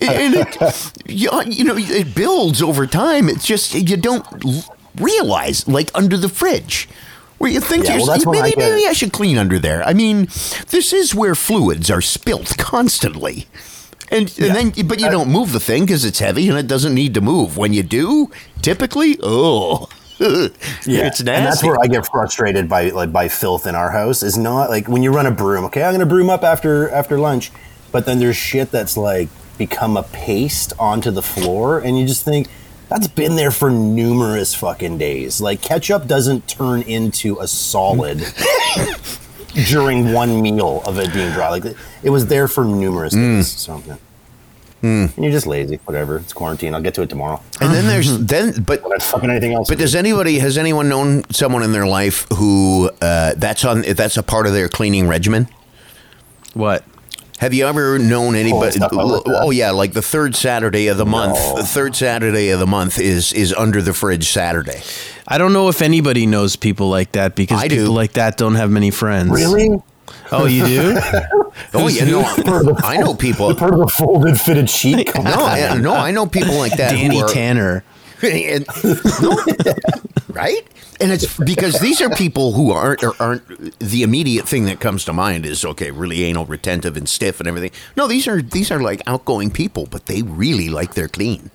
And 0.02 0.36
it, 0.36 0.92
you, 1.08 1.32
you 1.48 1.64
know, 1.64 1.76
it 1.78 2.14
builds 2.14 2.62
over 2.62 2.86
time. 2.86 3.28
It's 3.30 3.48
just 3.48 3.74
you 3.74 3.98
don't 3.98 4.24
realize, 4.98 5.68
like 5.68 5.90
under 5.96 6.18
the 6.18 6.30
fridge, 6.30 6.88
where 7.44 7.52
you 7.52 7.60
think 7.60 7.86
Yeah, 7.86 7.98
well, 7.98 8.18
when 8.24 8.38
I 8.38 8.42
maybe, 8.42 8.56
maybe 8.58 8.88
I 8.88 8.94
should 8.94 9.12
clean 9.12 9.38
under 9.38 9.60
there. 9.60 9.84
I 9.84 9.94
mean, 9.94 10.28
this 10.70 10.94
is 10.94 11.14
where 11.14 11.36
fluids 11.36 11.92
are 11.92 12.00
spilt 12.00 12.58
constantly. 12.58 13.48
And, 14.10 14.34
and 14.40 14.56
then, 14.74 14.88
but 14.88 15.02
you 15.02 15.12
don't 15.12 15.30
move 15.30 15.52
the 15.52 15.60
thing 15.60 15.86
because 15.86 16.06
it's 16.06 16.20
heavy 16.20 16.48
and 16.48 16.58
it 16.58 16.68
doesn't 16.68 16.94
need 16.94 17.14
to 17.16 17.22
move. 17.22 17.58
When 17.58 17.74
you 17.74 17.84
do, 17.84 18.32
typically, 18.62 19.18
oh, 19.22 19.90
it's 20.20 20.58
nasty. 20.86 21.30
And 21.30 21.46
that's 21.46 21.64
where 21.64 21.78
I 21.82 21.88
get 21.88 22.08
frustrated 22.08 22.70
by 22.70 22.92
like 22.92 23.12
by 23.12 23.28
filth 23.28 23.68
in 23.68 23.76
our 23.76 23.92
house. 23.92 24.24
Is 24.24 24.38
not 24.38 24.70
like 24.70 24.88
when 24.88 25.04
you 25.04 25.12
run 25.12 25.26
a 25.26 25.32
broom. 25.32 25.66
Okay, 25.66 25.84
I'm 25.84 25.94
gonna 25.94 26.06
broom 26.06 26.30
up 26.30 26.44
after 26.44 26.90
after 26.92 27.18
lunch, 27.18 27.52
but 27.92 28.06
then 28.06 28.20
there's 28.20 28.38
shit 28.38 28.72
that's 28.72 28.96
like 28.96 29.28
become 29.58 29.98
a 29.98 30.04
paste 30.04 30.72
onto 30.80 31.12
the 31.12 31.24
floor, 31.24 31.80
and 31.80 31.98
you 32.00 32.08
just 32.08 32.24
think 32.24 32.48
that's 32.90 33.08
been 33.08 33.36
there 33.36 33.52
for 33.52 33.70
numerous 33.72 34.54
fucking 34.54 34.98
days. 34.98 35.42
Like 35.42 35.62
ketchup 35.62 36.08
doesn't 36.08 36.48
turn 36.48 36.82
into 36.84 37.40
a 37.40 37.48
solid 37.48 38.24
during 39.68 40.14
one 40.14 40.42
meal 40.42 40.82
of 40.86 41.00
it 41.00 41.14
being 41.14 41.32
dry. 41.32 41.50
Like 41.50 41.66
it 42.04 42.10
was 42.10 42.28
there 42.28 42.48
for 42.48 42.66
numerous 42.66 43.14
days. 43.14 43.52
So 43.52 43.82
yeah. 43.86 43.96
And 44.84 45.18
you're 45.18 45.32
just 45.32 45.48
lazy. 45.48 45.80
Whatever. 45.86 46.18
It's 46.18 46.34
quarantine. 46.34 46.76
I'll 46.76 46.82
get 46.82 46.94
to 46.96 47.04
it 47.04 47.10
tomorrow. 47.10 47.42
and 47.62 47.74
then 47.74 47.88
there's 47.88 48.18
then, 48.26 48.64
but 48.64 48.82
fucking 49.02 49.30
anything 49.30 49.54
else. 49.54 49.70
But 49.70 49.78
does 49.78 49.96
anybody 49.96 50.40
has 50.40 50.58
anyone 50.58 50.90
known 50.90 51.24
someone 51.32 51.64
in 51.64 51.72
their 51.72 51.88
life 51.88 52.28
who 52.34 52.92
uh, 53.02 53.34
that's 53.38 53.64
on 53.64 53.82
that's 53.82 54.18
a 54.18 54.24
part 54.24 54.46
of 54.46 54.52
their 54.52 54.68
cleaning 54.68 55.08
regimen? 55.08 55.48
What? 56.54 56.84
Have 57.44 57.54
you 57.54 57.68
ever 57.68 58.00
known 58.00 58.36
anybody? 58.36 58.72
stuff 58.72 58.94
like 58.94 59.06
that. 59.26 59.40
oh 59.44 59.52
yeah, 59.52 59.72
like 59.72 59.92
the 59.92 60.02
third 60.02 60.34
Saturday 60.34 60.88
of 60.88 60.96
the 60.96 61.06
month. 61.06 61.36
No. 61.36 61.58
The 61.58 61.64
third 61.64 61.94
Saturday 61.94 62.52
of 62.52 62.60
the 62.62 62.66
month 62.68 63.02
is 63.02 63.34
is 63.34 63.52
under 63.54 63.82
the 63.82 63.94
fridge 63.94 64.30
Saturday. 64.30 64.82
I 65.28 65.38
don't 65.38 65.52
know 65.52 65.68
if 65.68 65.82
anybody 65.82 66.26
knows 66.26 66.56
people 66.56 66.90
like 66.90 67.12
that 67.12 67.36
because 67.36 67.62
I 67.62 67.68
do. 67.68 67.80
people 67.82 67.94
like 67.96 68.14
that 68.14 68.38
don't 68.38 68.56
have 68.56 68.72
many 68.72 68.92
friends. 68.92 69.30
really? 69.32 69.70
Oh, 70.32 70.46
you 70.46 70.66
do? 70.66 71.00
Oh 71.76 71.88
yeah, 71.88 72.06
no, 72.06 72.24
I 72.84 72.98
know 72.98 73.14
people. 73.14 73.54
Part 73.56 73.74
of 73.74 73.80
the 73.82 73.88
folded 73.88 74.40
fitted 74.40 74.70
sheet. 74.70 75.08
Come 75.14 75.26
No. 75.26 75.46
I, 75.46 75.78
no, 75.78 75.94
I 75.94 76.10
know 76.12 76.26
people 76.26 76.56
like 76.56 76.78
that. 76.78 76.92
Danny 76.92 77.22
are- 77.22 77.28
Tanner. 77.28 77.84
And, 78.24 78.66
right? 80.30 80.68
And 81.00 81.12
it's 81.12 81.38
because 81.38 81.80
these 81.80 82.02
are 82.02 82.10
people 82.10 82.54
who 82.54 82.72
aren't 82.72 83.04
aren't 83.20 83.80
the 83.80 84.04
immediate 84.04 84.48
thing 84.48 84.66
that 84.66 84.80
comes 84.80 85.06
to 85.06 85.14
mind 85.14 85.46
is 85.46 85.66
okay, 85.66 85.92
really 85.92 86.24
anal 86.24 86.46
retentive 86.46 86.96
and 86.96 87.08
stiff 87.10 87.40
and 87.40 87.48
everything. 87.48 87.72
No, 87.98 88.08
these 88.08 88.28
are 88.28 88.42
these 88.42 88.72
are 88.72 88.80
like 88.80 89.02
outgoing 89.06 89.52
people, 89.52 89.88
but 89.90 90.06
they 90.06 90.22
really 90.22 90.70
like 90.70 90.94
their 90.94 91.08
clean. 91.08 91.52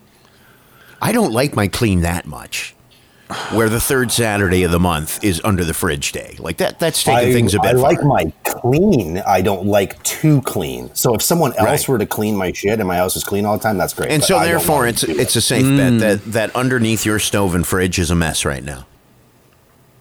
I 1.00 1.12
don't 1.12 1.32
like 1.32 1.54
my 1.54 1.68
clean 1.68 2.00
that 2.02 2.26
much. 2.26 2.74
Where 3.52 3.68
the 3.68 3.80
third 3.80 4.10
Saturday 4.10 4.62
of 4.62 4.70
the 4.70 4.78
month 4.80 5.22
is 5.22 5.38
under 5.44 5.62
the 5.62 5.74
fridge 5.74 6.12
day, 6.12 6.36
like 6.38 6.56
that. 6.58 6.78
That's 6.78 7.04
taking 7.04 7.28
I, 7.28 7.32
things 7.32 7.54
a 7.54 7.60
bit. 7.60 7.70
I 7.70 7.72
like 7.72 7.98
far. 7.98 8.06
my 8.08 8.32
clean. 8.44 9.18
I 9.18 9.42
don't 9.42 9.66
like 9.66 10.02
too 10.02 10.40
clean. 10.42 10.94
So 10.94 11.14
if 11.14 11.20
someone 11.20 11.52
else 11.58 11.66
Right. 11.66 11.88
were 11.88 11.98
to 11.98 12.06
clean 12.06 12.34
my 12.36 12.52
shit 12.52 12.78
and 12.78 12.88
my 12.88 12.96
house 12.96 13.16
is 13.16 13.24
clean 13.24 13.44
all 13.44 13.58
the 13.58 13.62
time, 13.62 13.76
that's 13.76 13.92
great. 13.92 14.10
and 14.10 14.24
so 14.24 14.38
I 14.38 14.46
therefore, 14.46 14.86
it's 14.86 15.02
it's 15.04 15.36
a 15.36 15.42
safe 15.42 15.66
bet 15.76 15.92
mm. 15.92 16.00
that 16.00 16.24
that 16.32 16.56
underneath 16.56 17.04
your 17.04 17.18
stove 17.18 17.54
and 17.54 17.66
fridge 17.66 17.98
is 17.98 18.10
a 18.10 18.14
mess 18.14 18.46
right 18.46 18.64
now. 18.64 18.86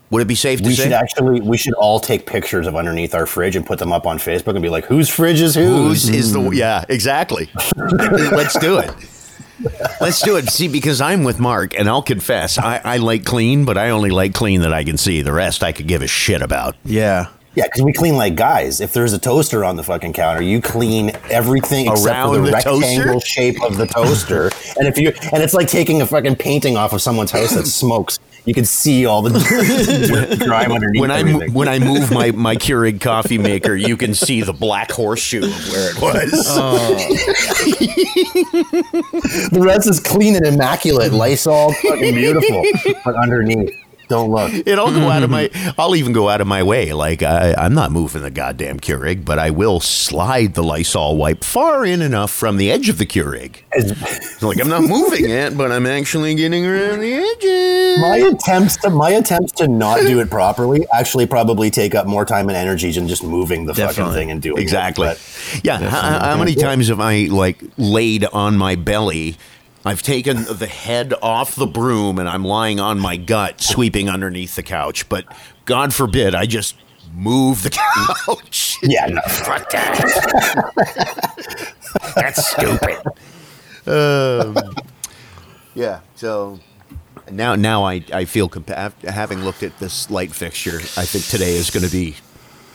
Would 0.10 0.22
it 0.22 0.26
be 0.30 0.36
safe 0.36 0.62
to 0.62 0.68
we 0.68 0.74
say? 0.74 0.84
should 0.84 0.94
actually 0.94 1.42
we 1.42 1.58
should 1.58 1.74
all 1.74 2.00
take 2.00 2.26
pictures 2.26 2.66
of 2.66 2.78
underneath 2.78 3.14
our 3.14 3.26
fridge 3.26 3.58
and 3.58 3.66
put 3.66 3.78
them 3.78 3.92
up 3.92 4.08
on 4.08 4.20
Facebook 4.20 4.54
and 4.54 4.62
be 4.62 4.70
like, 4.70 4.86
whose 4.86 5.10
fridge 5.10 5.42
is 5.42 5.54
whose? 5.54 6.08
Whose 6.08 6.10
is 6.10 6.32
the 6.32 6.50
yeah 6.52 6.86
exactly? 6.88 7.50
Let's 7.76 8.58
do 8.58 8.78
it. 8.78 8.90
Let's 10.00 10.22
do 10.22 10.38
it. 10.38 10.50
See, 10.50 10.68
because 10.68 11.02
I'm 11.02 11.24
with 11.24 11.40
Mark, 11.40 11.78
and 11.78 11.90
I'll 11.90 12.02
confess, 12.04 12.58
I, 12.58 12.80
I 12.84 12.98
like 12.98 13.26
clean, 13.26 13.66
but 13.66 13.78
I 13.78 13.90
only 13.90 14.10
like 14.10 14.34
clean 14.34 14.62
that 14.62 14.74
I 14.74 14.84
can 14.84 14.98
see. 14.98 15.22
The 15.22 15.34
rest 15.34 15.64
I 15.64 15.72
could 15.72 15.88
give 15.88 16.02
a 16.02 16.08
shit 16.08 16.42
about. 16.42 16.76
Yeah. 16.86 17.28
Yeah, 17.56 17.64
because 17.64 17.82
we 17.82 17.92
clean 17.92 18.16
like 18.18 18.36
guys. 18.36 18.80
If 18.82 18.94
there's 18.94 19.14
a 19.14 19.18
toaster 19.20 19.66
on 19.66 19.78
the 19.78 19.84
fucking 19.84 20.14
counter, 20.14 20.44
you 20.44 20.62
clean 20.62 21.12
everything 21.32 21.88
except 21.88 22.06
Around 22.08 22.30
for 22.36 22.40
the, 22.42 22.46
the 22.46 22.52
rectangle 22.52 23.14
toaster? 23.14 23.28
shape 23.28 23.64
of 23.64 23.78
the 23.78 23.88
toaster. 23.88 24.52
and 24.78 24.88
if 24.88 25.00
you 25.00 25.12
and 25.34 25.42
it's 25.42 25.56
like 25.56 25.68
taking 25.68 26.04
a 26.04 26.06
fucking 26.06 26.36
painting 26.36 26.78
off 26.78 26.94
of 26.94 27.02
someone's 27.02 27.32
house 27.32 27.56
that 27.56 27.66
smokes. 27.66 28.20
You 28.48 28.54
can 28.54 28.64
see 28.64 29.06
all 29.06 29.22
the 29.22 29.30
dirt, 30.08 30.40
grime 30.40 30.72
underneath. 30.72 31.02
When 31.02 31.12
I 31.12 31.20
everything. 31.20 31.54
when 31.54 31.68
I 31.68 31.80
move 31.80 32.10
my 32.12 32.32
my 32.32 32.56
Keurig 32.56 33.02
coffee 33.02 33.38
maker, 33.38 33.76
you 33.76 33.98
can 33.98 34.14
see 34.14 34.42
the 34.42 34.54
black 34.54 34.90
horseshoe 34.90 35.44
of 35.44 35.70
where 35.70 35.92
it 35.92 36.02
was. 36.02 36.32
the 39.52 39.60
rest 39.62 39.90
is 39.90 40.00
clean 40.00 40.38
and 40.38 40.46
immaculate, 40.46 41.12
Lysol, 41.12 41.74
fucking 41.74 42.16
beautiful. 42.16 42.64
But 43.04 43.18
underneath, 43.18 43.70
don't 44.08 44.30
look. 44.32 44.52
And 44.68 44.80
I'll 44.80 44.92
go 44.92 45.10
out 45.10 45.24
of 45.24 45.30
my, 45.30 45.50
I'll 45.78 45.96
even 45.96 46.14
go 46.14 46.30
out 46.30 46.42
of 46.42 46.48
my 46.48 46.64
way. 46.64 46.94
Like 46.94 47.24
I, 47.24 47.54
I'm 47.58 47.74
not 47.74 47.92
moving 47.92 48.22
the 48.22 48.30
goddamn 48.32 48.80
Keurig, 48.80 49.24
but 49.24 49.40
I 49.40 49.50
will 49.50 49.80
slide 49.80 50.54
the 50.56 50.64
Lysol 50.64 51.16
wipe 51.18 51.44
far 51.44 51.86
in 51.86 52.02
enough 52.02 52.32
from 52.32 52.58
the 52.58 52.72
edge 52.72 52.90
of 52.90 52.98
the 52.98 53.06
Keurig. 53.06 53.58
Like 54.40 54.60
I'm 54.62 54.70
not 54.70 54.84
moving 54.84 55.30
it, 55.30 55.58
but 55.58 55.72
I'm 55.72 55.88
actually 55.88 56.36
getting 56.36 56.64
around 56.64 57.00
the 57.00 57.12
edges. 57.14 58.00
My 58.00 58.18
attempts 58.18 58.78
to 58.78 58.92
my 58.92 59.10
attempts 59.10 59.52
to 59.54 59.68
not 59.68 60.02
do 60.02 60.20
it 60.20 60.30
properly 60.30 60.86
actually 60.94 61.26
probably 61.26 61.72
take 61.72 61.96
up 61.96 62.06
more 62.06 62.24
time 62.24 62.48
and 62.48 62.56
energy 62.56 62.92
than 62.92 63.08
just 63.08 63.24
moving 63.24 63.66
the 63.66 63.74
fucking 63.74 64.12
thing 64.14 64.30
and 64.30 64.40
doing 64.40 64.62
Exactly. 64.62 65.08
it. 65.08 65.20
But 65.54 65.62
yeah. 65.64 65.80
How, 65.80 66.20
how 66.20 66.38
many 66.38 66.54
times 66.54 66.90
have 66.90 67.00
I 67.00 67.24
like 67.24 67.64
laid 67.78 68.26
on 68.26 68.58
my 68.58 68.76
belly? 68.76 69.38
I've 69.88 70.02
taken 70.02 70.44
the 70.44 70.68
head 70.68 71.14
off 71.22 71.56
the 71.56 71.66
broom 71.66 72.20
and 72.20 72.28
I'm 72.28 72.44
lying 72.44 72.82
on 72.82 73.00
my 73.00 73.16
gut, 73.16 73.62
sweeping 73.62 74.10
underneath 74.10 74.58
the 74.58 74.64
couch. 74.64 75.08
But 75.08 75.26
God 75.64 75.94
forbid 75.94 76.36
I 76.36 76.46
just 76.46 76.76
move 77.14 77.64
the 77.64 77.70
couch. 78.28 78.76
yeah, 78.84 79.06
no. 79.06 79.22
Fuck 79.22 79.70
that. 79.70 81.74
That's 82.16 82.52
stupid. 82.52 82.98
Um, 83.88 84.58
yeah. 85.74 86.02
So 86.16 86.60
now, 87.32 87.56
now 87.56 87.86
I, 87.86 88.04
I 88.12 88.26
feel 88.26 88.50
compa- 88.50 88.92
having 89.04 89.46
looked 89.46 89.64
at 89.64 89.80
this 89.80 90.10
light 90.10 90.34
fixture. 90.34 90.80
I 90.98 91.06
think 91.06 91.24
today 91.26 91.56
is 91.56 91.70
going 91.70 91.86
to 91.86 91.92
be 91.92 92.18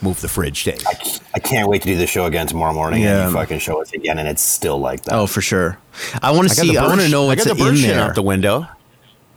move 0.03 0.21
the 0.21 0.29
fridge 0.29 0.65
day. 0.65 0.77
I 1.35 1.39
can't 1.39 1.69
wait 1.69 1.83
to 1.83 1.89
do 1.89 1.97
the 1.97 2.07
show 2.07 2.27
again 2.27 2.47
tomorrow 2.47 2.73
morning 2.73 3.03
Yeah. 3.03 3.23
and 3.25 3.31
you 3.31 3.37
fucking 3.37 3.59
show 3.61 3.81
us 3.81 3.93
again 3.93 4.19
and 4.19 4.29
it's 4.29 4.43
still 4.43 4.79
like 4.79 5.03
that. 5.05 5.15
Oh, 5.15 5.27
for 5.27 5.41
sure. 5.41 5.79
I 6.23 6.31
want 6.33 6.49
to 6.49 6.55
see. 6.55 6.77
I 6.77 6.87
want 6.87 7.01
to 7.01 7.07
birch- 7.07 7.11
know 7.13 7.25
I 7.25 7.27
what's 7.29 7.47
got 7.47 7.57
the 7.57 7.69
in 7.69 7.75
there. 7.83 8.01
out 8.01 8.15
the 8.15 8.23
window. 8.23 8.67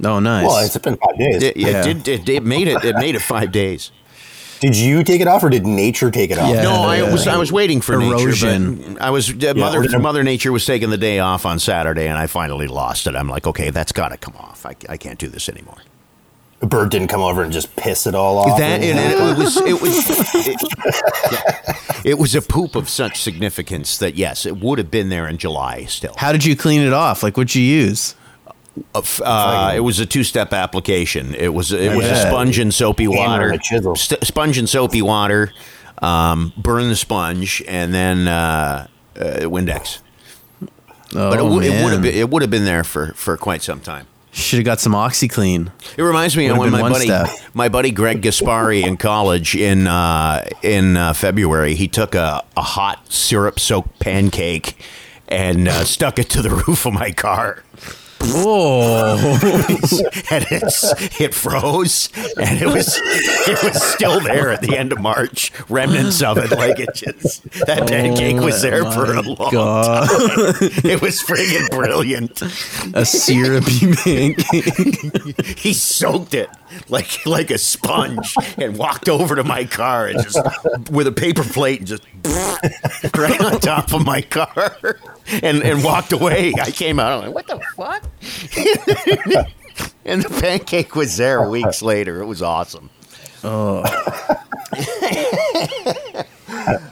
oh, 0.04 0.20
nice. 0.20 0.46
well, 0.48 0.66
it's 0.66 0.78
been 0.78 0.98
five 0.98 1.18
days. 1.18 1.44
It, 1.44 1.58
Yeah. 1.58 1.86
it 1.86 2.04
did. 2.04 2.28
It, 2.28 2.30
it 2.30 2.44
made 2.44 2.68
it. 2.68 2.84
It 2.84 2.96
made 2.98 3.16
it 3.16 3.22
five 3.22 3.52
days. 3.52 3.92
Did 4.62 4.76
you 4.78 5.04
take 5.04 5.20
it 5.22 5.28
off 5.28 5.44
or 5.44 5.50
did 5.50 5.66
nature 5.68 6.10
take 6.10 6.32
it 6.32 6.38
off? 6.40 6.50
Yeah. 6.50 6.64
No, 6.64 6.72
I 6.84 7.04
was 7.12 7.28
I 7.28 7.38
was 7.38 7.52
waiting 7.52 7.82
for 7.82 7.94
Erosion. 7.94 8.78
nature. 8.78 8.92
But 8.94 9.02
I 9.02 9.10
was 9.10 9.30
uh, 9.30 9.54
mother 9.56 9.84
or 9.94 10.00
Mother 10.00 10.24
Nature 10.24 10.52
was 10.52 10.66
taking 10.66 10.90
the 10.90 10.98
day 10.98 11.20
off 11.20 11.46
on 11.46 11.60
Saturday, 11.60 12.08
and 12.08 12.18
I 12.18 12.28
finally 12.28 12.68
lost 12.68 13.06
it. 13.06 13.16
I'm 13.16 13.28
like, 13.28 13.46
okay, 13.46 13.70
that's 13.70 13.92
got 13.92 14.10
to 14.10 14.18
come 14.18 14.36
off. 14.38 14.66
I, 14.66 14.76
I 14.88 14.98
can't 14.98 15.20
do 15.20 15.28
this 15.28 15.50
anymore. 15.50 15.78
A 16.62 16.66
bird 16.66 16.90
didn't 16.90 17.10
come 17.10 17.22
over 17.22 17.44
and 17.44 17.52
just 17.52 17.76
piss 17.76 18.08
it 18.08 18.16
all 18.16 18.38
off. 18.40 18.58
That 18.58 18.82
and 18.82 18.98
it, 18.98 19.20
it 19.20 19.38
was 19.38 19.58
it 19.58 19.82
was 19.82 20.10
it, 20.48 20.62
yeah. 21.32 22.02
It 22.06 22.18
was 22.18 22.34
a 22.34 22.42
poop 22.42 22.76
of 22.76 22.88
such 22.90 23.22
significance 23.22 23.98
that 23.98 24.16
yes, 24.16 24.46
it 24.46 24.58
would 24.58 24.78
have 24.78 24.90
been 24.90 25.10
there 25.10 25.28
in 25.28 25.38
July 25.38 25.86
still. 25.86 26.14
How 26.18 26.32
did 26.32 26.46
you 26.46 26.56
clean 26.56 26.82
it 26.82 26.94
off? 26.94 27.24
Like, 27.24 27.36
what'd 27.36 27.56
you 27.56 27.62
use? 27.62 28.16
Uh, 28.94 29.74
it 29.76 29.80
was 29.82 30.00
a 30.00 30.06
two-step 30.06 30.52
application. 30.54 31.34
It 31.36 31.54
was 31.54 31.72
it 31.72 31.96
was 31.96 32.06
a 32.06 32.16
sponge 32.16 32.60
and 32.60 32.74
soapy 32.74 33.08
water, 33.08 33.48
and 33.48 33.56
a 33.56 33.60
chisel. 33.64 33.96
St- 33.96 34.24
sponge 34.24 34.58
and 34.58 34.68
soapy 34.68 35.02
water. 35.02 35.52
Um, 36.02 36.52
burn 36.58 36.90
the 36.90 36.96
sponge 36.96 37.64
and 37.68 37.94
then 37.94 38.28
uh, 38.28 38.88
uh, 39.18 39.22
Windex. 39.44 40.00
Oh, 41.14 41.30
But 41.30 41.40
it, 41.40 41.44
would 41.46 41.64
it 41.64 41.84
would 41.84 41.94
have 41.94 42.02
been 42.02 42.16
it 42.16 42.30
would 42.30 42.42
have 42.42 42.52
been 42.52 42.66
there 42.66 42.84
for 42.84 43.14
for 43.14 43.38
quite 43.38 43.62
some 43.62 43.80
time. 43.80 44.08
Should 44.36 44.58
have 44.58 44.66
got 44.66 44.82
some 44.82 44.92
OxiClean. 44.92 45.72
It 45.98 46.02
reminds 46.02 46.36
me 46.36 46.48
of 46.48 46.58
when 46.58 46.68
been 46.68 46.74
my 46.74 46.82
one 46.82 46.92
buddy, 46.92 47.06
step. 47.06 47.30
my 47.54 47.70
buddy 47.70 47.90
Greg 47.90 48.22
Gaspari 48.22 48.84
in 48.84 48.98
college 48.98 49.56
in 49.56 49.88
uh, 49.88 50.46
in 50.62 50.98
uh, 50.98 51.14
February, 51.14 51.74
he 51.74 51.88
took 51.88 52.16
a, 52.16 52.44
a 52.58 52.62
hot 52.62 53.12
syrup 53.12 53.62
soaked 53.62 53.98
pancake 54.00 54.78
and 55.30 55.70
uh, 55.70 55.86
stuck 55.86 56.20
it 56.20 56.30
to 56.32 56.42
the 56.42 56.50
roof 56.68 56.86
of 56.86 56.92
my 56.94 57.12
car. 57.12 57.64
Oh, 58.22 59.18
and 60.32 60.46
it's, 60.52 61.20
it 61.20 61.34
froze, 61.34 62.10
and 62.38 62.62
it 62.62 62.68
was 62.68 63.00
it 63.04 63.64
was 63.64 63.82
still 63.84 64.20
there 64.20 64.52
at 64.52 64.62
the 64.62 64.78
end 64.78 64.92
of 64.92 65.00
March. 65.00 65.52
Remnants 65.70 66.22
of 66.22 66.38
it, 66.38 66.52
like 66.52 66.80
it 66.80 66.94
just 66.94 67.44
that 67.66 67.88
pancake 67.88 68.38
was 68.38 68.62
there 68.62 68.86
oh 68.86 68.92
for 68.92 69.14
a 69.14 69.22
long 69.22 69.52
God. 69.52 70.08
time. 70.10 70.70
It 70.84 71.02
was 71.02 71.22
friggin' 71.22 71.70
brilliant. 71.70 72.42
a 72.96 73.06
syrupy 73.06 73.94
pancake. 74.04 75.58
He 75.58 75.74
soaked 75.74 76.34
it 76.34 76.50
like 76.90 77.26
like 77.26 77.52
a 77.52 77.58
sponge 77.58 78.36
and 78.58 78.78
walked 78.78 79.10
over 79.10 79.36
to 79.36 79.44
my 79.44 79.66
car 79.66 80.08
and 80.08 80.22
just 80.24 80.40
with 80.90 81.08
a 81.08 81.12
paper 81.12 81.44
plate 81.44 81.80
and 81.80 81.88
just 81.88 82.04
right 83.18 83.42
on 83.42 83.60
top 83.60 83.94
of 83.94 84.06
my 84.06 84.22
car 84.22 84.98
and 85.44 85.64
and 85.64 85.84
walked 85.84 86.12
away. 86.12 86.54
I 86.62 86.72
came 86.72 87.00
out. 87.00 87.12
I'm 87.24 87.26
like, 87.32 87.36
what 87.36 87.48
the 87.48 87.60
fuck? 87.76 88.04
and 90.06 90.22
the 90.24 90.30
pancake 90.42 90.96
was 90.96 91.18
there 91.18 91.50
weeks 91.50 91.82
later. 91.82 92.22
It 92.22 92.26
was 92.26 92.42
awesome. 92.42 92.90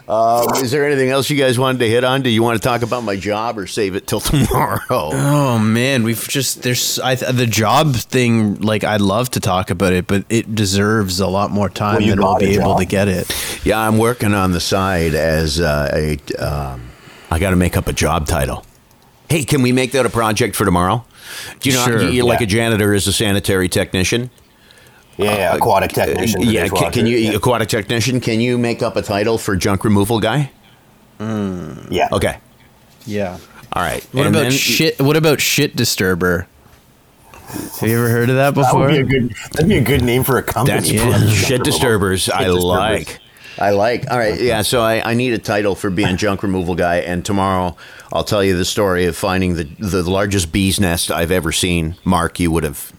Um, 0.06 0.48
is 0.62 0.70
there 0.70 0.86
anything 0.86 1.10
else 1.10 1.30
you 1.30 1.36
guys 1.36 1.58
wanted 1.58 1.78
to 1.78 1.88
hit 1.88 2.04
on? 2.04 2.22
Do 2.22 2.28
you 2.30 2.42
want 2.42 2.60
to 2.60 2.66
talk 2.68 2.82
about 2.82 3.02
my 3.02 3.16
job 3.16 3.58
or 3.58 3.66
save 3.66 3.94
it 3.96 4.06
till 4.06 4.20
tomorrow? 4.20 4.80
Oh 4.90 5.58
man, 5.58 6.02
we've 6.04 6.26
just 6.28 6.62
there's 6.62 6.98
I, 6.98 7.14
the 7.14 7.46
job 7.46 7.94
thing. 7.96 8.60
Like 8.60 8.84
I'd 8.84 9.00
love 9.00 9.30
to 9.32 9.40
talk 9.40 9.70
about 9.70 9.92
it, 9.92 10.06
but 10.06 10.24
it 10.28 10.54
deserves 10.54 11.18
a 11.20 11.26
lot 11.26 11.50
more 11.50 11.68
time 11.68 11.94
Well, 11.96 12.02
you 12.02 12.10
than 12.10 12.20
we'll 12.20 12.38
be 12.38 12.54
able 12.54 12.72
job. 12.72 12.78
to 12.80 12.84
get 12.84 13.08
it. 13.08 13.60
Yeah, 13.64 13.78
I'm 13.80 13.98
working 13.98 14.34
on 14.34 14.52
the 14.52 14.60
side 14.60 15.14
as 15.14 15.60
uh, 15.60 15.90
a. 15.92 16.18
Um, 16.44 16.90
I 17.30 17.38
got 17.38 17.50
to 17.50 17.56
make 17.56 17.76
up 17.76 17.88
a 17.88 17.92
job 17.92 18.26
title. 18.26 18.64
Hey, 19.28 19.44
can 19.44 19.62
we 19.62 19.72
make 19.72 19.92
that 19.92 20.06
a 20.06 20.10
project 20.10 20.54
for 20.54 20.64
tomorrow? 20.64 21.04
Do 21.60 21.70
you 21.70 21.76
know 21.76 21.84
Sure, 21.84 22.02
you, 22.10 22.24
like 22.24 22.40
yeah. 22.40 22.44
a 22.44 22.48
janitor 22.48 22.94
is 22.94 23.06
a 23.06 23.12
sanitary 23.12 23.68
technician? 23.68 24.30
Yeah, 25.16 25.34
yeah, 25.36 25.54
aquatic 25.56 25.92
technician. 25.92 26.42
Uh, 26.46 26.50
yeah, 26.50 26.68
can, 26.68 26.92
can 26.92 27.06
you 27.06 27.16
Yeah. 27.16 27.32
aquatic 27.32 27.68
technician? 27.68 28.20
Can 28.20 28.40
you 28.40 28.58
make 28.58 28.82
up 28.82 28.96
a 28.96 29.02
title 29.02 29.38
for 29.38 29.56
junk 29.56 29.84
removal 29.84 30.20
guy? 30.20 30.50
Yeah. 31.20 32.08
Okay, 32.12 32.36
Yeah. 33.06 33.38
all 33.72 33.82
right. 33.82 34.04
What 34.12 34.26
And 34.26 34.34
about 34.34 34.42
then- 34.44 34.52
shit? 34.52 35.00
What 35.00 35.16
about 35.16 35.40
shit 35.40 35.74
disturber? 35.76 36.46
Have 37.80 37.88
you 37.88 37.96
ever 37.98 38.08
heard 38.08 38.30
of 38.30 38.36
that 38.36 38.54
That 38.54 38.60
before? 38.60 38.80
would 38.86 38.90
be 38.90 38.98
a 38.98 39.04
good. 39.04 39.34
That'd 39.52 39.68
be 39.68 39.76
a 39.78 39.80
good 39.80 40.02
name 40.02 40.24
for 40.24 40.38
a 40.38 40.42
company. 40.42 40.76
That's 40.78 40.90
Yeah. 40.90 41.28
shit 41.32 41.62
disturbers. 41.64 42.28
I 42.28 42.44
disturbers. 42.44 42.64
like. 42.64 43.18
I 43.58 43.70
like. 43.70 44.10
All 44.10 44.18
right. 44.18 44.40
Yeah. 44.40 44.62
So 44.62 44.80
I, 44.80 45.10
I 45.10 45.14
need 45.14 45.32
a 45.32 45.38
title 45.38 45.74
for 45.74 45.90
being 45.90 46.16
junk 46.16 46.42
removal 46.42 46.74
guy, 46.74 46.96
and 46.96 47.24
tomorrow 47.24 47.76
I'll 48.12 48.24
tell 48.24 48.42
you 48.42 48.56
the 48.56 48.64
story 48.64 49.06
of 49.06 49.16
finding 49.16 49.54
the 49.54 49.64
the 49.78 50.02
largest 50.02 50.52
bee's 50.52 50.80
nest 50.80 51.10
I've 51.10 51.30
ever 51.30 51.52
seen. 51.52 51.94
Mark, 52.04 52.40
you 52.40 52.50
would 52.50 52.64
have, 52.64 52.92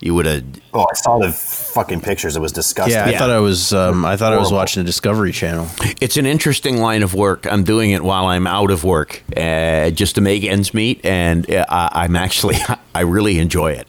you 0.00 0.14
would 0.14 0.26
have. 0.26 0.44
Oh, 0.72 0.86
I 0.90 0.94
saw 0.94 1.18
the 1.18 1.30
fucking 1.30 2.00
pictures. 2.00 2.34
It 2.36 2.40
was 2.40 2.52
disgusting. 2.52 2.94
yeah, 2.96 3.04
I 3.06 3.10
Yeah. 3.10 3.18
thought 3.18 3.30
I 3.30 3.40
was. 3.40 3.72
Um, 3.74 4.04
I 4.04 4.16
thought 4.16 4.32
I 4.32 4.38
was 4.38 4.50
watching 4.52 4.82
the 4.82 4.86
Discovery 4.86 5.32
Channel. 5.32 5.68
It's 6.00 6.16
an 6.16 6.24
interesting 6.26 6.78
line 6.78 7.02
of 7.02 7.14
work. 7.14 7.46
I'm 7.50 7.64
doing 7.64 7.90
it 7.90 8.02
while 8.02 8.26
I'm 8.26 8.46
out 8.46 8.70
of 8.70 8.84
work, 8.84 9.22
uh, 9.36 9.90
just 9.90 10.14
to 10.14 10.20
make 10.20 10.44
ends 10.44 10.72
meet, 10.72 11.04
and 11.04 11.48
uh, 11.50 11.64
I'm 11.68 12.16
actually 12.16 12.56
I 12.94 13.00
really 13.00 13.38
enjoy 13.38 13.72
it. 13.72 13.86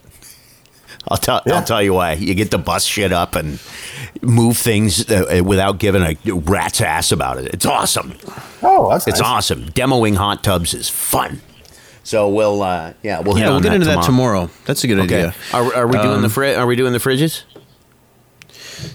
I'll 1.10 1.18
tell 1.18 1.42
Yeah. 1.46 1.56
I'll 1.56 1.64
tell 1.64 1.82
you 1.84 1.94
why. 1.94 2.14
You 2.14 2.34
get 2.34 2.52
to 2.52 2.58
bust 2.58 2.88
shit 2.90 3.12
up 3.12 3.36
and 3.36 3.60
move 4.22 4.58
things 4.58 5.10
uh, 5.12 5.42
without 5.46 5.78
giving 5.80 6.02
a 6.02 6.16
rat's 6.34 6.82
ass 6.82 7.12
about 7.12 7.38
it. 7.38 7.54
It's 7.54 7.66
awesome. 7.66 8.16
Oh, 8.64 8.90
that's 8.90 9.08
It's 9.08 9.20
nice. 9.20 9.28
awesome. 9.30 9.66
Demoing 9.72 10.16
hot 10.16 10.44
tubs 10.44 10.74
is 10.74 10.90
fun. 10.90 11.42
So 12.04 12.30
we'll 12.30 12.62
uh, 12.64 12.94
yeah 13.04 13.20
we'll 13.22 13.38
Yeah, 13.38 13.50
we'll 13.50 13.60
get 13.62 13.70
that 13.70 13.76
into 13.76 13.86
tomorrow. 13.88 14.02
that 14.02 14.06
tomorrow. 14.06 14.50
That's 14.66 14.84
a 14.84 14.88
good 14.88 15.00
Okay. 15.00 15.18
idea. 15.28 15.36
Are, 15.54 15.76
are 15.76 15.88
we 15.88 15.98
doing 16.00 16.20
the 16.22 16.26
Um, 16.26 16.30
fri- 16.30 16.56
Are 16.56 16.66
we 16.68 16.76
doing 16.76 16.94
the 16.94 17.00
fridges? 17.00 17.44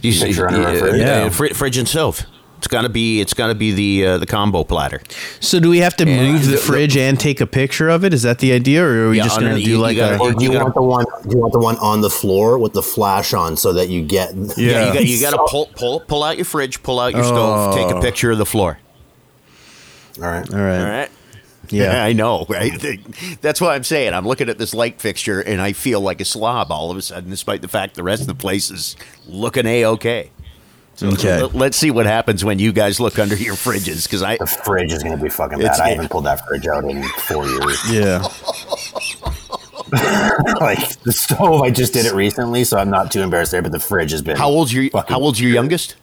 You 0.02 0.12
see 0.12 0.26
Picture 0.26 0.48
under 0.48 0.62
our 0.62 0.74
uh, 0.74 0.78
fridge? 0.78 0.94
uh, 0.94 0.96
Yeah. 1.04 1.28
fri- 1.30 1.52
fridge 1.52 1.76
and 1.76 1.88
stove? 1.88 2.24
It's 2.60 2.66
got 2.68 2.82
to 2.82 2.90
be. 2.90 3.22
It's 3.22 3.32
got 3.32 3.46
to 3.46 3.54
be 3.54 3.72
the 3.72 4.06
uh, 4.06 4.18
the 4.18 4.26
combo 4.26 4.64
platter. 4.64 5.00
So, 5.40 5.58
do 5.60 5.70
we 5.70 5.78
have 5.78 5.96
to 5.96 6.06
And 6.06 6.32
move 6.34 6.44
the, 6.44 6.50
the- 6.52 6.56
fridge 6.58 6.94
and 6.94 7.18
take 7.18 7.40
a 7.40 7.46
picture 7.46 7.88
of 7.88 8.04
it? 8.04 8.12
Is 8.12 8.20
that 8.24 8.38
the 8.40 8.52
idea, 8.52 8.84
or 8.84 9.06
are 9.06 9.08
we 9.08 9.16
Yeah, 9.16 9.22
just 9.24 9.36
going 9.40 9.44
to 9.46 9.54
underneath, 9.54 9.64
do 9.64 9.70
you 9.70 9.78
like 9.78 9.96
gotta- 9.96 10.16
a? 10.16 10.18
Or 10.20 10.32
do 10.34 10.44
you, 10.44 10.52
You 10.52 10.58
gotta- 10.58 10.64
want 10.64 10.74
the 10.74 10.82
one? 10.82 11.04
Do 11.26 11.30
you 11.30 11.38
want 11.40 11.52
the 11.54 11.58
one 11.58 11.76
on 11.78 12.02
the 12.02 12.10
floor 12.10 12.58
with 12.58 12.74
the 12.74 12.82
flash 12.82 13.32
on 13.32 13.56
so 13.56 13.72
that 13.72 13.88
you 13.88 14.02
get? 14.04 14.34
Yeah, 14.34 14.52
Yeah. 14.58 14.86
you 14.88 14.92
got 14.92 15.06
you 15.06 15.20
got 15.22 15.30
to 15.30 15.38
pull 15.48 15.70
pull 15.74 16.00
pull 16.00 16.22
out 16.22 16.36
your 16.36 16.44
fridge, 16.44 16.82
pull 16.82 17.00
out 17.00 17.14
your 17.14 17.24
stove, 17.24 17.74
take 17.74 17.90
a 17.90 17.96
Oh. 17.96 18.02
picture 18.02 18.30
of 18.30 18.36
the 18.36 18.44
floor. 18.46 18.78
All 20.18 20.28
right. 20.28 20.52
All 20.52 20.60
right. 20.60 20.78
All 20.80 20.86
right. 20.90 21.10
Yeah. 21.70 22.04
I 22.08 22.12
know, 22.12 22.44
right? 22.50 22.78
That's 23.40 23.58
what 23.60 23.70
I'm 23.74 23.84
saying. 23.84 24.12
I'm 24.12 24.26
looking 24.28 24.50
at 24.50 24.58
this 24.58 24.74
light 24.74 25.00
fixture 25.00 25.40
and 25.40 25.62
I 25.62 25.72
feel 25.72 26.00
like 26.02 26.20
a 26.20 26.26
slob 26.26 26.70
all 26.70 26.90
of 26.90 26.96
a 26.98 27.02
sudden, 27.02 27.30
despite 27.30 27.62
the 27.62 27.68
fact 27.68 27.94
the 27.94 28.02
rest 28.02 28.20
of 28.22 28.28
the 28.28 28.34
place 28.34 28.70
is 28.70 28.96
looking 29.26 29.64
a 29.66 29.84
okay. 29.86 30.30
So 31.00 31.06
Okay. 31.08 31.40
let- 31.40 31.54
let's 31.54 31.76
see 31.78 31.90
what 31.90 32.04
happens 32.04 32.44
when 32.44 32.58
you 32.58 32.72
guys 32.72 33.00
look 33.00 33.18
under 33.18 33.34
your 33.34 33.54
fridges 33.54 34.02
because 34.02 34.22
I 34.22 34.36
The 34.36 34.44
fridge 34.46 34.92
is 34.92 35.02
going 35.02 35.16
to 35.16 35.22
be 35.22 35.30
fucking 35.30 35.58
It's- 35.58 35.78
bad. 35.78 35.86
I 35.86 35.90
haven't 35.92 36.10
pulled 36.10 36.26
that 36.26 36.46
fridge 36.46 36.66
out 36.66 36.84
in 36.84 37.02
four 37.20 37.46
years. 37.46 37.78
Yeah. 37.90 38.18
like 40.60 40.98
the 41.00 41.12
stove, 41.12 41.62
I 41.62 41.70
just 41.70 41.94
did 41.94 42.04
it 42.04 42.12
recently, 42.14 42.64
so 42.64 42.76
I'm 42.76 42.90
not 42.90 43.10
too 43.10 43.22
embarrassed 43.22 43.52
there. 43.52 43.62
But 43.62 43.72
the 43.72 43.80
fridge 43.80 44.10
has 44.12 44.20
been. 44.20 44.36
how 44.36 44.50
old's 44.50 44.74
your 44.74 44.90
how 45.08 45.20
old's 45.20 45.40
your 45.40 45.50
youngest? 45.50 45.94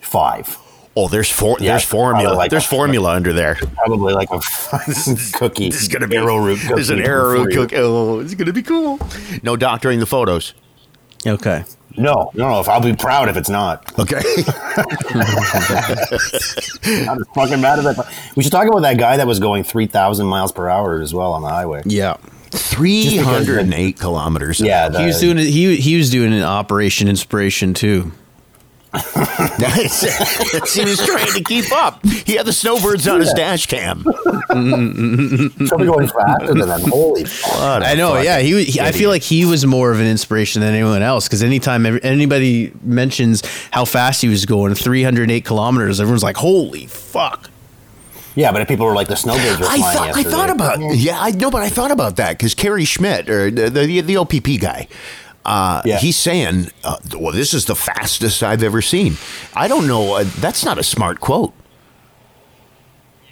Five. 0.00 0.56
Oh, 0.94 1.08
there's 1.08 1.28
four. 1.28 1.56
Yeah, 1.58 1.72
there's 1.72 1.84
formula. 1.84 2.34
like 2.34 2.50
there's 2.52 2.64
a- 2.64 2.68
formula 2.68 3.10
under 3.10 3.32
there. 3.32 3.56
Probably 3.76 4.14
like 4.14 4.30
a 4.30 4.40
fucking 4.40 5.16
cookie. 5.34 5.70
This 5.70 5.82
is 5.82 5.88
gonna 5.88 6.06
be 6.06 6.16
arrowroot 6.16 6.60
cookie. 6.60 6.74
There's 6.74 6.90
an 6.90 6.98
from 6.98 7.06
arrowroot 7.06 7.52
cookie. 7.52 7.76
Oh, 7.78 8.20
it's 8.20 8.34
gonna 8.34 8.52
be 8.52 8.62
cool. 8.62 8.98
No 9.42 9.56
doctoring 9.56 9.98
the 9.98 10.06
photos. 10.06 10.54
Okay. 11.26 11.64
No, 11.96 12.30
no, 12.34 12.50
no. 12.50 12.60
If 12.60 12.68
I'll 12.68 12.80
be 12.80 12.94
proud 12.94 13.28
if 13.28 13.36
it's 13.36 13.48
not. 13.48 13.98
Okay. 13.98 14.16
I'm 17.08 17.18
just 17.18 17.34
fucking 17.34 17.60
mad 17.60 17.78
at 17.78 17.96
that. 17.96 18.32
We 18.36 18.42
should 18.42 18.52
talk 18.52 18.66
about 18.66 18.82
that 18.82 18.98
guy 18.98 19.16
that 19.16 19.26
was 19.26 19.40
going 19.40 19.64
three 19.64 19.86
thousand 19.86 20.26
miles 20.26 20.52
per 20.52 20.68
hour 20.68 21.00
as 21.00 21.14
well 21.14 21.32
on 21.32 21.42
the 21.42 21.48
highway. 21.48 21.82
Yeah. 21.84 22.16
Three 22.50 23.16
hundred 23.16 23.60
and 23.60 23.74
eight 23.74 23.98
kilometers. 23.98 24.60
Yeah, 24.60 24.88
the, 24.88 25.00
He 25.00 25.06
was 25.06 25.20
doing 25.20 25.38
it. 25.38 25.46
He 25.46 25.76
he 25.76 25.96
was 25.96 26.10
doing 26.10 26.32
an 26.32 26.42
Operation 26.42 27.08
Inspiration 27.08 27.74
too. 27.74 28.12
That's- 28.92 30.02
he 30.74 30.84
was 30.84 30.98
trying 31.04 31.32
to 31.32 31.42
keep 31.42 31.72
up. 31.72 32.04
He 32.06 32.34
had 32.34 32.46
the 32.46 32.52
snowbirds 32.52 33.08
on 33.08 33.20
his 33.20 33.32
dash 33.32 33.66
cam. 33.66 34.04
somebody 34.48 35.86
going 35.86 36.08
faster 36.08 36.54
than 36.54 36.68
them. 36.68 36.80
Holy 36.82 37.24
fuck. 37.24 37.82
I 37.82 37.94
know. 37.94 38.20
Yeah. 38.20 38.40
He, 38.40 38.64
he. 38.64 38.80
I 38.80 38.92
feel 38.92 39.10
like 39.10 39.22
he 39.22 39.44
was 39.44 39.64
more 39.66 39.90
of 39.92 40.00
an 40.00 40.06
inspiration 40.06 40.60
than 40.60 40.74
anyone 40.74 41.02
else 41.02 41.26
because 41.26 41.42
anytime 41.42 41.86
every- 41.86 42.02
anybody 42.04 42.72
mentions 42.82 43.42
how 43.70 43.84
fast 43.84 44.20
he 44.22 44.28
was 44.28 44.44
going, 44.46 44.74
308 44.74 45.44
kilometers, 45.44 46.00
everyone's 46.00 46.22
like, 46.22 46.36
"Holy 46.36 46.86
fuck!" 46.86 47.48
Yeah, 48.34 48.50
but 48.52 48.62
if 48.62 48.68
people 48.68 48.86
were 48.86 48.94
like 48.94 49.08
the 49.08 49.16
snowbirds 49.16 49.60
were 49.60 49.66
I 49.66 49.76
flying 49.78 50.12
thought, 50.14 50.16
I 50.16 50.22
thought 50.22 50.50
about 50.50 50.78
yeah, 50.96 51.18
I 51.20 51.30
know, 51.32 51.50
but 51.50 51.62
I 51.62 51.68
thought 51.68 51.90
about 51.90 52.16
that 52.16 52.32
because 52.38 52.54
Kerry 52.54 52.84
Schmidt 52.84 53.28
or 53.28 53.50
the 53.50 53.68
the, 53.70 54.00
the 54.00 54.16
OPP 54.16 54.58
guy, 54.60 54.88
uh, 55.44 55.82
Yeah. 55.84 55.98
he's 55.98 56.16
saying, 56.16 56.70
uh, 56.84 56.96
"Well, 57.18 57.32
this 57.32 57.52
is 57.54 57.64
the 57.66 57.74
fastest 57.74 58.42
I've 58.42 58.62
ever 58.62 58.80
seen." 58.82 59.16
I 59.54 59.68
don't 59.68 59.86
know. 59.86 60.14
Uh, 60.14 60.24
that's 60.40 60.64
not 60.64 60.78
a 60.78 60.82
smart 60.82 61.20
quote. 61.20 61.52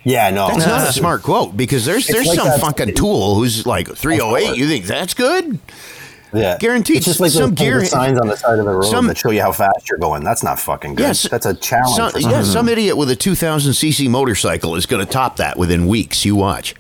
Yeah, 0.02 0.30
no. 0.30 0.48
That's 0.48 0.66
not 0.66 0.88
a 0.88 0.92
smart 0.92 1.22
quote 1.22 1.56
because 1.56 1.84
there's 1.84 2.06
there's 2.06 2.26
like 2.26 2.38
some 2.38 2.48
that- 2.48 2.60
fucking 2.60 2.94
tool 2.94 3.34
who's 3.34 3.66
like 3.66 3.94
308. 3.94 4.56
You 4.56 4.66
think 4.66 4.86
that's 4.86 5.12
good? 5.14 5.58
Yeah, 6.32 6.56
Guaranteed. 6.58 6.98
It's 6.98 7.06
just 7.06 7.18
like 7.18 7.32
Some 7.32 7.54
gear- 7.54 7.84
signs 7.84 8.16
on 8.18 8.28
the 8.28 8.36
side 8.36 8.60
of 8.60 8.64
the 8.64 8.70
road 8.70 8.84
some- 8.84 9.08
that 9.08 9.18
show 9.18 9.30
you 9.30 9.42
how 9.42 9.50
fast 9.50 9.88
you're 9.90 9.98
going. 9.98 10.22
That's 10.22 10.44
not 10.44 10.60
fucking 10.60 10.94
good. 10.94 11.02
Yes, 11.02 11.28
that's 11.28 11.44
a 11.44 11.54
challenge. 11.54 11.96
Some, 11.96 12.12
yeah, 12.30 12.42
some- 12.42 12.44
some 12.44 12.68
idiot 12.68 12.96
with 12.96 13.10
a 13.10 13.16
2,000 13.16 13.72
cc 13.72 14.08
motorcycle 14.08 14.76
is 14.76 14.86
going 14.86 15.04
to 15.04 15.10
top 15.12 15.36
that 15.36 15.58
within 15.58 15.88
weeks. 15.88 16.24
You 16.24 16.36
watch. 16.36 16.76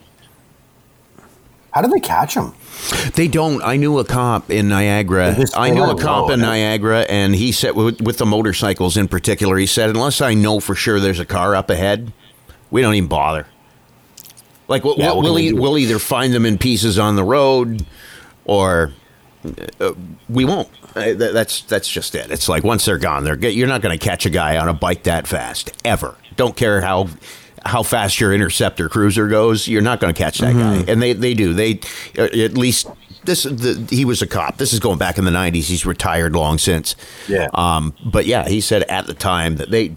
How 1.72 1.82
did 1.82 1.90
they 1.90 1.98
catch 2.00 2.34
him? 2.34 2.52
They 3.14 3.28
don't. 3.28 3.62
I 3.62 3.76
knew 3.76 3.98
a 3.98 4.04
cop 4.04 4.50
in 4.50 4.68
Niagara. 4.68 5.36
I 5.54 5.70
knew 5.70 5.84
a 5.84 5.96
cop 5.98 6.30
in. 6.30 6.40
Niagara, 6.40 7.00
and 7.08 7.34
he 7.34 7.52
said 7.52 7.74
with, 7.76 8.00
with 8.00 8.18
the 8.18 8.26
motorcycles 8.26 8.96
in 8.96 9.08
particular, 9.08 9.56
he 9.56 9.66
said, 9.66 9.90
unless 9.90 10.20
I 10.20 10.34
know 10.34 10.60
for 10.60 10.74
sure 10.74 10.98
there's 11.00 11.20
a 11.20 11.24
car 11.26 11.54
up 11.54 11.70
ahead, 11.70 12.12
we 12.70 12.80
don't 12.82 12.94
even 12.94 13.08
bother. 13.08 13.46
Like 14.68 14.84
we'll, 14.84 14.96
Yeah, 14.98 15.12
we'll, 15.12 15.22
can 15.22 15.34
we 15.34 15.48
e- 15.48 15.52
we'll 15.52 15.78
either 15.78 15.98
find 15.98 16.32
them 16.32 16.46
in 16.46 16.56
pieces 16.58 16.98
on 16.98 17.16
the 17.16 17.24
road, 17.24 17.84
or 18.44 18.92
uh, 19.80 19.92
we 20.28 20.44
won't. 20.44 20.68
Uh, 20.94 21.04
th- 21.04 21.32
that's 21.32 21.62
that's 21.62 21.88
just 21.88 22.14
it. 22.14 22.30
It's 22.30 22.48
like 22.48 22.64
once 22.64 22.84
they're 22.84 22.98
gone, 22.98 23.24
they're 23.24 23.36
you're 23.36 23.68
not 23.68 23.80
going 23.80 23.96
to 23.98 24.04
catch 24.04 24.26
a 24.26 24.30
guy 24.30 24.56
on 24.58 24.68
a 24.68 24.72
bike 24.74 25.04
that 25.04 25.26
fast 25.26 25.72
ever. 25.84 26.16
Don't 26.36 26.56
care 26.56 26.80
how 26.80 27.08
how 27.64 27.82
fast 27.82 28.20
your 28.20 28.32
interceptor 28.32 28.88
cruiser 28.88 29.28
goes. 29.28 29.68
You're 29.68 29.82
not 29.82 30.00
going 30.00 30.12
to 30.14 30.18
catch 30.18 30.38
that 30.38 30.54
Mm-hmm. 30.54 30.84
guy, 30.86 30.92
and 30.92 31.02
they 31.02 31.12
they 31.12 31.34
do. 31.34 31.52
They 31.54 31.80
uh, 32.18 32.22
at 32.24 32.54
least 32.54 32.86
this 33.24 33.42
the, 33.44 33.86
he 33.90 34.04
was 34.04 34.22
a 34.22 34.26
cop. 34.26 34.56
This 34.56 34.72
is 34.72 34.80
going 34.80 34.98
back 34.98 35.18
in 35.18 35.24
the 35.24 35.30
'90s. 35.30 35.64
He's 35.68 35.84
retired 35.86 36.34
long 36.34 36.58
since. 36.58 36.96
Yeah. 37.28 37.48
Um, 37.54 37.94
but 38.04 38.26
yeah, 38.26 38.48
he 38.48 38.60
said 38.60 38.82
at 38.84 39.06
the 39.06 39.14
time 39.14 39.56
that 39.56 39.70
they 39.70 39.96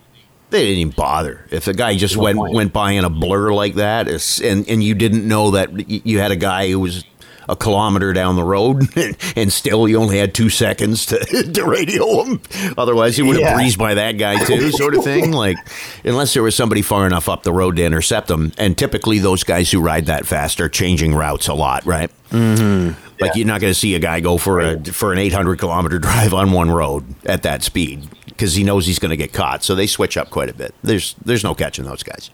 they 0.49 0.65
didn't 0.65 0.77
even 0.79 0.93
bother. 0.93 1.47
If 1.49 1.67
a 1.67 1.73
guy 1.73 1.95
just 1.95 2.15
went 2.17 2.37
point. 2.37 2.53
went 2.53 2.73
by 2.73 2.91
in 2.91 3.05
a 3.05 3.09
blur 3.09 3.51
like 3.53 3.75
that, 3.75 4.07
and 4.41 4.67
and 4.69 4.83
you 4.83 4.93
didn't 4.93 5.27
know 5.27 5.51
that 5.51 5.89
you 5.89 6.19
had 6.19 6.31
a 6.31 6.35
guy 6.35 6.69
who 6.69 6.79
was 6.79 7.03
a 7.49 7.55
kilometer 7.55 8.13
down 8.13 8.35
the 8.35 8.43
road, 8.43 8.87
and 9.35 9.51
still 9.51 9.87
you 9.87 9.97
only 9.97 10.17
had 10.17 10.33
two 10.33 10.49
seconds 10.49 11.05
to, 11.07 11.19
to 11.53 11.65
radio 11.65 12.23
him. 12.23 12.41
Otherwise, 12.77 13.17
he 13.17 13.23
would 13.23 13.35
have 13.35 13.41
Yeah. 13.41 13.55
breezed 13.55 13.77
by 13.77 13.93
that 13.95 14.13
guy 14.13 14.43
too, 14.45 14.71
sort 14.71 14.95
of 14.95 15.03
thing. 15.03 15.31
Like, 15.31 15.57
unless 16.05 16.33
there 16.33 16.43
was 16.43 16.55
somebody 16.55 16.81
far 16.81 17.05
enough 17.05 17.27
up 17.29 17.43
the 17.43 17.53
road 17.53 17.75
to 17.77 17.83
intercept 17.83 18.27
them, 18.27 18.51
and 18.57 18.77
typically 18.77 19.19
those 19.19 19.43
guys 19.43 19.71
who 19.71 19.81
ride 19.81 20.05
that 20.05 20.25
fast 20.25 20.61
are 20.61 20.69
changing 20.69 21.13
routes 21.15 21.47
a 21.47 21.53
lot, 21.53 21.85
right? 21.85 22.09
Mm-hmm. 22.31 22.99
Like 23.21 23.31
Yeah. 23.35 23.39
you're 23.39 23.47
not 23.47 23.61
going 23.61 23.71
to 23.71 23.79
see 23.79 23.93
a 23.95 23.99
guy 23.99 24.19
go 24.19 24.37
for 24.37 24.59
a 24.59 24.83
for 24.85 25.13
an 25.13 25.19
800 25.19 25.59
kilometer 25.59 25.99
drive 25.99 26.33
on 26.33 26.51
one 26.51 26.71
road 26.71 27.05
at 27.25 27.43
that 27.43 27.61
speed 27.63 28.07
because 28.25 28.55
he 28.55 28.63
knows 28.63 28.87
he's 28.87 28.97
going 28.99 29.11
to 29.11 29.17
get 29.17 29.31
caught. 29.33 29.63
So 29.63 29.75
they 29.75 29.85
switch 29.87 30.17
up 30.17 30.29
quite 30.31 30.49
a 30.49 30.53
bit. 30.53 30.73
There's 30.81 31.15
there's 31.23 31.43
no 31.43 31.53
catching 31.53 31.85
those 31.85 32.01
guys, 32.03 32.31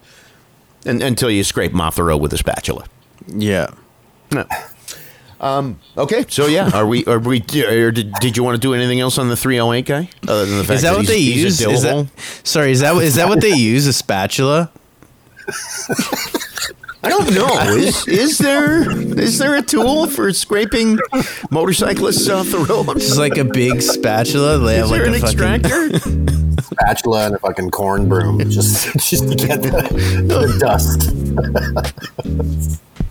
and, 0.86 1.04
until 1.04 1.30
you 1.30 1.44
scrape 1.44 1.72
them 1.74 1.82
off 1.82 1.96
the 1.98 2.04
road 2.04 2.18
with 2.22 2.32
a 2.34 2.38
spatula. 2.38 2.86
Yeah. 3.28 3.68
No. 4.32 4.46
Um, 5.42 5.80
okay, 5.98 6.26
so 6.28 6.48
yeah, 6.48 6.70
are 6.74 6.86
we? 6.86 7.06
Are 7.06 7.20
we? 7.20 7.40
Or 7.66 7.92
did, 7.92 8.14
did 8.16 8.36
you 8.36 8.44
want 8.44 8.56
to 8.56 8.60
do 8.60 8.74
anything 8.74 9.00
else 9.00 9.18
on 9.18 9.30
the 9.30 9.38
308 9.38 9.86
guy? 9.86 10.10
Other 10.28 10.46
than 10.46 10.58
the 10.58 10.64
fact 10.66 10.76
Is 10.78 10.82
that 10.82 10.92
what 10.92 11.02
he's, 11.02 11.10
they 11.10 11.18
use? 11.20 11.62
A 11.62 11.70
Is 11.70 11.82
that, 11.84 12.10
sorry, 12.44 12.72
is 12.72 12.82
that 12.82 12.96
is 12.98 13.16
that 13.16 13.30
what 13.30 13.40
they 13.42 13.56
use? 13.56 13.88
A 13.88 13.94
spatula? 13.94 14.72
I 17.02 17.08
don't 17.08 17.34
know. 17.34 17.48
Is 17.78 18.06
is 18.10 18.38
there 18.40 18.92
is 18.92 19.38
there 19.38 19.56
a 19.56 19.62
tool 19.62 20.08
for 20.08 20.34
scraping 20.34 21.00
motorcyclists 21.50 22.28
off 22.30 22.52
the 22.52 22.60
road? 22.60 22.98
It's 22.98 23.18
like 23.18 23.38
a 23.38 23.46
big 23.46 23.82
spatula. 23.82 24.58
They 24.58 24.76
have 24.76 24.86
Is 24.86 24.92
like 24.92 25.02
there 25.02 25.08
an 25.08 25.16
a 25.16 25.20
fucking, 25.20 25.40
extractor? 25.40 26.00
Spatula 26.62 27.28
and 27.28 27.36
a 27.36 27.40
fucking 27.40 27.72
corn 27.72 28.10
broom 28.10 28.40
just 28.50 28.94
just 29.10 29.30
to 29.30 29.36
get 29.36 29.62
the, 29.64 29.72
the 30.28 30.58
dust. 30.60 31.10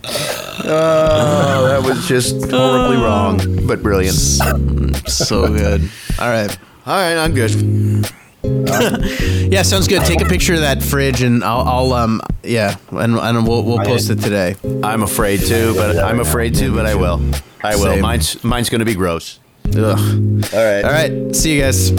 Oh, 0.05 1.67
that 1.67 1.81
was 1.83 2.07
just 2.07 2.35
horribly 2.51 2.97
uh. 2.97 3.03
wrong, 3.03 3.67
but 3.67 3.81
brilliant. 3.81 4.15
Mm, 4.15 5.07
so 5.07 5.47
good. 5.47 5.89
All 6.19 6.29
right. 6.29 6.57
All 6.85 6.95
right, 6.95 7.17
I'm 7.17 7.33
good. 7.33 8.09
Yeah, 8.41 9.63
sounds 9.63 9.87
good. 9.87 10.03
Take 10.05 10.21
a 10.21 10.25
picture 10.25 10.53
of 10.53 10.61
that 10.61 10.81
fridge, 10.81 11.23
and 11.23 11.43
I'll, 11.43 11.67
I'll 11.67 11.93
um, 11.93 12.21
yeah, 12.43 12.77
and, 12.91 13.15
and 13.17 13.47
we'll 13.47 13.63
we'll 13.63 13.79
post 13.79 14.09
it 14.09 14.21
today. 14.21 14.55
I'm 14.83 15.03
afraid 15.03 15.41
to, 15.41 15.73
but 15.73 15.97
I'm 15.97 16.19
afraid 16.19 16.55
to, 16.55 16.73
but 16.73 16.85
I 16.85 16.95
will. 16.95 17.19
I 17.63 17.75
will. 17.75 17.83
Same. 17.83 18.01
Mine's 18.01 18.43
mine's 18.43 18.69
going 18.69 18.79
to 18.79 18.85
be 18.85 18.95
gross. 18.95 19.39
Ugh. 19.67 20.53
All 20.53 20.63
right. 20.65 20.83
All 20.83 20.91
right. 20.91 21.35
See 21.35 21.55
you 21.55 21.61
guys. 21.61 21.91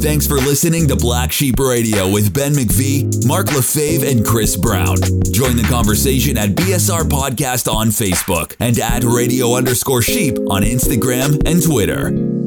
Thanks 0.00 0.26
for 0.26 0.34
listening 0.34 0.86
to 0.88 0.96
Black 0.96 1.32
Sheep 1.32 1.58
Radio 1.58 2.10
with 2.10 2.34
Ben 2.34 2.52
McVee, 2.52 3.26
Mark 3.26 3.46
LaFave, 3.46 4.08
and 4.08 4.24
Chris 4.24 4.56
Brown. 4.56 4.96
Join 5.32 5.56
the 5.56 5.66
conversation 5.68 6.36
at 6.36 6.50
BSR 6.50 7.02
Podcast 7.08 7.72
on 7.72 7.88
Facebook 7.88 8.54
and 8.60 8.78
at 8.78 9.02
radio 9.02 9.54
underscore 9.54 10.02
sheep 10.02 10.38
on 10.50 10.62
Instagram 10.62 11.42
and 11.46 11.62
Twitter. 11.62 12.43